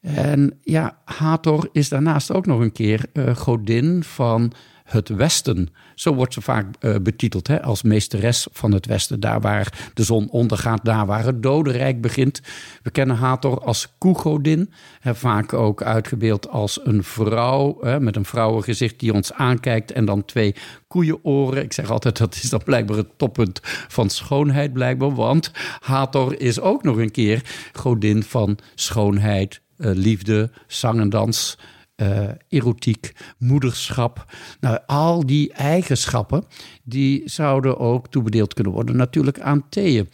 En 0.00 0.58
ja, 0.62 0.98
Hathor 1.04 1.68
is 1.72 1.88
daarnaast 1.88 2.32
ook 2.32 2.46
nog 2.46 2.60
een 2.60 2.72
keer 2.72 3.04
godin 3.34 4.04
van 4.04 4.52
het 4.92 5.08
Westen. 5.08 5.68
Zo 5.94 6.14
wordt 6.14 6.32
ze 6.34 6.40
vaak 6.40 6.66
uh, 6.80 6.96
betiteld 7.02 7.46
hè, 7.46 7.62
als 7.62 7.82
meesteres 7.82 8.46
van 8.52 8.72
het 8.72 8.86
Westen. 8.86 9.20
Daar 9.20 9.40
waar 9.40 9.90
de 9.94 10.02
zon 10.02 10.30
ondergaat, 10.30 10.84
daar 10.84 11.06
waar 11.06 11.24
het 11.24 11.42
dodenrijk 11.42 12.00
begint. 12.00 12.40
We 12.82 12.90
kennen 12.90 13.16
Hathor 13.16 13.60
als 13.64 13.88
koegodin. 13.98 14.72
Hè, 15.00 15.14
vaak 15.14 15.52
ook 15.52 15.82
uitgebeeld 15.82 16.48
als 16.48 16.80
een 16.84 17.04
vrouw 17.04 17.78
hè, 17.80 18.00
met 18.00 18.16
een 18.16 18.24
vrouwengezicht 18.24 19.00
die 19.00 19.12
ons 19.12 19.32
aankijkt. 19.32 19.92
En 19.92 20.04
dan 20.04 20.24
twee 20.24 20.54
koeienoren. 20.88 21.62
Ik 21.62 21.72
zeg 21.72 21.90
altijd 21.90 22.18
dat 22.18 22.34
is 22.34 22.50
dan 22.50 22.62
blijkbaar 22.64 22.96
het 22.96 23.18
toppunt 23.18 23.60
van 23.88 24.10
schoonheid 24.10 24.72
blijkbaar. 24.72 25.14
Want 25.14 25.50
Hathor 25.80 26.40
is 26.40 26.60
ook 26.60 26.82
nog 26.82 26.96
een 26.96 27.10
keer 27.10 27.42
godin 27.72 28.22
van 28.22 28.58
schoonheid, 28.74 29.60
uh, 29.78 29.90
liefde, 29.94 30.50
zang 30.66 31.00
en 31.00 31.10
dans 31.10 31.58
uh, 32.02 32.28
erotiek, 32.48 33.12
moederschap. 33.38 34.34
Nou, 34.60 34.78
al 34.86 35.26
die 35.26 35.52
eigenschappen, 35.52 36.44
die 36.82 37.22
zouden 37.24 37.78
ook 37.78 38.08
toebedeeld 38.08 38.54
kunnen 38.54 38.72
worden 38.72 38.96
natuurlijk 38.96 39.40
aan 39.40 39.68
Thea. 39.68 40.04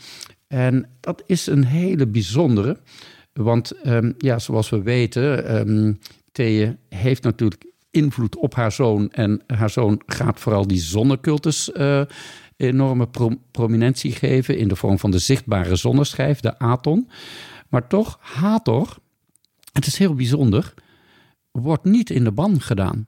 En 0.49 0.89
dat 1.01 1.23
is 1.27 1.47
een 1.47 1.65
hele 1.65 2.07
bijzondere, 2.07 2.81
want 3.33 3.87
um, 3.87 4.15
ja, 4.19 4.39
zoals 4.39 4.69
we 4.69 4.83
weten, 4.83 5.57
um, 5.57 5.99
heeft 6.89 7.23
natuurlijk 7.23 7.65
invloed 7.91 8.37
op 8.37 8.55
haar 8.55 8.73
zoon. 8.73 9.11
En 9.11 9.43
haar 9.47 9.71
zoon 9.71 10.03
gaat 10.07 10.41
vooral 10.41 10.67
die 10.67 10.81
zonnecultus 10.81 11.71
uh, 11.75 12.03
enorme 12.57 13.07
pro 13.07 13.31
prominentie 13.51 14.13
geven 14.13 14.59
in 14.59 14.69
de 14.69 14.77
vorm 14.77 14.99
van 14.99 15.11
de 15.11 15.19
zichtbare 15.19 15.77
zonneschijf, 15.77 16.41
de 16.41 16.59
Aton. 16.59 17.09
Maar 17.69 17.87
toch, 17.89 18.19
Hathor, 18.21 18.97
het 19.73 19.87
is 19.87 19.99
heel 19.99 20.15
bijzonder 20.15 20.75
wordt 21.61 21.85
niet 21.85 22.11
in 22.11 22.25
de 22.25 22.33
ban 22.33 22.61
gedaan. 22.61 23.07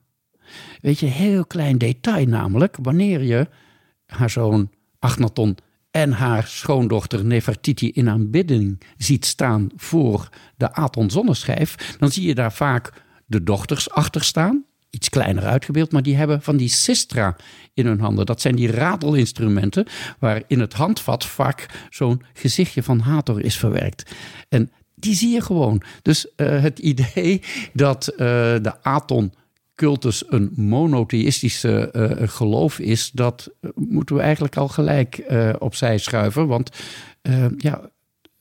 Weet 0.80 0.98
je, 0.98 1.06
heel 1.06 1.46
klein 1.46 1.78
detail 1.78 2.26
namelijk, 2.26 2.76
wanneer 2.82 3.22
je 3.22 3.48
haar 4.06 4.30
zoon 4.30 4.70
Agnaton 4.98 5.56
en 5.90 6.12
haar 6.12 6.46
schoondochter 6.46 7.24
Nefertiti 7.24 7.90
in 7.90 8.08
aanbidding 8.08 8.82
ziet 8.96 9.26
staan 9.26 9.68
voor 9.76 10.28
de 10.56 10.72
Aton 10.72 11.10
zonneschijf, 11.10 11.96
dan 11.98 12.10
zie 12.10 12.26
je 12.26 12.34
daar 12.34 12.52
vaak 12.52 12.92
de 13.26 13.42
dochters 13.42 13.90
achter 13.90 14.24
staan. 14.24 14.64
iets 14.90 15.08
kleiner 15.08 15.44
uitgebeeld, 15.44 15.92
maar 15.92 16.02
die 16.02 16.16
hebben 16.16 16.42
van 16.42 16.56
die 16.56 16.68
sistra 16.68 17.36
in 17.74 17.86
hun 17.86 18.00
handen. 18.00 18.26
Dat 18.26 18.40
zijn 18.40 18.56
die 18.56 18.70
radelinstrumenten 18.70 19.86
waar 20.18 20.42
in 20.46 20.60
het 20.60 20.72
handvat 20.72 21.24
vaak 21.26 21.86
zo'n 21.90 22.22
gezichtje 22.32 22.82
van 22.82 22.98
Hathor 22.98 23.44
is 23.44 23.56
verwerkt. 23.56 24.14
En 24.48 24.70
die 25.00 25.14
zie 25.14 25.30
je 25.30 25.40
gewoon. 25.40 25.82
Dus 26.02 26.26
uh, 26.36 26.62
het 26.62 26.78
idee 26.92 27.42
dat 27.72 28.08
uh, 28.12 28.18
de 28.62 28.82
Aton 28.82 29.32
cultus 29.74 30.24
een 30.28 30.52
monotheïstische 30.54 31.92
uh, 31.92 32.28
geloof 32.28 32.78
is, 32.78 33.10
dat 33.10 33.50
moeten 33.74 34.16
we 34.16 34.22
eigenlijk 34.22 34.56
al 34.56 34.68
gelijk 34.68 35.24
opzij 35.58 35.98
schuiven. 35.98 36.46
Want 36.46 36.70
ja, 37.56 37.90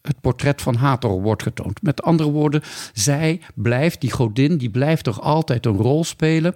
het 0.01 0.21
portret 0.21 0.61
van 0.61 0.75
Hathor 0.75 1.21
wordt 1.21 1.43
getoond. 1.43 1.81
Met 1.81 2.01
andere 2.01 2.29
woorden, 2.29 2.61
zij 2.93 3.41
blijft, 3.55 4.01
die 4.01 4.11
godin, 4.11 4.57
die 4.57 4.69
blijft 4.69 5.03
toch 5.03 5.21
altijd 5.21 5.65
een 5.65 5.77
rol 5.77 6.03
spelen. 6.03 6.55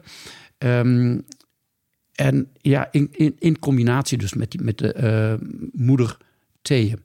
Um, 0.57 1.25
en 2.13 2.47
ja, 2.61 2.87
in, 2.91 3.07
in, 3.11 3.35
in 3.39 3.59
combinatie 3.59 4.17
dus 4.17 4.33
met, 4.33 4.61
met 4.61 4.77
de 4.77 5.37
moeder 5.73 6.17
Thea. 6.61 6.95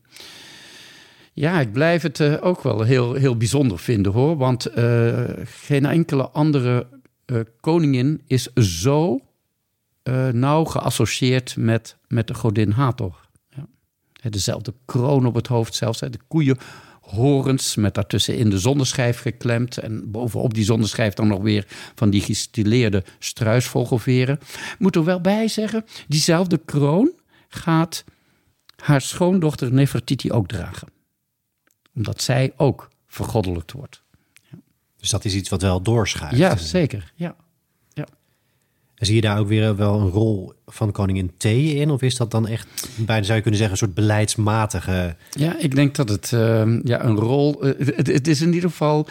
Ja, 1.38 1.60
ik 1.60 1.72
blijf 1.72 2.02
het 2.02 2.18
uh, 2.18 2.36
ook 2.40 2.62
wel 2.62 2.82
heel, 2.82 3.14
heel 3.14 3.36
bijzonder 3.36 3.78
vinden 3.78 4.12
hoor. 4.12 4.36
Want 4.36 4.76
uh, 4.78 5.24
geen 5.44 5.86
enkele 5.86 6.28
andere 6.28 6.86
koningin 7.60 8.22
is 8.26 8.52
zo 8.54 9.20
nauw 10.32 10.64
geassocieerd 10.64 11.56
met, 11.56 11.96
met 12.06 12.26
de 12.26 12.34
godin 12.34 12.70
Hathor. 12.70 13.28
Dezelfde 14.30 14.74
kroon 14.84 15.26
op 15.26 15.34
het 15.34 15.46
hoofd 15.46 15.74
zelfs. 15.74 15.98
De 15.98 16.18
koeienhorens 16.28 17.76
met 17.76 17.94
daartussen 17.94 18.36
in 18.36 18.50
de 18.50 18.58
zonneschijf 18.58 19.20
geklemd. 19.20 19.78
En 19.78 20.10
bovenop 20.10 20.54
die 20.54 20.64
zonneschijf 20.64 21.14
dan 21.14 21.28
nog 21.28 21.42
weer 21.42 21.66
van 21.94 22.10
die 22.10 22.20
gestileerde 22.20 23.04
struisvogelveren. 23.18 24.38
Moet 24.78 24.96
er 24.96 25.04
wel 25.04 25.20
bij 25.20 25.48
zeggen, 25.48 25.84
diezelfde 26.08 26.60
kroon 26.64 27.12
gaat 27.48 28.04
haar 28.76 29.00
schoondochter 29.00 29.72
Nefertiti 29.72 30.32
ook 30.32 30.48
dragen. 30.48 30.97
Omdat 31.98 32.22
zij 32.22 32.52
ook 32.56 32.88
vergoddelijkt 33.06 33.72
wordt. 33.72 34.02
Dus 34.96 35.10
dat 35.10 35.24
is 35.24 35.34
iets 35.34 35.48
wat 35.48 35.62
wel 35.62 35.82
doorschuift. 35.82 36.36
Ja, 36.36 36.56
zeker. 36.56 37.12
Ja. 37.14 37.36
Zie 38.98 39.14
je 39.14 39.20
daar 39.20 39.38
ook 39.38 39.48
weer 39.48 39.76
wel 39.76 40.00
een 40.00 40.08
rol 40.08 40.52
van 40.66 40.92
koningin 40.92 41.32
T 41.36 41.44
in? 41.44 41.90
Of 41.90 42.02
is 42.02 42.16
dat 42.16 42.30
dan 42.30 42.46
echt, 42.46 42.88
bijna 42.96 43.22
zou 43.22 43.36
je 43.36 43.42
kunnen 43.42 43.60
zeggen, 43.60 43.70
een 43.70 43.86
soort 43.86 43.94
beleidsmatige... 43.94 45.16
Ja, 45.30 45.58
ik 45.58 45.74
denk 45.74 45.94
dat 45.94 46.08
het 46.08 46.30
uh, 46.34 46.82
ja, 46.82 47.04
een 47.04 47.16
rol... 47.16 47.66
Uh, 47.66 47.86
het, 47.96 48.06
het, 48.06 48.28
is 48.28 48.40
in 48.40 48.52
ieder 48.52 48.70
geval... 48.70 49.06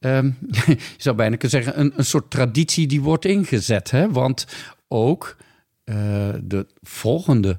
Uh, 0.00 0.22
je 0.66 0.76
zou 0.96 1.16
bijna 1.16 1.36
kunnen 1.36 1.62
zeggen, 1.62 1.80
een, 1.80 1.92
een 1.96 2.04
soort 2.04 2.30
traditie 2.30 2.86
die 2.86 3.00
wordt 3.00 3.24
ingezet. 3.24 3.90
Hè? 3.90 4.10
Want 4.10 4.46
ook 4.88 5.36
eh, 5.84 5.96
de 6.42 6.66
volgende 6.82 7.58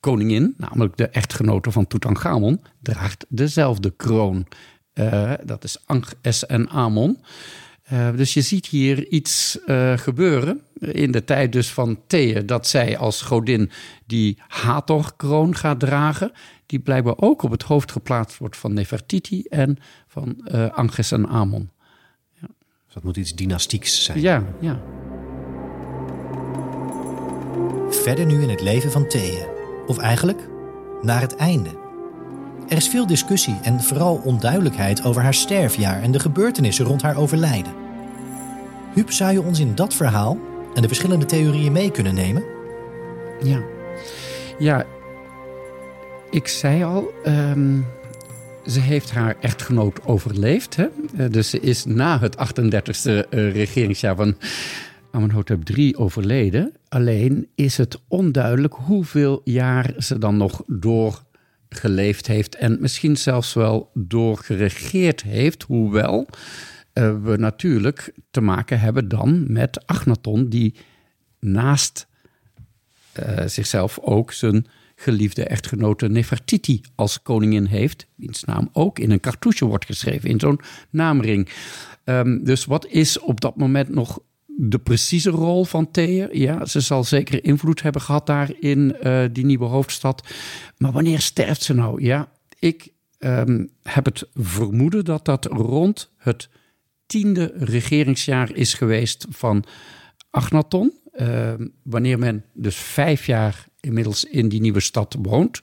koningin, 0.00 0.54
namelijk 0.56 0.96
de 0.96 1.08
echtgenote 1.08 1.70
van 1.70 1.86
Tutankhamon, 1.86 2.60
draagt 2.82 3.26
dezelfde 3.28 3.90
kroon. 3.90 4.46
Eh, 4.92 5.32
dat 5.44 5.64
is 5.64 5.82
Ankh 5.86 6.12
en 6.46 6.68
Amon. 6.68 7.18
Uh, 7.92 8.08
dus 8.16 8.34
je 8.34 8.40
ziet 8.40 8.66
hier 8.66 9.08
iets 9.08 9.58
uh, 9.66 9.98
gebeuren 9.98 10.60
in 10.80 11.10
de 11.10 11.24
tijd 11.24 11.52
dus 11.52 11.72
van 11.72 12.00
Thea, 12.06 12.40
dat 12.40 12.66
zij 12.66 12.98
als 12.98 13.22
godin 13.22 13.70
die 14.06 14.38
Hathor-kroon 14.48 15.54
gaat 15.54 15.80
dragen, 15.80 16.32
die 16.66 16.78
blijkbaar 16.78 17.16
ook 17.16 17.42
op 17.42 17.50
het 17.50 17.62
hoofd 17.62 17.92
geplaatst 17.92 18.38
wordt 18.38 18.56
van 18.56 18.72
Nefertiti 18.72 19.42
en 19.42 19.78
van 20.06 20.48
uh, 20.52 20.70
Anges 20.70 21.12
en 21.12 21.28
Amon. 21.28 21.70
Ja. 22.40 22.48
Dus 22.84 22.94
dat 22.94 23.02
moet 23.02 23.16
iets 23.16 23.34
dynastieks 23.34 24.04
zijn. 24.04 24.20
Ja, 24.20 24.44
ja. 24.60 24.80
Verder 27.90 28.26
nu 28.26 28.42
in 28.42 28.48
het 28.48 28.60
leven 28.60 28.90
van 28.90 29.08
Thea, 29.08 29.46
of 29.88 29.98
eigenlijk 29.98 30.48
naar 31.02 31.20
het 31.20 31.36
einde. 31.36 31.70
Er 32.68 32.76
is 32.76 32.88
veel 32.88 33.06
discussie 33.06 33.58
en 33.62 33.82
vooral 33.82 34.20
onduidelijkheid 34.24 35.04
over 35.04 35.22
haar 35.22 35.34
sterfjaar 35.34 36.02
en 36.02 36.12
de 36.12 36.20
gebeurtenissen 36.20 36.84
rond 36.84 37.02
haar 37.02 37.16
overlijden. 37.16 37.72
Huub, 38.94 39.10
zou 39.10 39.32
je 39.32 39.42
ons 39.42 39.60
in 39.60 39.74
dat 39.74 39.94
verhaal 39.94 40.38
en 40.74 40.82
de 40.82 40.88
verschillende 40.88 41.26
theorieën 41.26 41.72
mee 41.72 41.90
kunnen 41.90 42.14
nemen? 42.14 42.44
Ja, 43.42 43.62
ja 44.58 44.86
ik 46.30 46.48
zei 46.48 46.84
al, 46.84 47.12
um, 47.26 47.86
ze 48.66 48.80
heeft 48.80 49.10
haar 49.10 49.36
echtgenoot 49.40 50.00
overleefd. 50.04 50.76
Hè? 50.76 50.86
Uh, 51.18 51.30
dus 51.30 51.50
ze 51.50 51.60
is 51.60 51.84
na 51.84 52.18
het 52.18 52.36
38e 52.36 53.06
uh, 53.06 53.18
eh, 53.18 53.24
regeringsjaar 53.30 54.16
van 54.16 54.36
Amenhotep 55.10 55.68
III 55.68 55.96
overleden. 55.96 56.72
Alleen 56.88 57.48
is 57.54 57.76
het 57.76 58.00
onduidelijk 58.08 58.74
hoeveel 58.74 59.40
jaar 59.44 59.94
ze 59.98 60.18
dan 60.18 60.36
nog 60.36 60.62
doorgeleefd 60.66 62.26
heeft. 62.26 62.54
En 62.54 62.78
misschien 62.80 63.16
zelfs 63.16 63.54
wel 63.54 63.90
doorgeregeerd 63.94 65.22
heeft. 65.22 65.62
Hoewel 65.62 66.26
uh, 66.94 67.22
we 67.22 67.36
natuurlijk 67.36 68.12
te 68.30 68.40
maken 68.40 68.80
hebben 68.80 69.08
dan 69.08 69.52
met 69.52 69.86
Agnaton, 69.86 70.48
die 70.48 70.74
naast 71.40 72.06
uh, 73.20 73.46
zichzelf 73.46 73.98
ook 73.98 74.32
zijn 74.32 74.66
geliefde 74.96 75.44
echtgenote 75.44 76.08
Nefertiti 76.08 76.80
als 76.94 77.22
koningin 77.22 77.64
heeft, 77.64 78.06
wiens 78.14 78.44
naam 78.44 78.68
ook 78.72 78.98
in 78.98 79.10
een 79.10 79.20
cartouche 79.20 79.64
wordt 79.64 79.84
geschreven, 79.84 80.30
in 80.30 80.40
zo'n 80.40 80.60
naamring. 80.90 81.48
Um, 82.04 82.44
dus 82.44 82.64
wat 82.64 82.86
is 82.86 83.18
op 83.18 83.40
dat 83.40 83.56
moment 83.56 83.88
nog 83.88 84.20
de 84.60 84.78
precieze 84.78 85.30
rol 85.30 85.64
van 85.64 85.90
Thea? 85.90 86.28
Ja, 86.32 86.66
ze 86.66 86.80
zal 86.80 87.04
zeker 87.04 87.44
invloed 87.44 87.82
hebben 87.82 88.02
gehad 88.02 88.26
daar 88.26 88.50
in 88.60 88.96
uh, 89.02 89.24
die 89.32 89.44
nieuwe 89.44 89.64
hoofdstad. 89.64 90.28
Maar 90.76 90.92
wanneer 90.92 91.20
sterft 91.20 91.62
ze 91.62 91.74
nou? 91.74 92.02
Ja, 92.02 92.32
ik 92.58 92.88
um, 93.18 93.70
heb 93.82 94.04
het 94.04 94.28
vermoeden 94.34 95.04
dat 95.04 95.24
dat 95.24 95.44
rond 95.44 96.10
het 96.16 96.48
tiende 97.06 97.52
regeringsjaar 97.56 98.54
is 98.54 98.74
geweest 98.74 99.26
van 99.30 99.64
Agnaton. 100.30 100.92
Uh, 101.14 101.52
wanneer 101.82 102.18
men 102.18 102.44
dus 102.52 102.76
vijf 102.76 103.26
jaar 103.26 103.66
inmiddels 103.80 104.24
in 104.24 104.48
die 104.48 104.60
nieuwe 104.60 104.80
stad 104.80 105.16
woont. 105.22 105.62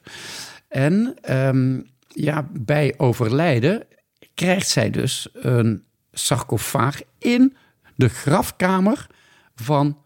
En 0.68 1.16
um, 1.30 1.90
ja, 2.08 2.50
bij 2.54 2.94
overlijden 2.98 3.84
krijgt 4.34 4.68
zij 4.68 4.90
dus 4.90 5.30
een 5.34 5.84
sarcofaag 6.12 7.02
in 7.18 7.56
de 7.96 8.10
grafkamer 8.10 9.08
van 9.56 9.98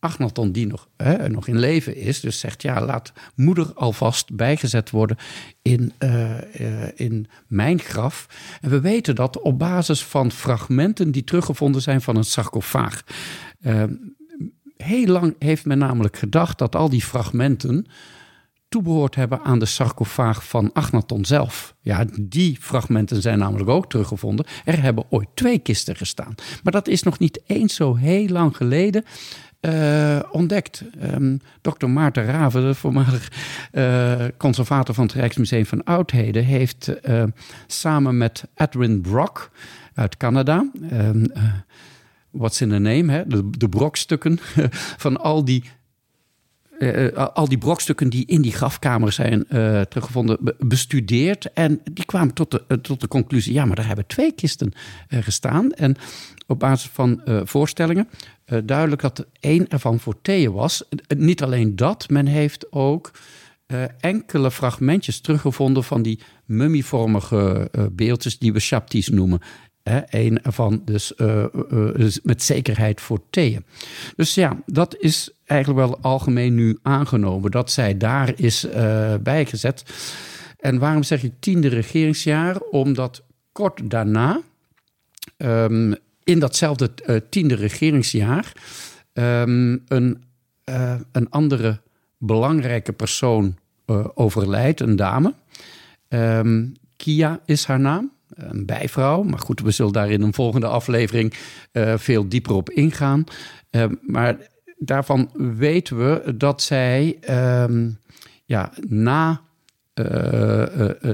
Agnaton, 0.00 0.52
die 0.52 0.66
nog, 0.66 0.88
hè, 0.96 1.28
nog 1.28 1.46
in 1.46 1.58
leven 1.58 1.96
is, 1.96 2.20
dus 2.20 2.38
zegt: 2.40 2.62
ja, 2.62 2.84
laat 2.84 3.12
moeder 3.34 3.72
alvast 3.74 4.36
bijgezet 4.36 4.90
worden 4.90 5.16
in, 5.62 5.92
uh, 5.98 6.60
uh, 6.60 6.88
in 6.94 7.26
mijn 7.46 7.78
graf. 7.78 8.26
En 8.60 8.70
we 8.70 8.80
weten 8.80 9.14
dat 9.14 9.40
op 9.40 9.58
basis 9.58 10.04
van 10.04 10.30
fragmenten 10.30 11.10
die 11.10 11.24
teruggevonden 11.24 11.82
zijn 11.82 12.00
van 12.00 12.16
een 12.16 12.24
sarcofaag. 12.24 13.04
Uh, 13.60 13.82
heel 14.76 15.06
lang 15.06 15.34
heeft 15.38 15.64
men 15.64 15.78
namelijk 15.78 16.16
gedacht 16.16 16.58
dat 16.58 16.76
al 16.76 16.88
die 16.88 17.02
fragmenten 17.02 17.86
toebehoord 18.68 19.14
hebben 19.14 19.40
aan 19.40 19.58
de 19.58 19.66
sarcofaag 19.66 20.48
van 20.48 20.72
Agnaton 20.72 21.24
zelf. 21.24 21.74
Ja, 21.80 22.04
die 22.20 22.56
fragmenten 22.60 23.22
zijn 23.22 23.38
namelijk 23.38 23.70
ook 23.70 23.88
teruggevonden. 23.88 24.46
Er 24.64 24.82
hebben 24.82 25.04
ooit 25.10 25.28
twee 25.34 25.58
kisten 25.58 25.96
gestaan. 25.96 26.34
Maar 26.62 26.72
dat 26.72 26.88
is 26.88 27.02
nog 27.02 27.18
niet 27.18 27.40
eens 27.46 27.74
zo 27.74 27.94
heel 27.94 28.28
lang 28.28 28.56
geleden 28.56 29.04
uh, 29.60 30.18
ontdekt. 30.30 30.84
Um, 31.02 31.40
Dr. 31.60 31.86
Maarten 31.86 32.24
Raven, 32.24 32.62
de 32.62 32.74
voormalig 32.74 33.32
uh, 33.72 34.24
conservator 34.36 34.94
van 34.94 35.04
het 35.04 35.14
Rijksmuseum 35.14 35.66
van 35.66 35.84
Oudheden, 35.84 36.44
heeft 36.44 36.90
uh, 37.08 37.22
samen 37.66 38.16
met 38.16 38.44
Edwin 38.54 39.00
Brock 39.00 39.50
uit 39.94 40.16
Canada. 40.16 40.70
Um, 40.92 41.32
what's 42.30 42.60
in 42.60 42.68
the 42.68 42.78
name? 42.78 43.12
Hè? 43.12 43.26
De, 43.26 43.50
de 43.50 43.68
brokstukken 43.68 44.38
van 45.04 45.16
al 45.16 45.44
die 45.44 45.64
uh, 46.78 47.12
al 47.12 47.48
die 47.48 47.58
brokstukken 47.58 48.08
die 48.08 48.26
in 48.26 48.42
die 48.42 48.52
grafkamer 48.52 49.12
zijn 49.12 49.44
uh, 49.50 49.80
teruggevonden, 49.80 50.38
bestudeerd. 50.58 51.52
En 51.52 51.80
die 51.92 52.04
kwamen 52.04 52.34
tot 52.34 52.50
de, 52.50 52.80
tot 52.80 53.00
de 53.00 53.08
conclusie: 53.08 53.52
ja, 53.52 53.64
maar 53.64 53.76
daar 53.76 53.86
hebben 53.86 54.06
twee 54.06 54.32
kisten 54.32 54.72
gestaan. 55.08 55.72
En 55.72 55.96
op 56.46 56.58
basis 56.58 56.90
van 56.92 57.20
voorstellingen 57.44 58.08
duidelijk 58.64 59.02
dat 59.02 59.26
één 59.40 59.68
ervan 59.68 60.00
voor 60.00 60.14
Thea 60.22 60.50
was. 60.50 60.84
niet 61.16 61.42
alleen 61.42 61.76
dat, 61.76 62.08
men 62.08 62.26
heeft 62.26 62.72
ook. 62.72 63.10
enkele 64.00 64.50
fragmentjes 64.50 65.20
teruggevonden 65.20 65.84
van 65.84 66.02
die 66.02 66.20
mummievormige 66.44 67.70
beeldjes 67.92 68.38
die 68.38 68.52
we 68.52 68.60
Shaptis 68.60 69.08
noemen. 69.08 69.40
Een 70.10 70.42
ervan 70.42 70.82
dus, 70.84 71.12
uh, 71.16 71.44
uh, 71.70 71.94
dus 71.94 72.20
met 72.22 72.42
zekerheid 72.42 73.00
voor 73.00 73.20
Thea. 73.30 73.58
Dus 74.16 74.34
ja, 74.34 74.56
dat 74.66 74.96
is 74.98 75.30
eigenlijk 75.44 75.86
wel 75.86 75.98
algemeen 76.00 76.54
nu 76.54 76.78
aangenomen 76.82 77.50
dat 77.50 77.70
zij 77.70 77.96
daar 77.96 78.32
is 78.36 78.66
bijgezet. 79.22 79.84
En 80.58 80.78
waarom 80.78 81.02
zeg 81.02 81.22
ik 81.22 81.32
tiende 81.38 81.68
regeringsjaar? 81.68 82.58
Omdat 82.58 83.22
kort 83.52 83.90
daarna 83.90 84.40
um, 85.36 85.94
in 86.24 86.38
datzelfde 86.38 86.90
tiende 87.30 87.54
regeringsjaar 87.54 88.52
ehm, 89.12 89.76
een, 89.86 90.22
een 91.12 91.30
andere 91.30 91.80
belangrijke 92.18 92.92
persoon 92.92 93.56
overlijdt, 94.14 94.80
een 94.80 94.96
dame. 94.96 95.34
Ehm, 96.08 96.64
Kia 96.96 97.40
is 97.44 97.64
haar 97.64 97.80
naam 97.80 98.12
een 98.34 98.66
bijvrouw. 98.66 99.22
Maar 99.22 99.38
goed, 99.38 99.60
we 99.60 99.70
zullen 99.70 99.92
daar 99.92 100.10
in 100.10 100.22
een 100.22 100.34
volgende 100.34 100.66
aflevering 100.66 101.34
veel 101.96 102.28
dieper 102.28 102.54
op 102.54 102.70
ingaan. 102.70 103.24
maar 104.00 104.36
daarvan 104.78 105.30
weten 105.56 105.98
we 105.98 106.34
dat 106.36 106.62
zij 106.62 107.18
um, 107.62 107.98
ja, 108.44 108.72
na 108.88 109.40
uh, 109.94 111.12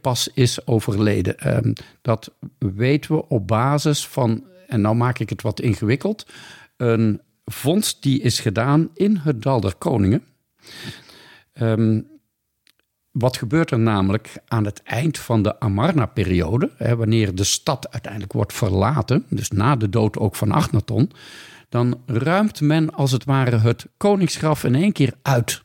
pas 0.00 0.30
is 0.34 0.66
overleden. 0.66 1.38
Ehm, 1.38 1.72
dat 2.02 2.34
weten 2.58 3.14
we 3.14 3.28
op 3.28 3.46
basis 3.46 4.06
van, 4.06 4.44
en 4.66 4.80
nou 4.80 4.96
maak 4.96 5.18
ik 5.18 5.28
het 5.28 5.42
wat 5.42 5.60
ingewikkeld, 5.60 6.26
een 6.76 7.20
vondst 7.44 8.02
die 8.02 8.20
is 8.20 8.40
gedaan 8.40 8.90
in 8.94 9.16
het 9.16 9.42
Dal 9.42 9.60
der 9.60 9.74
Koningen. 9.74 10.22
Um, 11.60 12.06
wat 13.10 13.36
gebeurt 13.36 13.70
er 13.70 13.78
namelijk 13.78 14.32
aan 14.46 14.64
het 14.64 14.82
eind 14.82 15.18
van 15.18 15.42
de 15.42 15.60
Amarna-periode, 15.60 16.70
wanneer 16.96 17.34
de 17.34 17.44
stad 17.44 17.90
uiteindelijk 17.90 18.32
wordt 18.32 18.52
verlaten, 18.52 19.24
dus 19.28 19.50
na 19.50 19.76
de 19.76 19.88
dood 19.88 20.18
ook 20.18 20.36
van 20.36 20.50
Achnaton, 20.50 21.10
dan 21.68 22.00
ruimt 22.06 22.60
men 22.60 22.94
als 22.94 23.12
het 23.12 23.24
ware 23.24 23.58
het 23.58 23.86
koningsgraf 23.96 24.64
in 24.64 24.74
één 24.74 24.92
keer 24.92 25.14
uit. 25.22 25.62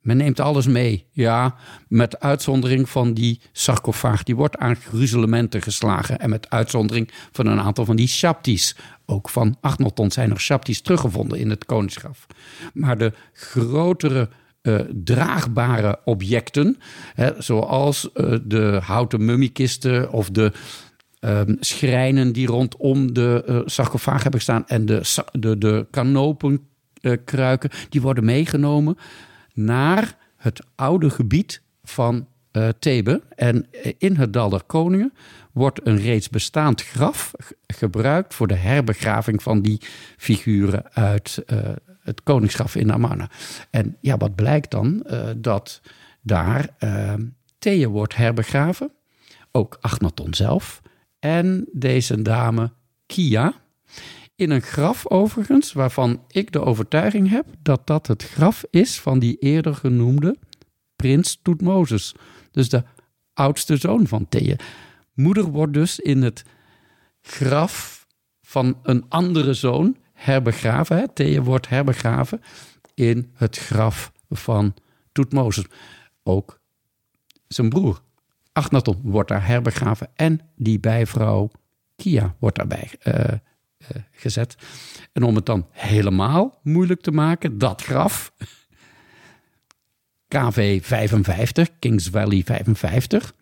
Men 0.00 0.16
neemt 0.16 0.40
alles 0.40 0.66
mee, 0.66 1.06
ja, 1.10 1.54
met 1.88 2.20
uitzondering 2.20 2.88
van 2.88 3.14
die 3.14 3.40
sarcofaag. 3.52 4.22
Die 4.22 4.36
wordt 4.36 4.56
aan 4.56 4.76
gruzelementen 4.76 5.62
geslagen. 5.62 6.18
En 6.18 6.30
met 6.30 6.50
uitzondering 6.50 7.10
van 7.32 7.46
een 7.46 7.60
aantal 7.60 7.84
van 7.84 7.96
die 7.96 8.08
shaptis. 8.08 8.76
Ook 9.06 9.28
van 9.28 9.56
Achnaton 9.60 10.10
zijn 10.10 10.30
er 10.30 10.40
shaptis 10.40 10.80
teruggevonden 10.80 11.38
in 11.38 11.50
het 11.50 11.64
koningsgraf. 11.64 12.26
Maar 12.72 12.98
de 12.98 13.12
grotere 13.32 14.28
uh, 14.68 14.80
draagbare 15.04 15.98
objecten, 16.04 16.76
hè, 17.14 17.42
zoals 17.42 18.10
uh, 18.14 18.36
de 18.44 18.80
houten 18.82 19.24
mummiekisten 19.24 20.12
of 20.12 20.30
de 20.30 20.52
um, 21.20 21.56
schrijnen 21.60 22.32
die 22.32 22.46
rondom 22.46 23.12
de 23.12 23.44
uh, 23.48 23.60
sarcofaag 23.64 24.22
hebben 24.22 24.40
gestaan 24.40 24.66
en 24.66 24.86
de, 24.86 25.24
de, 25.32 25.58
de 25.58 25.86
kanopenkruiken, 25.90 27.70
die 27.88 28.00
worden 28.00 28.24
meegenomen 28.24 28.96
naar 29.54 30.16
het 30.36 30.64
oude 30.74 31.10
gebied 31.10 31.62
van 31.82 32.26
Thebe. 32.78 33.22
En 33.34 33.66
in 33.98 34.16
het 34.16 34.32
Dal 34.32 34.48
der 34.48 34.62
Koningen 34.66 35.12
wordt 35.52 35.86
een 35.86 36.00
reeds 36.00 36.28
bestaand 36.28 36.82
graf 36.82 37.32
gebruikt 37.66 38.34
voor 38.34 38.46
de 38.46 38.54
herbegraving 38.54 39.42
van 39.42 39.62
die 39.62 39.80
figuren 40.16 40.92
uit 40.92 41.44
het 42.08 42.22
koningsgraf 42.22 42.74
in 42.74 42.92
Amarna. 42.92 43.30
En 43.70 43.96
ja, 44.00 44.16
wat 44.16 44.34
blijkt 44.34 44.70
dan? 44.70 45.04
Uh, 45.06 45.28
dat 45.36 45.80
daar 46.20 46.76
Thea 47.58 47.88
wordt 47.88 48.16
herbegraven. 48.16 48.92
Ook 49.52 49.78
Achnaton 49.80 50.34
zelf 50.34 50.82
en 51.18 51.68
deze 51.72 52.22
dame 52.22 52.72
Kia. 53.06 53.52
In 54.34 54.50
een 54.50 54.62
graf 54.62 55.06
overigens, 55.06 55.72
waarvan 55.72 56.22
ik 56.28 56.52
de 56.52 56.60
overtuiging 56.60 57.30
heb 57.30 57.46
dat 57.62 57.86
dat 57.86 58.06
het 58.06 58.22
graf 58.22 58.64
is 58.70 59.00
van 59.00 59.18
die 59.18 59.36
eerder 59.38 59.74
genoemde 59.74 60.36
prins 60.96 61.38
Toetmozes. 61.42 62.14
Dus 62.50 62.68
de 62.68 62.82
oudste 63.32 63.76
zoon 63.76 64.06
van 64.06 64.28
Thea. 64.28 64.56
Moeder 65.14 65.44
wordt 65.44 65.72
dus 65.72 66.00
in 66.00 66.22
het 66.22 66.44
graf 67.20 68.06
van 68.42 68.78
een 68.82 69.04
andere 69.08 69.54
zoon 69.54 69.96
herbegraven. 70.18 71.10
Thea 71.14 71.42
wordt 71.42 71.68
herbegraven 71.68 72.40
in 72.94 73.30
het 73.34 73.56
graf 73.56 74.12
van 74.30 74.74
Toetmozes. 75.12 75.64
Ook 76.22 76.60
zijn 77.46 77.68
broer 77.68 78.02
Achnaton 78.58 79.00
wordt 79.02 79.28
daar 79.28 79.46
herbegraven 79.46 80.08
en 80.14 80.40
die 80.56 80.80
bijvrouw 80.80 81.50
Kia 81.96 82.34
wordt 82.38 82.56
daarbij 82.56 82.90
uh, 83.04 83.14
uh, 83.14 84.02
gezet. 84.10 84.56
En 85.12 85.22
om 85.22 85.34
het 85.34 85.46
dan 85.46 85.66
helemaal 85.70 86.60
moeilijk 86.62 87.00
te 87.00 87.10
maken, 87.10 87.58
dat 87.58 87.82
graf, 87.82 88.32
KV 90.28 90.84
55, 90.84 91.68
Kings 91.78 92.08
Valley 92.08 92.42
55, 92.44 93.34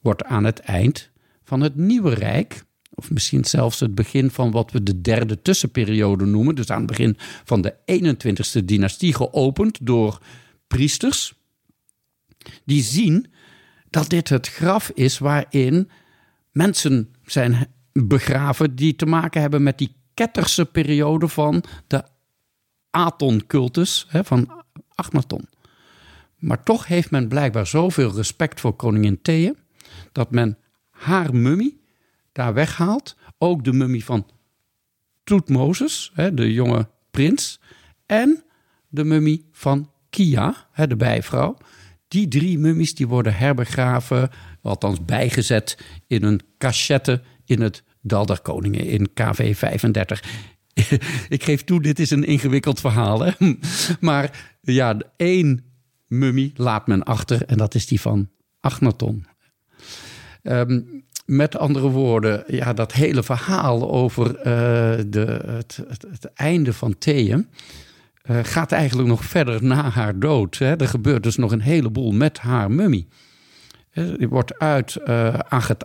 wordt 0.00 0.24
aan 0.24 0.44
het 0.44 0.58
eind 0.58 1.10
van 1.44 1.60
het 1.60 1.76
Nieuwe 1.76 2.14
Rijk, 2.14 2.64
of 2.98 3.10
misschien 3.10 3.44
zelfs 3.44 3.80
het 3.80 3.94
begin 3.94 4.30
van 4.30 4.50
wat 4.50 4.72
we 4.72 4.82
de 4.82 5.00
derde 5.00 5.42
tussenperiode 5.42 6.24
noemen, 6.24 6.54
dus 6.54 6.70
aan 6.70 6.78
het 6.78 6.86
begin 6.86 7.16
van 7.44 7.60
de 7.60 7.74
21ste 7.92 8.64
dynastie, 8.64 9.14
geopend 9.14 9.78
door 9.86 10.18
priesters. 10.66 11.34
Die 12.64 12.82
zien 12.82 13.26
dat 13.90 14.08
dit 14.08 14.28
het 14.28 14.48
graf 14.48 14.90
is 14.94 15.18
waarin 15.18 15.90
mensen 16.52 17.14
zijn 17.24 17.66
begraven 17.92 18.76
die 18.76 18.96
te 18.96 19.06
maken 19.06 19.40
hebben 19.40 19.62
met 19.62 19.78
die 19.78 19.96
ketterse 20.14 20.64
periode 20.64 21.28
van 21.28 21.64
de 21.86 22.04
Aton-cultus 22.90 24.06
van 24.10 24.64
Achnaton. 24.94 25.48
Maar 26.38 26.62
toch 26.62 26.86
heeft 26.86 27.10
men 27.10 27.28
blijkbaar 27.28 27.66
zoveel 27.66 28.14
respect 28.14 28.60
voor 28.60 28.76
koningin 28.76 29.22
Thea 29.22 29.52
dat 30.12 30.30
men 30.30 30.58
haar 30.90 31.34
mummie 31.34 31.84
daar 32.36 32.54
weghaalt. 32.54 33.16
Ook 33.38 33.64
de 33.64 33.72
mummie 33.72 34.04
van 34.04 34.26
Toetmozes, 35.24 36.12
de 36.32 36.52
jonge 36.52 36.88
prins, 37.10 37.60
en 38.06 38.44
de 38.88 39.04
mummie 39.04 39.48
van 39.52 39.90
Kia, 40.10 40.68
de 40.88 40.96
bijvrouw. 40.96 41.56
Die 42.08 42.28
drie 42.28 42.58
mummies 42.58 42.94
die 42.94 43.08
worden 43.08 43.34
herbegraven, 43.34 44.30
althans 44.62 45.04
bijgezet 45.04 45.78
in 46.06 46.22
een 46.22 46.40
cachette 46.58 47.22
in 47.44 47.60
het 47.60 47.82
Dal 48.00 48.38
Koningen 48.42 48.86
in 48.86 49.12
KV 49.14 49.56
35. 49.56 50.22
Ik 51.28 51.44
geef 51.44 51.64
toe, 51.64 51.82
dit 51.82 51.98
is 51.98 52.10
een 52.10 52.24
ingewikkeld 52.24 52.80
verhaal. 52.80 53.32
Maar 54.00 54.56
ja, 54.60 54.96
één 55.16 55.64
mummie 56.06 56.52
laat 56.54 56.86
men 56.86 57.02
achter 57.02 57.44
en 57.44 57.56
dat 57.56 57.74
is 57.74 57.86
die 57.86 58.00
van 58.00 58.30
Agnaton. 58.60 59.26
Um, 60.42 61.04
met 61.26 61.58
andere 61.58 61.88
woorden, 61.88 62.44
ja, 62.46 62.72
dat 62.72 62.92
hele 62.92 63.22
verhaal 63.22 63.90
over 63.90 64.26
uh, 64.28 64.44
de, 65.06 65.40
het, 65.46 65.80
het, 65.88 66.06
het, 66.10 66.32
einde 66.34 66.72
van 66.72 66.98
Theum 66.98 67.48
uh, 68.30 68.38
gaat 68.42 68.72
eigenlijk 68.72 69.08
nog 69.08 69.24
verder 69.24 69.64
na 69.64 69.90
haar 69.90 70.18
dood. 70.18 70.58
Hè. 70.58 70.76
Er 70.76 70.88
gebeurt 70.88 71.22
dus 71.22 71.36
nog 71.36 71.52
een 71.52 71.60
heleboel 71.60 72.12
met 72.12 72.38
haar 72.38 72.70
mummie. 72.70 73.08
Die 73.96 74.28
wordt 74.28 74.58
uit 74.58 74.96
uh, 75.06 75.34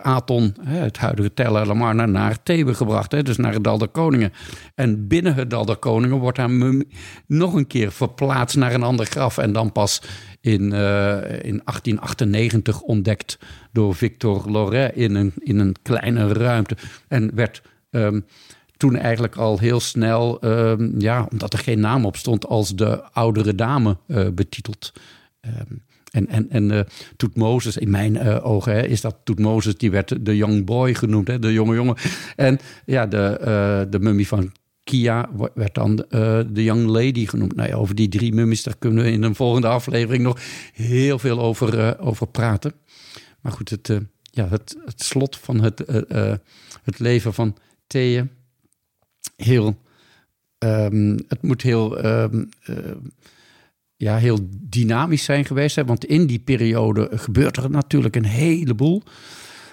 Aton, 0.02 0.56
het 0.60 0.98
huidige 0.98 1.34
Tel 1.34 1.58
El 1.58 1.74
naar 1.74 2.42
Thebe 2.42 2.74
gebracht. 2.74 3.10
Dus 3.10 3.36
naar 3.36 3.52
het 3.52 3.64
Dal 3.64 3.78
der 3.78 3.88
Koningen. 3.88 4.32
En 4.74 5.06
binnen 5.06 5.34
het 5.34 5.50
Dal 5.50 5.64
der 5.64 5.76
Koningen 5.76 6.18
wordt 6.18 6.38
haar 6.38 6.50
mummie 6.50 6.88
nog 7.26 7.54
een 7.54 7.66
keer 7.66 7.92
verplaatst 7.92 8.56
naar 8.56 8.74
een 8.74 8.82
ander 8.82 9.06
graf. 9.06 9.38
En 9.38 9.52
dan 9.52 9.72
pas 9.72 10.02
in, 10.40 10.62
uh, 10.62 11.14
in 11.22 11.60
1898 11.64 12.80
ontdekt 12.80 13.38
door 13.72 13.94
Victor 13.94 14.50
Loret 14.50 14.96
in 14.96 15.14
een, 15.14 15.32
in 15.38 15.58
een 15.58 15.76
kleine 15.82 16.32
ruimte. 16.32 16.76
En 17.08 17.34
werd... 17.34 17.62
Um, 17.90 18.24
toen 18.76 18.96
eigenlijk 18.96 19.36
al 19.36 19.58
heel 19.58 19.80
snel, 19.80 20.40
ehm, 20.40 21.00
ja, 21.00 21.26
omdat 21.30 21.52
er 21.52 21.58
geen 21.58 21.80
naam 21.80 22.04
op 22.04 22.16
stond, 22.16 22.46
als 22.46 22.74
de 22.74 23.02
oudere 23.12 23.54
dame 23.54 23.96
uh, 24.06 24.28
betiteld. 24.28 24.92
Um, 25.40 25.82
en, 26.12 26.28
en, 26.28 26.50
en 26.50 26.70
uh, 26.70 26.80
Toet 27.16 27.36
Mozes, 27.36 27.76
in 27.76 27.90
mijn 27.90 28.14
uh, 28.14 28.46
ogen, 28.46 28.72
hè, 28.72 28.86
is 28.86 29.00
dat 29.00 29.16
Toet 29.24 29.38
Mozes, 29.38 29.76
die 29.76 29.90
werd 29.90 30.24
de 30.24 30.36
young 30.36 30.64
boy 30.64 30.94
genoemd, 30.94 31.28
hè, 31.28 31.38
de 31.38 31.52
jonge 31.52 31.74
jongen. 31.74 31.96
En 32.36 32.58
ja, 32.86 33.06
de, 33.06 33.36
uh, 33.40 33.90
de 33.90 33.98
mummie 33.98 34.28
van 34.28 34.52
Kia 34.84 35.30
werd 35.54 35.74
dan 35.74 35.96
de 35.96 36.62
young 36.62 36.86
lady 36.86 37.26
genoemd. 37.26 37.56
Nou 37.56 37.68
ja, 37.68 37.74
over 37.74 37.94
die 37.94 38.08
drie 38.08 38.34
mummies, 38.34 38.62
daar 38.62 38.76
kunnen 38.78 39.04
we 39.04 39.10
in 39.10 39.22
een 39.22 39.34
volgende 39.34 39.68
aflevering 39.68 40.22
nog 40.22 40.38
heel 40.72 41.18
veel 41.18 41.40
over, 41.40 41.98
over 42.00 42.26
praten. 42.26 42.72
Maar 43.40 43.52
goed, 43.52 43.70
het, 43.70 44.00
ja, 44.22 44.48
het, 44.48 44.76
het 44.84 45.02
slot 45.02 45.36
van 45.36 45.60
het, 45.60 45.82
het 46.82 46.98
leven 46.98 47.34
van 47.34 47.56
Thea 47.86 48.26
heel. 49.36 49.80
Um, 50.58 51.18
het 51.28 51.42
moet 51.42 51.62
heel. 51.62 52.04
Uh, 52.04 52.24
ja, 54.02 54.16
heel 54.16 54.38
dynamisch 54.50 55.24
zijn 55.24 55.44
geweest. 55.44 55.76
Hè? 55.76 55.84
Want 55.84 56.04
in 56.04 56.26
die 56.26 56.38
periode 56.38 57.08
gebeurt 57.12 57.56
er 57.56 57.70
natuurlijk 57.70 58.16
een 58.16 58.24
heleboel. 58.24 59.02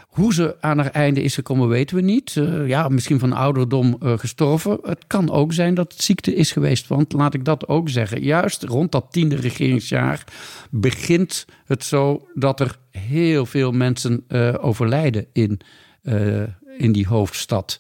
Hoe 0.08 0.34
ze 0.34 0.56
aan 0.60 0.78
haar 0.78 0.92
einde 0.92 1.22
is 1.22 1.34
gekomen, 1.34 1.68
weten 1.68 1.96
we 1.96 2.02
niet. 2.02 2.36
Uh, 2.36 2.68
ja, 2.68 2.88
misschien 2.88 3.20
van 3.20 3.34
ouderdom 3.34 3.98
uh, 4.04 4.18
gestorven. 4.18 4.80
Het 4.84 5.08
kan 5.08 5.32
ook 5.32 5.54
zijn 5.54 5.74
dat 5.74 5.92
het 5.92 6.02
ziekte 6.02 6.36
is 6.36 6.52
geweest. 6.52 6.88
Want 6.88 7.14
laat 7.14 7.34
ik 7.34 7.46
dat 7.46 7.68
ook 7.68 7.90
zeggen. 7.90 8.24
Juist 8.24 8.64
rond 8.64 8.92
dat 8.92 9.06
tiende 9.12 9.36
regeringsjaar 9.36 10.24
begint 10.72 11.46
het 11.66 11.84
zo 11.84 12.28
dat 12.34 12.60
er 12.60 12.78
heel 12.92 13.46
veel 13.46 13.72
mensen 13.72 14.24
uh, 14.28 14.54
overlijden 14.62 15.26
in, 15.34 15.60
in 16.78 16.92
die 16.92 17.08
hoofdstad. 17.08 17.80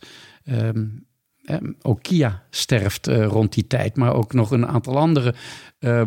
Um, 0.51 1.07
ook 1.81 2.01
Kia 2.01 2.43
sterft 2.49 3.07
rond 3.07 3.53
die 3.53 3.67
tijd, 3.67 3.95
maar 3.95 4.13
ook 4.13 4.33
nog 4.33 4.51
een 4.51 4.67
aantal 4.67 4.97
andere 4.97 5.33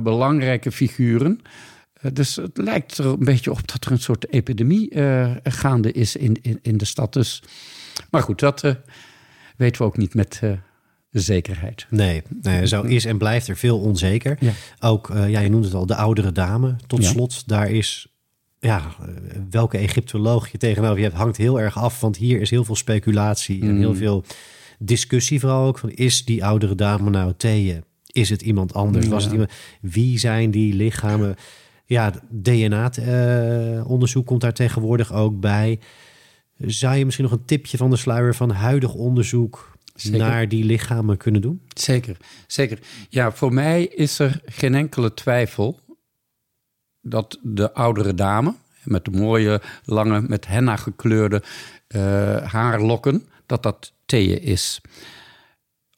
belangrijke 0.00 0.72
figuren. 0.72 1.40
dus 2.12 2.36
het 2.36 2.56
lijkt 2.58 2.98
er 2.98 3.06
een 3.06 3.24
beetje 3.24 3.50
op 3.50 3.68
dat 3.72 3.84
er 3.84 3.92
een 3.92 3.98
soort 3.98 4.28
epidemie 4.28 4.90
gaande 5.42 5.92
is 5.92 6.16
in, 6.16 6.38
in, 6.42 6.58
in 6.62 6.76
de 6.76 6.84
stad. 6.84 7.12
Dus, 7.12 7.42
maar 8.10 8.22
goed, 8.22 8.38
dat 8.38 8.60
weten 9.56 9.82
we 9.82 9.88
ook 9.88 9.96
niet 9.96 10.14
met 10.14 10.40
zekerheid. 11.20 11.86
Nee, 11.90 12.22
nee, 12.42 12.66
zo 12.66 12.82
is 12.82 13.04
en 13.04 13.18
blijft 13.18 13.48
er 13.48 13.56
veel 13.56 13.78
onzeker. 13.78 14.38
Ook, 14.80 15.08
uh, 15.08 15.30
ja, 15.30 15.40
je 15.40 15.48
noemde 15.48 15.66
het 15.66 15.76
al, 15.76 15.86
de 15.86 15.94
oudere 15.94 16.32
dame. 16.32 16.76
Tot 16.86 17.04
slot, 17.04 17.48
daar 17.48 17.70
is, 17.70 18.06
ja, 18.58 18.94
eh, 19.00 19.08
welke 19.50 19.78
Egyptoloog 19.78 20.48
je 20.48 20.58
tegenover 20.58 20.96
je 20.96 21.02
hebt, 21.02 21.16
hangt 21.16 21.36
heel 21.36 21.60
erg 21.60 21.78
af. 21.78 22.00
Want 22.00 22.16
hier 22.16 22.40
is 22.40 22.50
heel 22.50 22.64
veel 22.64 22.76
speculatie 22.76 23.62
en 23.62 23.76
heel 23.76 23.90
mm. 23.90 23.96
veel 23.96 24.24
discussie 24.86 25.40
vooral 25.40 25.66
ook. 25.66 25.78
Van, 25.78 25.90
is 25.90 26.24
die 26.24 26.44
oudere 26.44 26.74
dame 26.74 27.10
nou 27.10 27.32
Thea? 27.36 27.80
Is 28.06 28.30
het 28.30 28.42
iemand 28.42 28.74
anders? 28.74 29.06
Was 29.06 29.24
het 29.24 29.32
iemand? 29.32 29.52
Wie 29.80 30.18
zijn 30.18 30.50
die 30.50 30.74
lichamen? 30.74 31.36
Ja, 31.86 32.12
DNA-onderzoek 32.30 34.26
komt 34.26 34.40
daar 34.40 34.52
tegenwoordig 34.52 35.12
ook 35.12 35.40
bij. 35.40 35.80
Zou 36.56 36.96
je 36.96 37.04
misschien 37.04 37.26
nog 37.26 37.34
een 37.34 37.44
tipje 37.44 37.76
van 37.76 37.90
de 37.90 37.96
sluier 37.96 38.34
van 38.34 38.50
huidig 38.50 38.94
onderzoek 38.94 39.76
naar 40.10 40.48
die 40.48 40.64
lichamen 40.64 41.16
kunnen 41.16 41.40
doen? 41.40 41.62
Zeker, 41.74 42.16
zeker. 42.46 42.78
Ja, 43.08 43.32
voor 43.32 43.52
mij 43.52 43.84
is 43.84 44.18
er 44.18 44.40
geen 44.44 44.74
enkele 44.74 45.14
twijfel 45.14 45.80
dat 47.00 47.38
de 47.42 47.72
oudere 47.72 48.14
dame 48.14 48.54
met 48.84 49.04
de 49.04 49.10
mooie, 49.10 49.60
lange, 49.84 50.20
met 50.20 50.46
henna 50.46 50.76
gekleurde 50.76 51.42
uh, 51.88 52.36
haarlokken, 52.36 53.28
dat 53.46 53.62
dat 53.62 53.92
Is. 54.12 54.80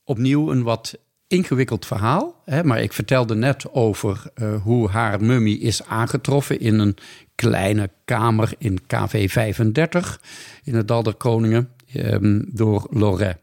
Opnieuw 0.05 0.51
een 0.51 0.62
wat 0.62 0.99
ingewikkeld 1.27 1.87
verhaal, 1.87 2.43
hè, 2.45 2.65
maar 2.65 2.83
ik 2.83 2.93
vertelde 2.93 3.35
net 3.35 3.73
over 3.73 4.23
uh, 4.35 4.62
hoe 4.62 4.91
haar 4.91 5.25
mummie 5.25 5.59
is 5.59 5.85
aangetroffen 5.85 6.61
in 6.61 6.79
een 6.79 6.97
kleine 7.35 7.91
kamer 8.05 8.53
in 8.59 8.87
KV 8.87 9.31
35 9.31 10.21
in 10.65 10.75
het 10.75 10.89
Dal 10.89 11.15
Koningen 11.15 11.71
um, 11.95 12.49
door 12.53 12.87
Loret 12.91 13.37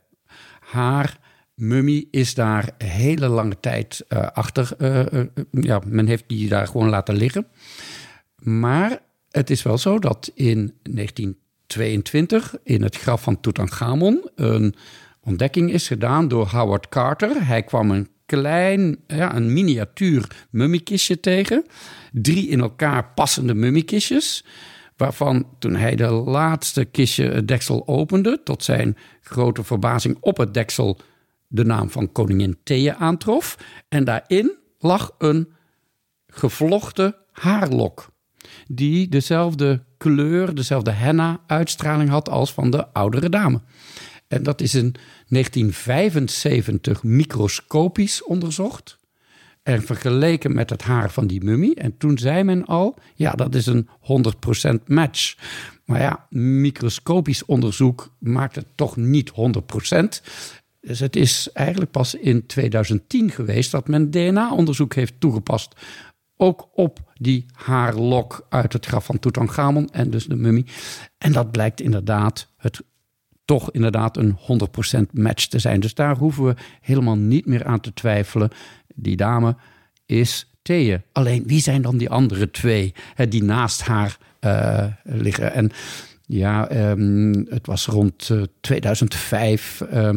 haar 0.71 1.19
mummie 1.55 2.07
is 2.11 2.33
daar 2.33 2.69
hele 2.77 3.27
lange 3.27 3.59
tijd 3.59 4.05
uh, 4.09 4.27
achter. 4.27 4.71
Uh, 4.77 5.23
ja, 5.51 5.81
men 5.85 6.07
heeft 6.07 6.23
die 6.27 6.49
daar 6.49 6.67
gewoon 6.67 6.89
laten 6.89 7.15
liggen. 7.15 7.47
Maar 8.35 8.99
het 9.29 9.49
is 9.49 9.63
wel 9.63 9.77
zo 9.77 9.99
dat 9.99 10.31
in 10.33 10.73
1922 11.73 12.55
in 12.63 12.81
het 12.81 12.97
graf 12.97 13.21
van 13.21 13.39
Tutankhamon 13.39 14.29
een 14.35 14.75
ontdekking 15.23 15.71
is 15.71 15.87
gedaan 15.87 16.27
door 16.27 16.47
Howard 16.47 16.89
Carter. 16.89 17.45
Hij 17.47 17.63
kwam 17.63 17.91
een 17.91 18.07
klein, 18.25 18.97
ja, 19.07 19.35
een 19.35 19.53
miniatuur 19.53 20.47
mummiekistje 20.49 21.19
tegen. 21.19 21.65
Drie 22.11 22.47
in 22.47 22.59
elkaar 22.59 23.13
passende 23.13 23.53
mummiekistjes 23.53 24.45
waarvan 24.95 25.47
toen 25.59 25.75
hij 25.75 25.95
de 25.95 26.09
laatste 26.09 26.85
kistje 26.85 27.29
het 27.29 27.47
deksel 27.47 27.87
opende, 27.87 28.41
tot 28.43 28.63
zijn 28.63 28.97
grote 29.21 29.63
verbazing 29.63 30.17
op 30.19 30.37
het 30.37 30.53
deksel 30.53 30.99
de 31.47 31.63
naam 31.63 31.89
van 31.89 32.11
koningin 32.11 32.57
Thea 32.63 32.95
aantrof. 32.95 33.57
En 33.89 34.03
daarin 34.03 34.57
lag 34.79 35.11
een 35.17 35.53
gevlochten 36.27 37.15
haarlok, 37.31 38.07
die 38.67 39.07
dezelfde 39.07 39.83
kleur, 40.01 40.55
dezelfde 40.55 40.91
henna-uitstraling 40.91 42.09
had 42.09 42.29
als 42.29 42.53
van 42.53 42.71
de 42.71 42.93
oudere 42.93 43.29
dame. 43.29 43.61
En 44.27 44.43
dat 44.43 44.61
is 44.61 44.75
in 44.75 44.95
1975 45.27 47.03
microscopisch 47.03 48.23
onderzocht 48.23 48.97
en 49.63 49.81
vergeleken 49.81 50.53
met 50.53 50.69
het 50.69 50.81
haar 50.81 51.11
van 51.11 51.27
die 51.27 51.43
mummie. 51.43 51.75
En 51.75 51.97
toen 51.97 52.17
zei 52.17 52.43
men 52.43 52.65
al, 52.65 52.95
ja, 53.15 53.31
dat 53.31 53.55
is 53.55 53.65
een 53.65 53.87
100% 54.69 54.73
match. 54.85 55.35
Maar 55.85 55.99
ja, 56.01 56.27
microscopisch 56.29 57.45
onderzoek 57.45 58.13
maakt 58.19 58.55
het 58.55 58.67
toch 58.75 58.95
niet 58.97 59.31
100%. 59.31 59.33
Dus 60.81 60.99
het 60.99 61.15
is 61.15 61.49
eigenlijk 61.53 61.91
pas 61.91 62.15
in 62.15 62.45
2010 62.45 63.31
geweest 63.31 63.71
dat 63.71 63.87
men 63.87 64.11
DNA-onderzoek 64.11 64.93
heeft 64.93 65.13
toegepast. 65.19 65.75
Ook 66.37 66.69
op 66.73 67.10
die 67.21 67.45
haarlok 67.53 68.45
uit 68.49 68.73
het 68.73 68.85
graf 68.85 69.05
van 69.05 69.19
Tutankhamon 69.19 69.89
en 69.89 70.09
dus 70.09 70.25
de 70.25 70.35
mummie. 70.35 70.65
En 71.17 71.31
dat 71.31 71.51
blijkt 71.51 71.81
inderdaad 71.81 72.47
het 72.57 72.81
toch 73.45 73.71
inderdaad 73.71 74.17
een 74.17 74.37
100% 74.37 75.11
match 75.11 75.45
te 75.45 75.59
zijn. 75.59 75.79
Dus 75.79 75.93
daar 75.93 76.17
hoeven 76.17 76.43
we 76.43 76.55
helemaal 76.81 77.17
niet 77.17 77.45
meer 77.45 77.65
aan 77.65 77.79
te 77.79 77.93
twijfelen 77.93 78.49
die 78.95 79.15
dame 79.15 79.55
is 80.05 80.51
Thea. 80.61 81.01
Alleen 81.11 81.43
wie 81.45 81.61
zijn 81.61 81.81
dan 81.81 81.97
die 81.97 82.09
andere 82.09 82.51
twee 82.51 82.93
hè, 83.13 83.27
die 83.27 83.43
naast 83.43 83.81
haar 83.81 84.17
uh, 84.41 84.85
liggen? 85.03 85.53
En 85.53 85.71
ja, 86.25 86.71
um, 86.91 87.45
het 87.49 87.67
was 87.67 87.85
rond 87.85 88.29
uh, 88.29 88.43
2005 88.61 89.81
uh, 89.93 90.09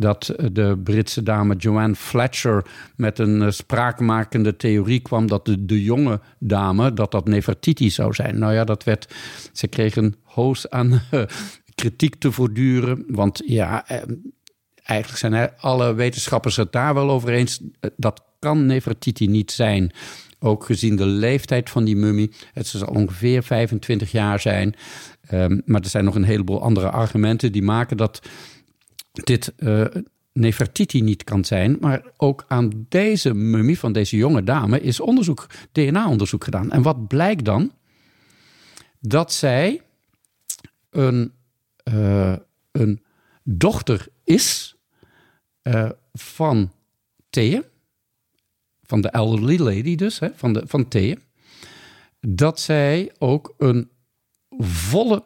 dat 0.00 0.34
de 0.52 0.80
Britse 0.84 1.22
dame 1.22 1.56
Joanne 1.56 1.94
Fletcher 1.94 2.64
met 2.96 3.18
een 3.18 3.42
uh, 3.42 3.50
spraakmakende 3.50 4.56
theorie 4.56 5.00
kwam 5.00 5.26
dat 5.26 5.56
de, 5.58 5.82
jonge 5.82 6.20
dame, 6.38 6.92
dat 6.92 7.10
dat 7.10 7.28
Nefertiti 7.28 7.90
zou 7.90 8.14
zijn. 8.14 8.38
Nou 8.38 8.52
ja, 8.52 8.64
dat 8.64 8.84
werd, 8.84 9.14
ze 9.52 9.66
kreeg 9.66 9.96
een 9.96 10.14
hoos 10.22 10.70
aan 10.70 11.02
kritiek 11.74 12.14
te 12.14 12.32
voortduren, 12.32 13.04
want 13.08 13.42
ja 13.44 13.88
ehm, 13.88 14.14
eigenlijk 14.82 15.18
zijn 15.18 15.50
alle 15.56 15.94
wetenschappers 15.94 16.56
het 16.56 16.72
daar 16.72 16.94
wel 16.94 17.10
over 17.10 17.28
eens. 17.28 17.60
Dat 17.96 18.22
kan 18.38 18.66
Nefertiti 18.66 19.26
niet 19.26 19.50
zijn. 19.50 19.92
Ook 20.38 20.64
gezien 20.64 20.96
de 20.96 21.06
leeftijd 21.06 21.70
van 21.70 21.84
die 21.84 21.96
mummie. 21.96 22.30
Het 22.52 22.66
zal 22.66 22.88
ongeveer 22.88 23.42
25 23.42 24.12
jaar 24.12 24.40
zijn. 24.40 24.74
Um, 25.32 25.62
maar 25.64 25.80
er 25.80 25.88
zijn 25.88 26.04
nog 26.04 26.14
een 26.14 26.24
heleboel 26.24 26.62
andere 26.62 26.90
argumenten 26.90 27.52
die 27.52 27.62
maken 27.62 27.96
dat 27.96 28.20
dit 29.26 29.52
uh, 29.58 29.84
Nefertiti 30.32 31.02
niet 31.02 31.24
kan 31.24 31.44
zijn. 31.44 31.76
Maar 31.80 32.02
ook 32.16 32.44
aan 32.48 32.86
deze 32.88 33.34
mummie 33.34 33.78
van 33.78 33.92
deze 33.92 34.16
jonge 34.16 34.44
dame 34.44 34.80
is 34.80 35.00
onderzoek, 35.00 35.46
DNA-onderzoek 35.72 36.44
gedaan. 36.44 36.70
En 36.70 36.82
wat 36.82 37.08
blijkt 37.08 37.44
dan? 37.44 37.72
Dat 39.00 39.32
zij 39.32 39.82
een, 40.90 41.32
uh, 41.92 42.36
een 42.70 43.04
dochter 43.42 44.08
is 44.24 44.76
uh, 45.62 45.90
van 46.12 46.72
Thea, 47.30 47.62
van 48.82 49.00
de 49.00 49.08
elderly 49.08 49.58
lady 49.58 49.94
dus, 49.94 50.18
hè, 50.18 50.28
van, 50.34 50.52
de, 50.52 50.62
van 50.66 50.88
Thea, 50.88 51.16
dat 52.20 52.60
zij 52.60 53.12
ook 53.18 53.54
een 53.58 53.90
volle 54.58 55.24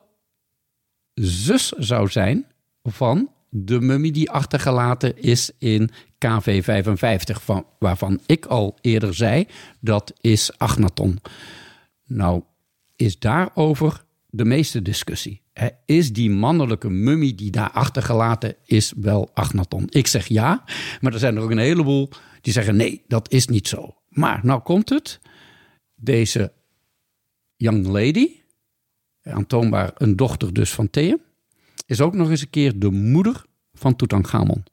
zus 1.15 1.69
zou 1.69 2.09
zijn 2.09 2.47
van 2.83 3.34
de 3.57 3.81
mummie 3.81 4.13
die 4.13 4.31
achtergelaten 4.31 5.23
is 5.23 5.51
in 5.59 5.91
KV 6.19 6.65
55, 6.65 7.43
van, 7.43 7.67
waarvan 7.79 8.21
ik 8.27 8.47
al 8.47 8.79
eerder 8.81 9.15
zei, 9.15 9.47
dat 9.81 10.13
is 10.21 10.59
Agnaton. 10.59 11.19
Nou, 12.07 12.43
is 12.97 13.19
daarover 13.19 14.05
de 14.27 14.45
meeste 14.45 14.83
discussie. 14.83 15.43
Is 15.85 16.13
die 16.13 16.31
mannelijke 16.31 16.91
mummie 16.91 17.35
die 17.35 17.51
daar 17.51 17.71
achtergelaten 17.71 18.57
is 18.65 18.93
wel 18.97 19.31
Agnaton? 19.35 19.87
Ik 19.89 20.07
zeg 20.07 20.27
ja, 20.27 20.65
maar 21.01 21.13
er 21.13 21.19
zijn 21.19 21.37
er 21.37 21.43
ook 21.43 21.51
een 21.51 21.59
heleboel 21.59 22.09
die 22.41 22.53
zeggen 22.53 22.77
nee, 22.77 23.03
dat 23.09 23.33
is 23.33 23.47
niet 23.47 23.69
zo. 23.69 23.95
Maar 24.09 24.41
nou 24.43 24.61
komt 24.61 24.89
het. 24.89 25.21
Deze 25.95 26.53
young 27.57 27.87
lady, 27.87 28.31
aantoonbaar 29.23 29.93
een 29.95 30.17
dochter 30.17 30.53
dus 30.53 30.73
van 30.73 30.91
Thea, 30.91 31.17
is 31.87 32.01
ook 32.01 32.15
nog 32.15 32.31
eens 32.31 32.41
een 32.41 32.51
keer 32.51 32.79
de 32.79 32.91
moeder 32.91 33.45
van 33.73 33.97
Tutankhamon. 33.97 34.65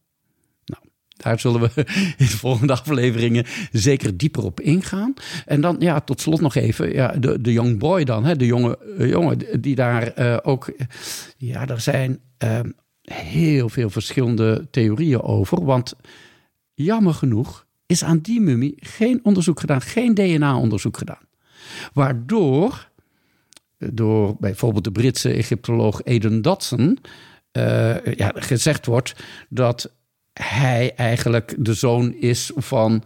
Daar 1.21 1.39
zullen 1.39 1.61
we 1.61 1.69
in 2.17 2.25
de 2.25 2.37
volgende 2.37 2.73
afleveringen 2.73 3.45
zeker 3.71 4.17
dieper 4.17 4.43
op 4.43 4.59
ingaan. 4.59 5.13
En 5.45 5.61
dan, 5.61 5.75
ja, 5.79 5.99
tot 5.99 6.21
slot 6.21 6.41
nog 6.41 6.55
even, 6.55 6.93
ja, 6.93 7.07
de, 7.07 7.41
de 7.41 7.53
young 7.53 7.79
boy 7.79 8.03
dan, 8.03 8.25
hè, 8.25 8.35
de 8.35 8.45
jonge 8.45 8.79
uh, 8.97 9.09
jongen 9.09 9.61
die 9.61 9.75
daar 9.75 10.19
uh, 10.19 10.37
ook, 10.41 10.71
ja, 11.37 11.67
er 11.67 11.81
zijn 11.81 12.19
uh, 12.43 12.59
heel 13.01 13.69
veel 13.69 13.89
verschillende 13.89 14.67
theorieën 14.71 15.21
over. 15.21 15.65
Want 15.65 15.93
jammer 16.73 17.13
genoeg 17.13 17.65
is 17.85 18.03
aan 18.03 18.19
die 18.19 18.41
mummie 18.41 18.73
geen 18.77 19.19
onderzoek 19.23 19.59
gedaan, 19.59 19.81
geen 19.81 20.13
DNA-onderzoek 20.13 20.97
gedaan. 20.97 21.29
Waardoor, 21.93 22.90
door 23.91 24.35
bijvoorbeeld 24.39 24.83
de 24.83 24.91
Britse 24.91 25.33
Egyptoloog 25.33 26.01
Eden 26.03 26.41
Dodson, 26.41 26.97
ja, 28.15 28.31
gezegd 28.35 28.85
wordt 28.85 29.15
dat 29.49 29.91
hij 30.33 30.93
eigenlijk 30.95 31.55
de 31.57 31.73
zoon 31.73 32.13
is 32.13 32.51
van, 32.55 33.03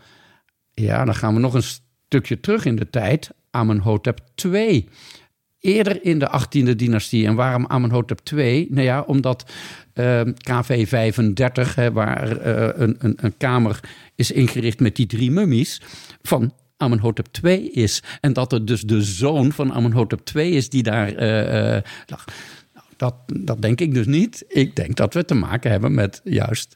ja, 0.72 1.06
dan 1.06 1.16
gaan 1.16 1.34
we 1.34 1.40
nog 1.40 1.54
een 1.54 1.64
stukje 2.06 2.40
terug 2.40 2.66
in 2.66 2.76
de 2.76 2.90
tijd, 2.90 3.30
Amenhotep 3.50 4.20
II. 4.44 4.90
eerder 5.60 6.04
in 6.04 6.20
de 6.20 6.42
18e 6.42 6.76
dynastie. 6.76 7.26
En 7.26 7.36
waarom 7.36 7.66
Amenhotep 7.68 8.20
II? 8.34 8.68
Nou 8.70 8.86
ja, 8.86 9.02
omdat 9.02 9.52
uh, 9.94 10.22
KV 10.22 10.88
35, 10.88 11.76
hè, 11.76 11.92
waar 11.92 12.48
uh, 12.48 12.70
een, 12.74 12.96
een, 13.00 13.18
een 13.22 13.38
kamer 13.38 13.80
is 14.16 14.32
ingericht 14.32 14.80
met 14.80 14.96
die 14.96 15.06
drie 15.06 15.32
mummies, 15.32 15.82
van 16.22 16.54
Amenhotep 16.78 17.28
II 17.44 17.70
is. 17.72 18.04
En 18.22 18.34
dat 18.34 18.52
het 18.52 18.68
dus 18.68 18.82
de 18.82 19.02
zoon 19.02 19.52
van 19.52 19.74
Amenhotep 19.74 20.30
II 20.36 20.56
is 20.56 20.70
die 20.70 20.84
daar 20.84 21.12
uh, 21.12 21.82
lag. 22.06 22.26
Nou, 22.74 22.86
dat, 22.98 23.16
dat 23.28 23.62
denk 23.62 23.82
ik 23.82 23.94
dus 23.94 24.06
niet. 24.06 24.46
Ik 24.48 24.76
denk 24.76 24.96
dat 24.96 25.14
we 25.14 25.26
te 25.26 25.34
maken 25.34 25.72
hebben 25.72 25.94
met 25.94 26.22
juist 26.24 26.76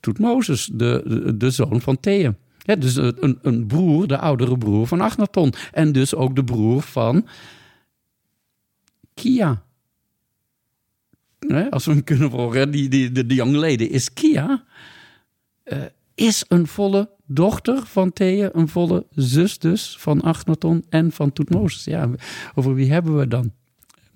Toetmozes, 0.00 0.70
de, 0.72 1.32
de, 1.36 1.50
zoon 1.50 1.80
van 1.80 2.00
Thea. 2.00 2.34
Dus 2.78 2.96
een, 2.96 3.38
een 3.42 3.66
broer, 3.66 4.06
de 4.06 4.18
oudere 4.18 4.58
broer 4.58 4.86
van 4.86 5.00
Achnaton. 5.00 5.52
En 5.72 5.92
dus 5.92 6.14
ook 6.14 6.36
de 6.36 6.44
broer 6.44 6.82
van 6.82 7.26
Kia. 9.14 9.62
als 11.70 11.84
we 11.84 11.92
hem 11.92 12.04
kunnen 12.04 12.30
volgen, 12.30 12.70
die, 12.70 12.88
die, 12.88 13.12
de, 13.12 13.26
de 13.26 13.34
jongleden 13.34 13.90
is 13.90 14.12
Kia. 14.12 14.64
Uh, 15.64 15.78
is 16.14 16.44
een 16.48 16.66
volle 16.66 17.10
dochter 17.32 17.82
van 17.86 18.12
Thea, 18.12 18.50
een 18.52 18.68
volle 18.68 19.06
zus 19.14 19.58
dus 19.58 19.96
van 19.98 20.20
Achnaton 20.20 20.84
en 20.88 21.12
van 21.12 21.32
Toetmozes. 21.32 21.84
Ja, 21.84 22.10
over 22.54 22.74
wie 22.74 22.92
hebben 22.92 23.18
we 23.18 23.28
dan? 23.28 23.52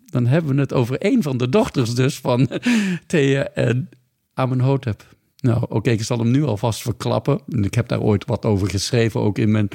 Dan 0.06 0.26
hebben 0.26 0.54
we 0.54 0.60
het 0.60 0.72
over 0.72 0.96
een 0.98 1.22
van 1.22 1.36
de 1.36 1.48
dochters 1.48 1.94
dus 1.94 2.18
van 2.18 2.48
Thea 3.06 3.48
en 3.48 3.88
Amenhotep. 4.34 5.14
Nou, 5.36 5.66
oké, 5.68 5.90
ik 5.90 6.02
zal 6.02 6.18
hem 6.18 6.30
nu 6.30 6.44
alvast 6.44 6.82
verklappen. 6.82 7.40
Ik 7.46 7.74
heb 7.74 7.88
daar 7.88 8.00
ooit 8.00 8.24
wat 8.26 8.44
over 8.44 8.70
geschreven, 8.70 9.20
ook 9.20 9.38
in 9.38 9.50
mijn 9.50 9.68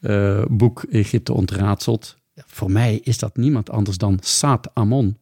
uh, 0.00 0.44
boek 0.48 0.82
Egypte 0.82 1.32
ontraadseld. 1.32 2.16
Voor 2.36 2.70
mij 2.70 3.00
is 3.02 3.18
dat 3.18 3.36
niemand 3.36 3.70
anders 3.70 3.98
dan 3.98 4.18
Saat 4.20 4.74
Amon. 4.74 5.18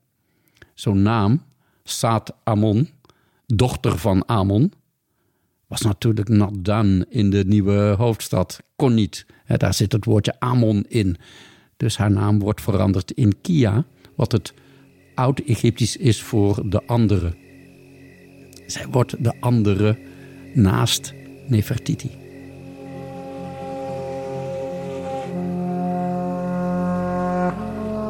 Zo'n 0.74 1.02
naam, 1.02 1.42
Saat 1.84 2.34
Amon, 2.44 2.88
dochter 3.46 3.98
van 3.98 4.28
Amon, 4.28 4.72
was 5.72 5.80
natuurlijk 5.80 6.28
not 6.28 6.68
in 7.08 7.30
de 7.30 7.44
nieuwe 7.46 7.94
hoofdstad. 7.98 8.62
Kon 8.76 8.94
niet. 8.94 9.26
daar 9.56 9.74
zit 9.74 9.92
het 9.92 10.04
woordje 10.04 10.40
Amon 10.40 10.84
in. 10.88 11.16
Dus 11.76 11.96
haar 11.96 12.10
naam 12.10 12.38
wordt 12.38 12.60
veranderd 12.60 13.10
in 13.10 13.40
Kia, 13.40 13.84
wat 14.14 14.32
het 14.32 14.54
oud-Egyptisch 15.14 15.96
is 15.96 16.22
voor 16.22 16.70
de 16.70 16.86
andere. 16.86 17.34
Zij 18.66 18.86
wordt 18.90 19.24
de 19.24 19.40
andere 19.40 19.98
naast 20.54 21.14
Nefertiti. 21.48 22.10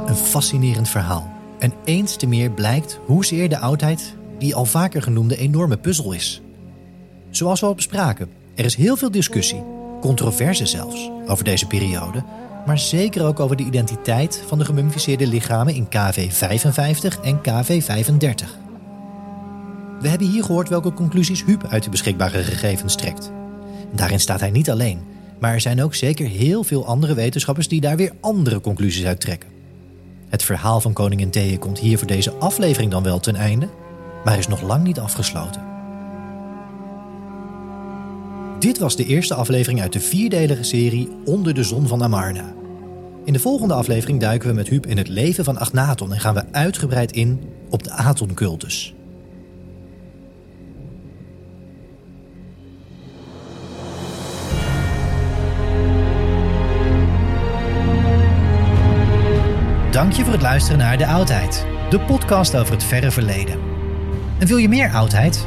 Een 0.06 0.14
fascinerend 0.14 0.88
verhaal. 0.88 1.32
En 1.58 1.72
eens 1.84 2.16
te 2.16 2.26
meer 2.26 2.50
blijkt 2.50 2.98
hoezeer 3.06 3.48
de 3.48 3.58
oudheid 3.58 4.16
die 4.38 4.54
al 4.54 4.64
vaker 4.64 5.02
genoemde 5.02 5.36
enorme 5.36 5.76
puzzel 5.76 6.12
is. 6.12 6.41
Zoals 7.33 7.61
we 7.61 7.66
al 7.66 7.74
bespraken, 7.74 8.28
er 8.55 8.64
is 8.64 8.74
heel 8.74 8.97
veel 8.97 9.11
discussie, 9.11 9.62
controverse 10.01 10.66
zelfs, 10.66 11.11
over 11.26 11.45
deze 11.45 11.66
periode, 11.66 12.24
maar 12.66 12.78
zeker 12.78 13.26
ook 13.26 13.41
over 13.41 13.57
de 13.57 13.64
identiteit 13.64 14.43
van 14.47 14.59
de 14.59 14.64
gemummificeerde 14.64 15.26
lichamen 15.26 15.74
in 15.74 15.89
KV 15.89 16.33
55 16.33 17.20
en 17.20 17.41
KV 17.41 17.83
35. 17.83 18.59
We 20.01 20.09
hebben 20.09 20.26
hier 20.26 20.45
gehoord 20.45 20.68
welke 20.68 20.93
conclusies 20.93 21.45
Huub 21.45 21.66
uit 21.68 21.83
de 21.83 21.91
beschikbare 21.91 22.43
gegevens 22.43 22.95
trekt. 22.95 23.33
Daarin 23.93 24.20
staat 24.20 24.41
hij 24.41 24.51
niet 24.51 24.70
alleen, 24.70 25.03
maar 25.41 25.53
er 25.53 25.61
zijn 25.61 25.83
ook 25.83 25.95
zeker 25.95 26.26
heel 26.26 26.64
veel 26.64 26.87
andere 26.87 27.14
wetenschappers 27.14 27.68
die 27.68 27.80
daar 27.80 27.97
weer 27.97 28.12
andere 28.20 28.61
conclusies 28.61 29.05
uit 29.05 29.20
trekken. 29.20 29.49
Het 30.28 30.43
verhaal 30.43 30.80
van 30.80 30.93
koningin 30.93 31.30
Thea 31.30 31.59
komt 31.59 31.78
hier 31.78 31.99
voor 31.99 32.07
deze 32.07 32.33
aflevering 32.33 32.91
dan 32.91 33.03
wel 33.03 33.20
ten 33.20 33.37
einde, 33.37 33.68
maar 34.24 34.39
is 34.39 34.49
nog 34.49 34.62
lang 34.62 34.85
niet 34.85 34.99
afgesloten. 34.99 35.71
Dit 38.62 38.78
was 38.78 38.96
de 38.96 39.04
eerste 39.04 39.34
aflevering 39.34 39.80
uit 39.80 39.92
de 39.92 40.00
vierdelige 40.00 40.62
serie 40.62 41.08
Onder 41.24 41.54
de 41.54 41.62
Zon 41.62 41.86
van 41.86 42.02
Amarna. 42.02 42.54
In 43.24 43.32
de 43.32 43.38
volgende 43.38 43.74
aflevering 43.74 44.20
duiken 44.20 44.48
we 44.48 44.54
met 44.54 44.68
Huub 44.68 44.86
in 44.86 44.96
het 44.96 45.08
leven 45.08 45.44
van 45.44 45.58
Agnaton 45.58 46.12
en 46.12 46.20
gaan 46.20 46.34
we 46.34 46.44
uitgebreid 46.52 47.12
in 47.12 47.40
op 47.70 47.82
de 47.82 47.90
Aton-cultus. 47.90 48.94
Dank 59.90 60.12
je 60.12 60.22
voor 60.22 60.32
het 60.32 60.42
luisteren 60.42 60.78
naar 60.78 60.98
De 60.98 61.06
Oudheid, 61.06 61.66
de 61.90 62.00
podcast 62.00 62.56
over 62.56 62.72
het 62.72 62.84
verre 62.84 63.10
verleden. 63.10 63.58
En 64.38 64.46
wil 64.46 64.56
je 64.56 64.68
meer 64.68 64.90
oudheid? 64.90 65.46